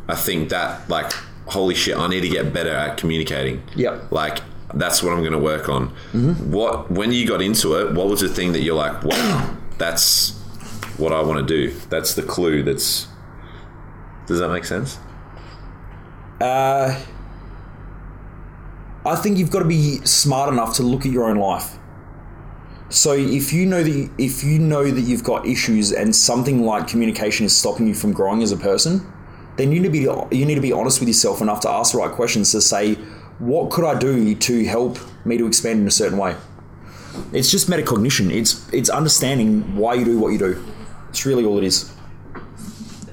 [0.07, 1.11] i think that like
[1.47, 3.61] holy shit i need to get better at communicating.
[3.75, 4.39] Yeah like
[4.73, 5.89] that's what i'm going to work on.
[6.13, 6.51] Mm-hmm.
[6.51, 10.39] what when you got into it what was the thing that you're like wow that's
[10.97, 11.73] what i want to do?
[11.89, 13.07] That's the clue that's
[14.25, 14.97] does that make sense?
[16.39, 16.99] Uh,
[19.05, 21.77] I think you've got to be smart enough to look at your own life.
[22.89, 26.87] So if you know that if you know that you've got issues and something like
[26.87, 29.11] communication is stopping you from growing as a person,
[29.57, 31.93] then you need to be you need to be honest with yourself enough to ask
[31.93, 32.95] the right questions to say,
[33.39, 36.35] what could I do to help me to expand in a certain way?
[37.31, 38.31] It's just metacognition.
[38.31, 40.63] It's it's understanding why you do what you do.
[41.09, 41.92] It's really all it is.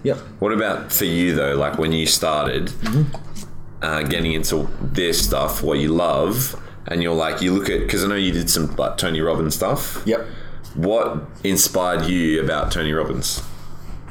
[0.02, 0.16] Yep.
[0.38, 1.56] What about for you though?
[1.56, 3.84] Like when you started mm-hmm.
[3.84, 8.04] uh, getting into this stuff, what you love, and you're like, you look at because
[8.04, 10.02] I know you did some like Tony Robbins stuff.
[10.06, 10.26] Yep.
[10.74, 13.40] What inspired you about Tony Robbins?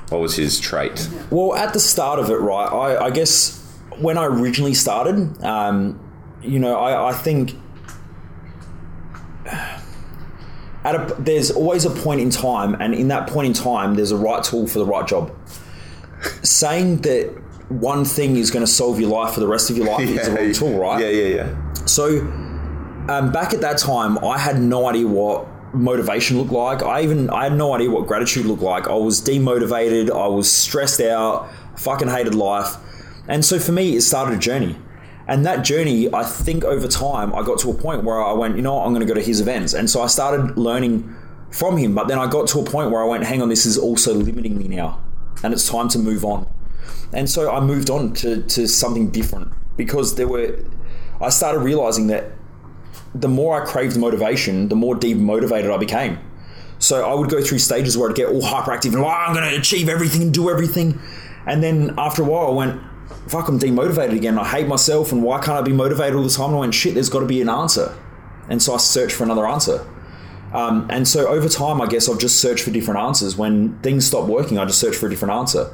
[0.09, 1.07] What was his trait?
[1.29, 2.65] Well, at the start of it, right?
[2.65, 3.59] I, I guess
[3.99, 5.99] when I originally started, um,
[6.41, 7.55] you know, I, I think
[9.45, 14.11] at a, there's always a point in time, and in that point in time, there's
[14.11, 15.31] a right tool for the right job
[16.43, 17.29] saying that
[17.69, 20.15] one thing is going to solve your life for the rest of your life yeah,
[20.21, 21.01] is a wrong tool, right?
[21.01, 21.75] Yeah, yeah, yeah.
[21.85, 22.19] So
[23.09, 26.81] um, back at that time, I had no idea what motivation looked like.
[26.81, 28.87] I even I had no idea what gratitude looked like.
[28.87, 30.09] I was demotivated.
[30.09, 31.49] I was stressed out.
[31.77, 32.75] fucking hated life.
[33.27, 34.75] And so for me, it started a journey.
[35.27, 38.55] And that journey, I think over time, I got to a point where I went,
[38.55, 39.75] you know what, I'm going to go to his events.
[39.75, 41.15] And so I started learning
[41.51, 41.93] from him.
[41.93, 44.15] But then I got to a point where I went, hang on, this is also
[44.15, 45.03] limiting me now
[45.43, 46.47] and it's time to move on.
[47.13, 50.59] And so I moved on to, to something different because there were,
[51.21, 52.25] I started realizing that
[53.15, 56.19] the more I craved motivation, the more demotivated I became.
[56.77, 59.49] So I would go through stages where I'd get all hyperactive and oh, I'm going
[59.49, 60.99] to achieve everything and do everything.
[61.45, 62.81] And then after a while, I went,
[63.27, 64.37] fuck, I'm demotivated again.
[64.37, 66.47] I hate myself and why can't I be motivated all the time?
[66.47, 67.97] And I went, shit, there's got to be an answer.
[68.49, 69.85] And so I searched for another answer.
[70.53, 73.35] Um, and so over time, I guess I've just searched for different answers.
[73.37, 75.71] When things stop working, I just search for a different answer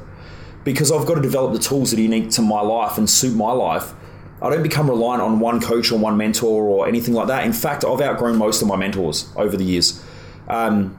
[0.64, 3.34] because I've got to develop the tools that are unique to my life and suit
[3.36, 3.94] my life.
[4.42, 7.44] I don't become reliant on one coach or one mentor or anything like that.
[7.44, 10.04] In fact, I've outgrown most of my mentors over the years.
[10.48, 10.98] Um,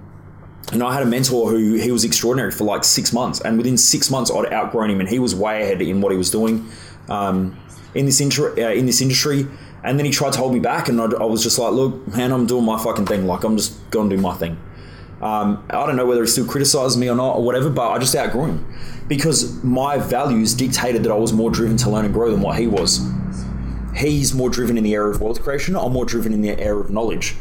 [0.72, 3.78] and I had a mentor who he was extraordinary for like six months, and within
[3.78, 6.70] six months, I'd outgrown him, and he was way ahead in what he was doing
[7.08, 7.58] um,
[7.94, 9.48] in this inter- uh, in this industry.
[9.88, 12.06] And then he tried to hold me back, and I, I was just like, look,
[12.08, 13.26] man, I'm doing my fucking thing.
[13.26, 14.60] Like, I'm just going to do my thing.
[15.22, 17.98] Um, I don't know whether he still criticizes me or not or whatever, but I
[17.98, 18.74] just outgrew him
[19.08, 22.60] because my values dictated that I was more driven to learn and grow than what
[22.60, 23.00] he was.
[23.96, 25.78] He's more driven in the area of wealth creation.
[25.78, 27.36] I'm more driven in the area of knowledge.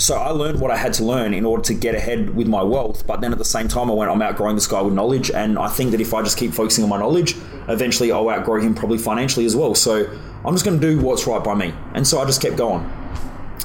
[0.00, 2.62] So I learned what I had to learn in order to get ahead with my
[2.62, 3.06] wealth.
[3.06, 5.30] But then at the same time, I went, I'm outgrowing this guy with knowledge.
[5.30, 7.36] And I think that if I just keep focusing on my knowledge,
[7.68, 9.74] eventually I'll outgrow him probably financially as well.
[9.74, 10.06] So
[10.42, 11.74] I'm just going to do what's right by me.
[11.92, 12.80] And so I just kept going.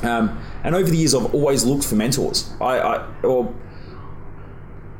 [0.03, 2.51] Um, and over the years, I've always looked for mentors.
[2.59, 3.55] I, I or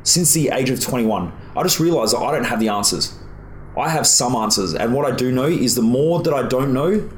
[0.04, 3.14] since the age of 21, I just realized that I don't have the answers.
[3.76, 6.72] I have some answers, and what I do know is the more that I don't
[6.72, 7.10] know,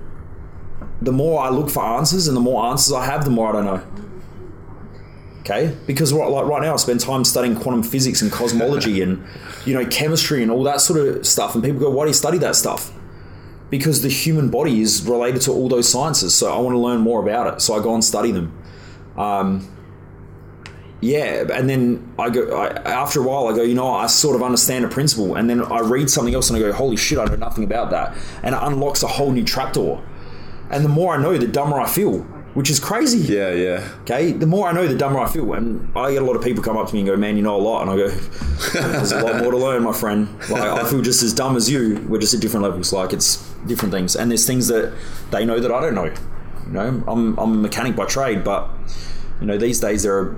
[1.01, 3.53] the more I look for answers, and the more answers I have, the more I
[3.53, 4.07] don't know.
[5.48, 9.24] Okay, because right, like right now, I spend time studying quantum physics and cosmology and
[9.64, 11.54] you know chemistry and all that sort of stuff.
[11.54, 12.92] And people go, "Why do you study that stuff?"
[13.70, 17.00] Because the human body is related to all those sciences, so I want to learn
[17.00, 17.60] more about it.
[17.62, 18.52] So I go and study them.
[19.16, 19.66] Um,
[21.00, 23.48] yeah, and then I go I, after a while.
[23.48, 26.34] I go, you know, I sort of understand a principle, and then I read something
[26.34, 29.08] else, and I go, holy shit, I know nothing about that, and it unlocks a
[29.08, 30.04] whole new trapdoor.
[30.70, 32.26] And the more I know, the dumber I feel,
[32.59, 33.18] which is crazy.
[33.32, 33.89] Yeah, yeah.
[34.01, 36.43] Okay, the more I know, the dumber I feel, and I get a lot of
[36.43, 38.09] people come up to me and go, "Man, you know a lot," and I go,
[38.72, 40.28] "There's a lot more to learn, my friend.
[40.51, 42.05] Like I feel just as dumb as you.
[42.09, 42.93] We're just at different levels.
[42.93, 44.93] Like it's different things, and there's things that
[45.30, 46.06] they know that I don't know.
[46.06, 48.68] You know, I'm I'm a mechanic by trade, but
[49.40, 50.36] you know these days there are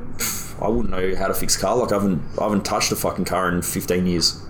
[0.61, 1.75] I wouldn't know how to fix a car.
[1.75, 4.45] Like I haven't I haven't touched a fucking car in 15 years.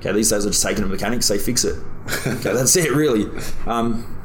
[0.00, 1.76] Okay, these days I just take it to mechanics, say fix it.
[2.26, 3.26] Okay, that's it really.
[3.66, 4.15] Um,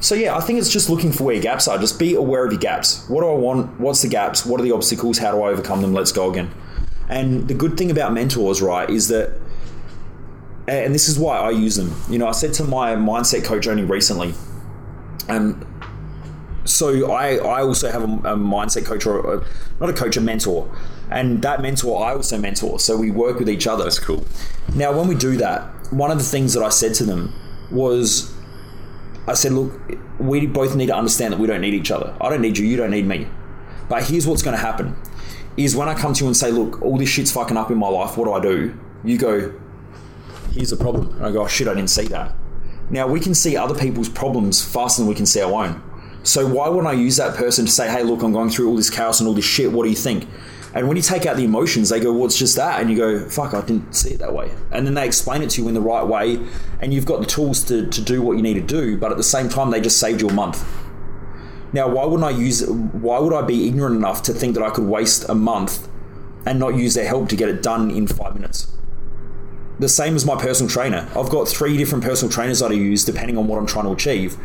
[0.00, 1.78] so yeah, I think it's just looking for where your gaps are.
[1.78, 3.08] Just be aware of your gaps.
[3.08, 3.80] What do I want?
[3.80, 4.44] What's the gaps?
[4.44, 5.18] What are the obstacles?
[5.18, 5.94] How do I overcome them?
[5.94, 6.50] Let's go again.
[7.08, 9.40] And the good thing about mentors, right, is that,
[10.66, 11.94] and this is why I use them.
[12.10, 14.34] You know, I said to my mindset coach only recently,
[15.28, 15.64] and
[16.64, 19.46] so I, I also have a, a mindset coach or a,
[19.80, 20.70] not a coach, a mentor,
[21.10, 22.80] and that mentor I also mentor.
[22.80, 23.84] So we work with each other.
[23.84, 24.26] That's cool.
[24.74, 25.62] Now, when we do that,
[25.92, 27.32] one of the things that I said to them
[27.70, 28.34] was,
[29.26, 29.80] I said, look,
[30.18, 32.14] we both need to understand that we don't need each other.
[32.20, 33.26] I don't need you, you don't need me.
[33.88, 34.96] But here's what's going to happen
[35.56, 37.78] is when I come to you and say, look, all this shit's fucking up in
[37.78, 38.78] my life, what do I do?
[39.04, 39.52] You go,
[40.52, 41.14] here's the problem.
[41.16, 42.34] And I go, oh shit, I didn't see that.
[42.90, 45.82] Now we can see other people's problems faster than we can see our own.
[46.22, 48.76] So why wouldn't I use that person to say, hey, look, I'm going through all
[48.76, 49.72] this chaos and all this shit.
[49.72, 50.28] What do you think?
[50.76, 52.82] And when you take out the emotions, they go, well, it's just that.
[52.82, 54.50] And you go, fuck, I didn't see it that way.
[54.70, 56.38] And then they explain it to you in the right way.
[56.82, 58.98] And you've got the tools to, to do what you need to do.
[58.98, 60.62] But at the same time, they just saved you a month.
[61.72, 64.68] Now, why wouldn't I use, why would I be ignorant enough to think that I
[64.68, 65.88] could waste a month
[66.44, 68.70] and not use their help to get it done in five minutes?
[69.78, 71.08] The same as my personal trainer.
[71.16, 73.92] I've got three different personal trainers that I use depending on what I'm trying to
[73.92, 74.36] achieve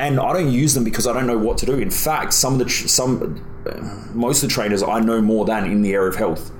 [0.00, 1.74] and I don't use them because I don't know what to do.
[1.74, 3.44] In fact, some of the some
[4.12, 6.50] most of the trainers I know more than in the area of health.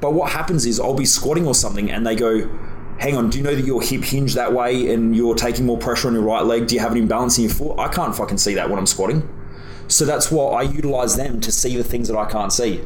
[0.00, 2.48] But what happens is I'll be squatting or something, and they go,
[2.98, 5.78] "Hang on, do you know that your hip hinge that way, and you're taking more
[5.78, 6.66] pressure on your right leg?
[6.66, 8.86] Do you have an imbalance in your foot?" I can't fucking see that when I'm
[8.86, 9.28] squatting.
[9.88, 12.82] So that's why I utilize them to see the things that I can't see,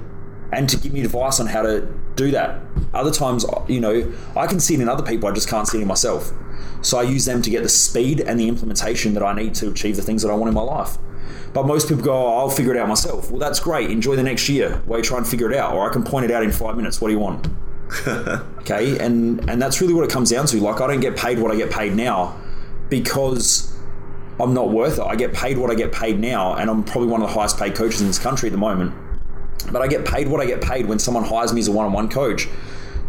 [0.52, 2.60] and to give me advice on how to do that.
[2.94, 5.78] Other times, you know, I can see it in other people, I just can't see
[5.78, 6.32] it in myself.
[6.82, 9.68] So I use them to get the speed and the implementation that I need to
[9.68, 10.98] achieve the things that I want in my life.
[11.52, 13.30] But most people go, oh, I'll figure it out myself.
[13.30, 13.90] Well, that's great.
[13.90, 15.74] Enjoy the next year while you try and figure it out.
[15.74, 17.00] Or I can point it out in five minutes.
[17.00, 17.48] What do you want?
[18.06, 20.60] okay, and and that's really what it comes down to.
[20.60, 22.40] Like I don't get paid what I get paid now
[22.88, 23.76] because
[24.40, 25.02] I'm not worth it.
[25.02, 27.58] I get paid what I get paid now, and I'm probably one of the highest
[27.58, 28.94] paid coaches in this country at the moment.
[29.70, 32.08] But I get paid what I get paid when someone hires me as a one-on-one
[32.08, 32.48] coach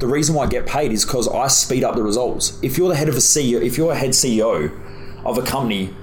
[0.03, 2.59] the reason why I get paid is because I speed up the results.
[2.61, 4.69] If you're the head of a CEO, if you're a head CEO
[5.23, 5.95] of a company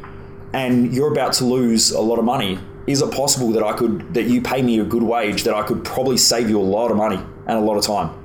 [0.52, 4.14] and you're about to lose a lot of money, is it possible that I could
[4.14, 6.90] that you pay me a good wage that I could probably save you a lot
[6.90, 8.16] of money and a lot of time?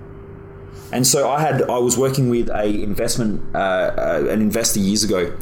[0.92, 5.04] And so I had I was working with a investment uh, uh, an investor years
[5.04, 5.36] ago,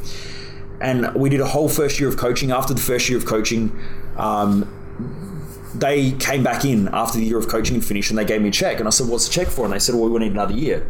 [0.81, 2.51] and we did a whole first year of coaching.
[2.51, 3.77] After the first year of coaching,
[4.17, 4.67] um,
[5.75, 8.51] they came back in after the year of coaching finished, and they gave me a
[8.51, 8.79] check.
[8.79, 10.87] And I said, "What's the check for?" And they said, "Well, we need another year."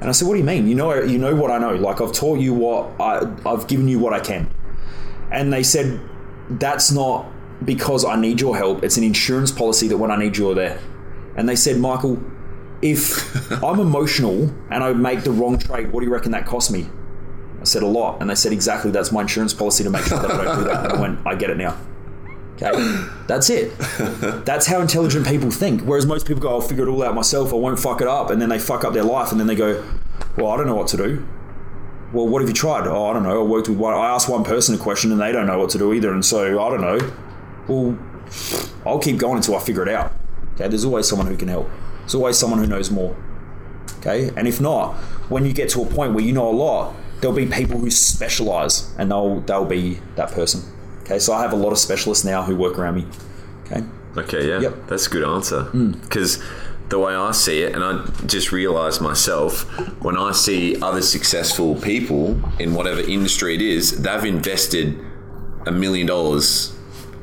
[0.00, 0.68] And I said, "What do you mean?
[0.68, 1.74] You know, you know what I know.
[1.74, 4.48] Like I've taught you what I, I've given you what I can."
[5.30, 6.00] And they said,
[6.50, 7.26] "That's not
[7.64, 8.82] because I need your help.
[8.82, 10.78] It's an insurance policy that when I need you, you're there."
[11.36, 12.22] And they said, "Michael,
[12.82, 16.70] if I'm emotional and I make the wrong trade, what do you reckon that cost
[16.70, 16.88] me?"
[17.60, 18.90] I said, "A lot." And they said, "Exactly.
[18.90, 21.18] That's my insurance policy to make sure that I don't do that." And I went,
[21.26, 21.76] "I get it now."
[22.60, 23.78] Okay, that's it.
[24.44, 25.82] That's how intelligent people think.
[25.82, 27.52] Whereas most people go, "I'll figure it all out myself.
[27.52, 29.54] I won't fuck it up," and then they fuck up their life, and then they
[29.54, 29.84] go,
[30.36, 31.24] "Well, I don't know what to do."
[32.12, 32.86] Well, what have you tried?
[32.86, 33.40] Oh, I don't know.
[33.40, 33.92] I worked with one.
[33.94, 36.24] I asked one person a question, and they don't know what to do either, and
[36.24, 36.98] so I don't know.
[37.68, 37.98] Well,
[38.86, 40.12] I'll keep going until I figure it out.
[40.54, 41.68] Okay, there's always someone who can help.
[42.00, 43.14] There's always someone who knows more.
[43.98, 44.94] Okay, and if not,
[45.28, 47.90] when you get to a point where you know a lot, there'll be people who
[47.90, 50.62] specialize, and they'll they'll be that person.
[51.02, 53.06] Okay, so I have a lot of specialists now who work around me.
[53.66, 53.82] Okay.
[54.16, 54.86] Okay, yeah, Yep.
[54.88, 55.64] that's a good answer.
[55.72, 56.00] Mm.
[56.02, 56.42] Because
[56.88, 59.62] the way I see it, and I just realised myself,
[60.02, 64.98] when I see other successful people in whatever industry it is, they've invested
[65.66, 66.74] a million dollars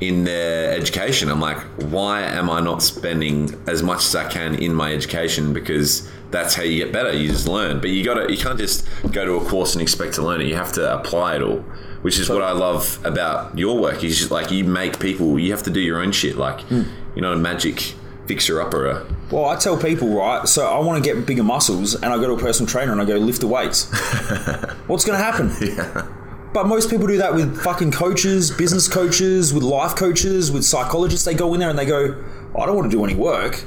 [0.02, 1.30] in their education.
[1.30, 1.58] I'm like,
[1.90, 5.54] why am I not spending as much as I can in my education?
[5.54, 7.14] Because that's how you get better.
[7.14, 7.80] You just learn.
[7.80, 10.42] But you got to you can't just go to a course and expect to learn
[10.42, 10.48] it.
[10.48, 11.64] You have to apply it all.
[12.02, 14.04] Which is what I love about your work.
[14.04, 15.40] Is like you make people.
[15.40, 16.38] You have to do your own shit.
[16.38, 16.84] Like hmm.
[17.16, 17.96] you're not a magic
[18.28, 19.08] fixer upper.
[19.32, 20.48] Well, I tell people, right?
[20.48, 23.02] So I want to get bigger muscles, and I go to a personal trainer and
[23.02, 23.86] I go lift the weights.
[24.88, 25.52] What's going to happen?
[25.60, 26.08] Yeah.
[26.54, 31.26] But most people do that with fucking coaches, business coaches, with life coaches, with psychologists.
[31.26, 32.24] They go in there and they go,
[32.58, 33.64] I don't want to do any work.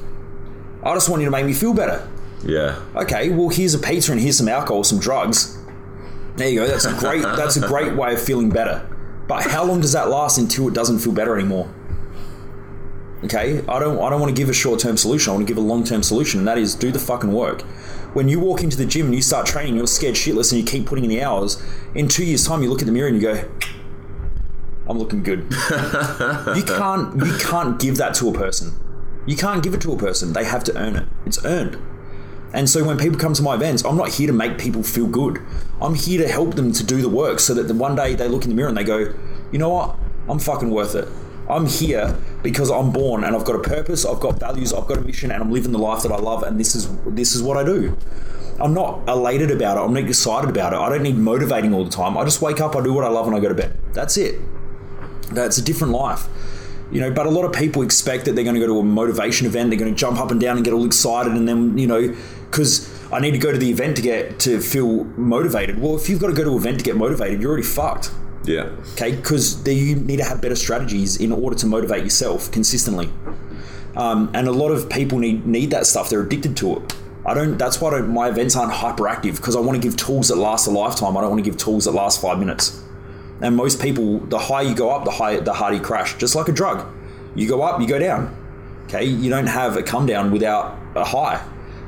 [0.82, 2.08] I just want you to make me feel better.
[2.42, 2.80] Yeah.
[2.96, 5.58] Okay, well here's a pizza and here's some alcohol, some drugs.
[6.36, 6.66] There you go.
[6.66, 7.22] That's a great.
[7.22, 8.88] that's a great way of feeling better.
[9.26, 11.70] But how long does that last until it doesn't feel better anymore?
[13.24, 13.98] Okay, I don't.
[13.98, 15.30] I don't want to give a short term solution.
[15.30, 17.62] I want to give a long term solution, and that is do the fucking work.
[18.14, 20.66] When you walk into the gym and you start training, you're scared shitless, and you
[20.66, 21.60] keep putting in the hours.
[21.94, 23.44] In two years' time, you look at the mirror and you go,
[24.88, 27.16] "I'm looking good." you can't.
[27.16, 28.72] You can't give that to a person.
[29.26, 30.32] You can't give it to a person.
[30.32, 31.08] They have to earn it.
[31.26, 31.76] It's earned.
[32.52, 35.06] And so when people come to my events, I'm not here to make people feel
[35.06, 35.38] good.
[35.82, 38.26] I'm here to help them to do the work so that the one day they
[38.26, 39.12] look in the mirror and they go,
[39.52, 39.96] you know what?
[40.28, 41.08] I'm fucking worth it.
[41.48, 44.98] I'm here because I'm born and I've got a purpose, I've got values, I've got
[44.98, 47.42] a mission, and I'm living the life that I love, and this is this is
[47.42, 47.96] what I do.
[48.60, 49.80] I'm not elated about it.
[49.80, 50.76] I'm not excited about it.
[50.76, 52.18] I don't need motivating all the time.
[52.18, 53.78] I just wake up, I do what I love, and I go to bed.
[53.92, 54.40] That's it.
[55.32, 56.28] That's a different life
[56.90, 58.82] you know but a lot of people expect that they're going to go to a
[58.82, 61.76] motivation event they're going to jump up and down and get all excited and then
[61.76, 62.14] you know
[62.50, 66.08] because i need to go to the event to get to feel motivated well if
[66.08, 68.10] you've got to go to an event to get motivated you're already fucked
[68.44, 68.70] Yeah.
[68.94, 73.10] okay because you need to have better strategies in order to motivate yourself consistently
[73.96, 76.94] um, and a lot of people need need that stuff they're addicted to it
[77.28, 77.58] I don't.
[77.58, 80.70] That's why my events aren't hyperactive because I want to give tools that last a
[80.70, 81.14] lifetime.
[81.14, 82.82] I don't want to give tools that last five minutes.
[83.42, 86.16] And most people, the higher you go up, the higher the harder you crash.
[86.16, 86.86] Just like a drug,
[87.34, 88.34] you go up, you go down.
[88.84, 91.44] Okay, you don't have a come down without a high.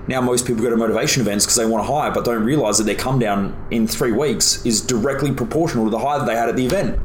[0.06, 2.78] Now most people go to motivation events because they want a high, but don't realize
[2.78, 6.34] that their come down in three weeks is directly proportional to the high that they
[6.34, 6.98] had at the event.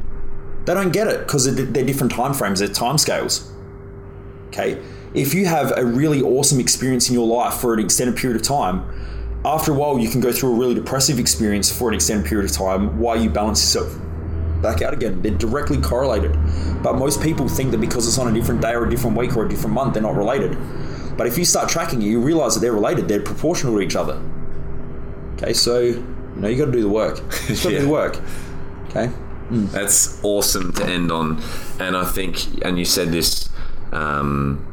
[0.64, 3.52] They don't get it because they're different time frames, they're time scales.
[4.48, 4.82] Okay,
[5.14, 8.46] if you have a really awesome experience in your life for an extended period of
[8.46, 8.84] time,
[9.44, 12.50] after a while you can go through a really depressive experience for an extended period
[12.50, 13.96] of time while you balance yourself
[14.60, 15.22] back out again.
[15.22, 16.36] They're directly correlated.
[16.82, 19.36] But most people think that because it's on a different day or a different week
[19.36, 20.56] or a different month, they're not related.
[21.16, 23.96] But if you start tracking it, you realize that they're related, they're proportional to each
[23.96, 24.20] other.
[25.36, 26.04] Okay, so you
[26.36, 27.18] know you got to do the work.
[27.48, 27.78] You got to Yeah.
[27.78, 28.20] do the work.
[28.88, 29.10] Okay.
[29.50, 31.40] That's awesome to end on.
[31.78, 33.48] And I think, and you said this
[33.92, 34.66] um,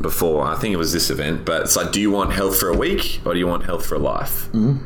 [0.00, 2.68] before, I think it was this event, but it's like, do you want health for
[2.70, 4.48] a week or do you want health for a life?
[4.52, 4.78] Mm-hmm.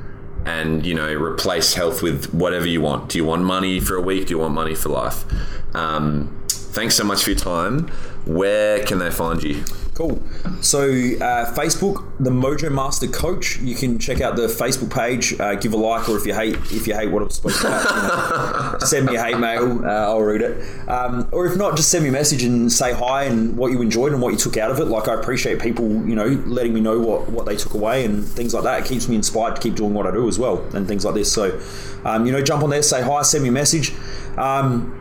[0.49, 3.11] And, you know, replace health with whatever you want.
[3.11, 4.27] Do you want money for a week?
[4.27, 5.25] Do you want money for life?
[5.73, 7.87] Um, thanks so much for your time.
[8.27, 9.63] Where can they find you?
[10.03, 10.21] Cool.
[10.63, 13.61] So, uh, Facebook, the Mojo Master Coach.
[13.61, 15.39] You can check out the Facebook page.
[15.39, 17.69] Uh, give a like, or if you hate, if you hate what I'm supposed to,
[17.69, 19.85] you know, send me a hate mail.
[19.85, 20.89] Uh, I'll read it.
[20.89, 23.81] Um, or if not, just send me a message and say hi and what you
[23.81, 24.87] enjoyed and what you took out of it.
[24.87, 28.27] Like I appreciate people, you know, letting me know what what they took away and
[28.27, 28.81] things like that.
[28.81, 31.15] It keeps me inspired to keep doing what I do as well and things like
[31.15, 31.33] this.
[31.33, 31.61] So,
[32.05, 33.93] um, you know, jump on there, say hi, send me a message.
[34.37, 34.99] Um,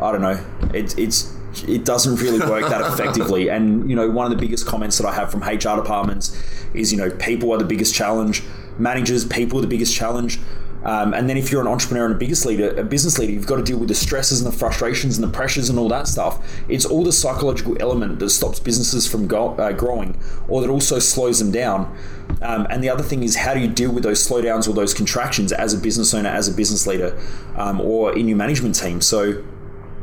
[0.00, 0.44] I don't know
[0.74, 1.32] it, it's
[1.66, 3.48] it doesn't really work that effectively.
[3.48, 6.36] And you know one of the biggest comments that I have from HR departments
[6.74, 8.42] is you know people are the biggest challenge.
[8.78, 10.40] Managers people are the biggest challenge
[10.84, 13.46] Um, and then if you're an entrepreneur and a business leader, a business leader, you've
[13.46, 16.08] got to deal with the stresses and the frustrations and the pressures and all that
[16.08, 16.46] stuff.
[16.68, 20.98] It's all the psychological element that stops businesses from go, uh, growing, or that also
[20.98, 21.96] slows them down.
[22.42, 24.94] Um, and the other thing is, how do you deal with those slowdowns or those
[24.94, 27.18] contractions as a business owner, as a business leader,
[27.56, 29.00] um, or in your management team?
[29.00, 29.44] So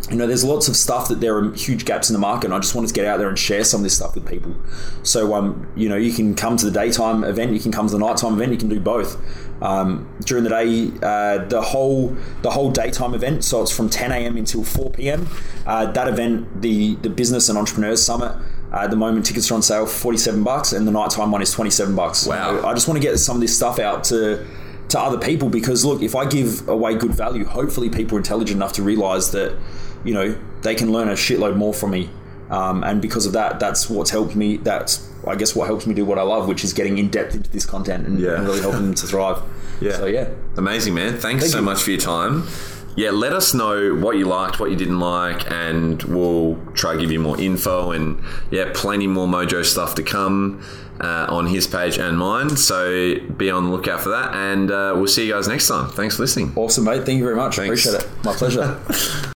[0.10, 2.54] you know, there's lots of stuff that there are huge gaps in the market, and
[2.54, 4.56] I just wanted to get out there and share some of this stuff with people.
[5.04, 7.94] So, um, you know, you can come to the daytime event, you can come to
[7.94, 9.18] the nighttime event, you can do both.
[9.62, 14.12] Um, during the day, uh, the whole the whole daytime event, so it's from 10
[14.12, 14.38] a.m.
[14.38, 15.28] until 4 p.m.
[15.66, 18.36] Uh, that event, the the Business and Entrepreneurs Summit.
[18.72, 21.52] Uh, at the moment, tickets are on sale, 47 bucks, and the nighttime one is
[21.54, 22.28] 27 bucks.
[22.28, 22.60] Wow.
[22.60, 24.46] So I just want to get some of this stuff out to
[24.90, 28.58] to other people because look, if I give away good value, hopefully people are intelligent
[28.58, 29.58] enough to realize that
[30.04, 32.10] you know they can learn a shitload more from me.
[32.50, 34.58] Um, and because of that, that's what's helped me.
[34.58, 37.36] That's I guess what helps me do what I love, which is getting in depth
[37.36, 38.36] into this content and, Yeah.
[38.36, 39.42] and really helping them to thrive.
[39.80, 39.92] Yeah.
[39.98, 41.20] So yeah, Amazing, man.
[41.20, 41.64] Thanks Thank so you.
[41.66, 42.48] much for your time.
[42.96, 47.00] Yeah, let us know what you liked, what you didn't like, and we'll try to
[47.00, 48.20] give you more info and
[48.50, 50.64] yeah, plenty more Mojo stuff to come
[51.00, 52.58] uh, on his page and mine.
[52.58, 55.90] So be on the lookout for that, and uh, we'll see you guys next time.
[55.92, 56.54] Thanks for listening.
[56.56, 57.06] awesome, mate.
[57.06, 57.58] Thank you very much.
[57.58, 57.86] Thanks.
[57.86, 58.24] Appreciate it.
[58.26, 58.80] My pleasure.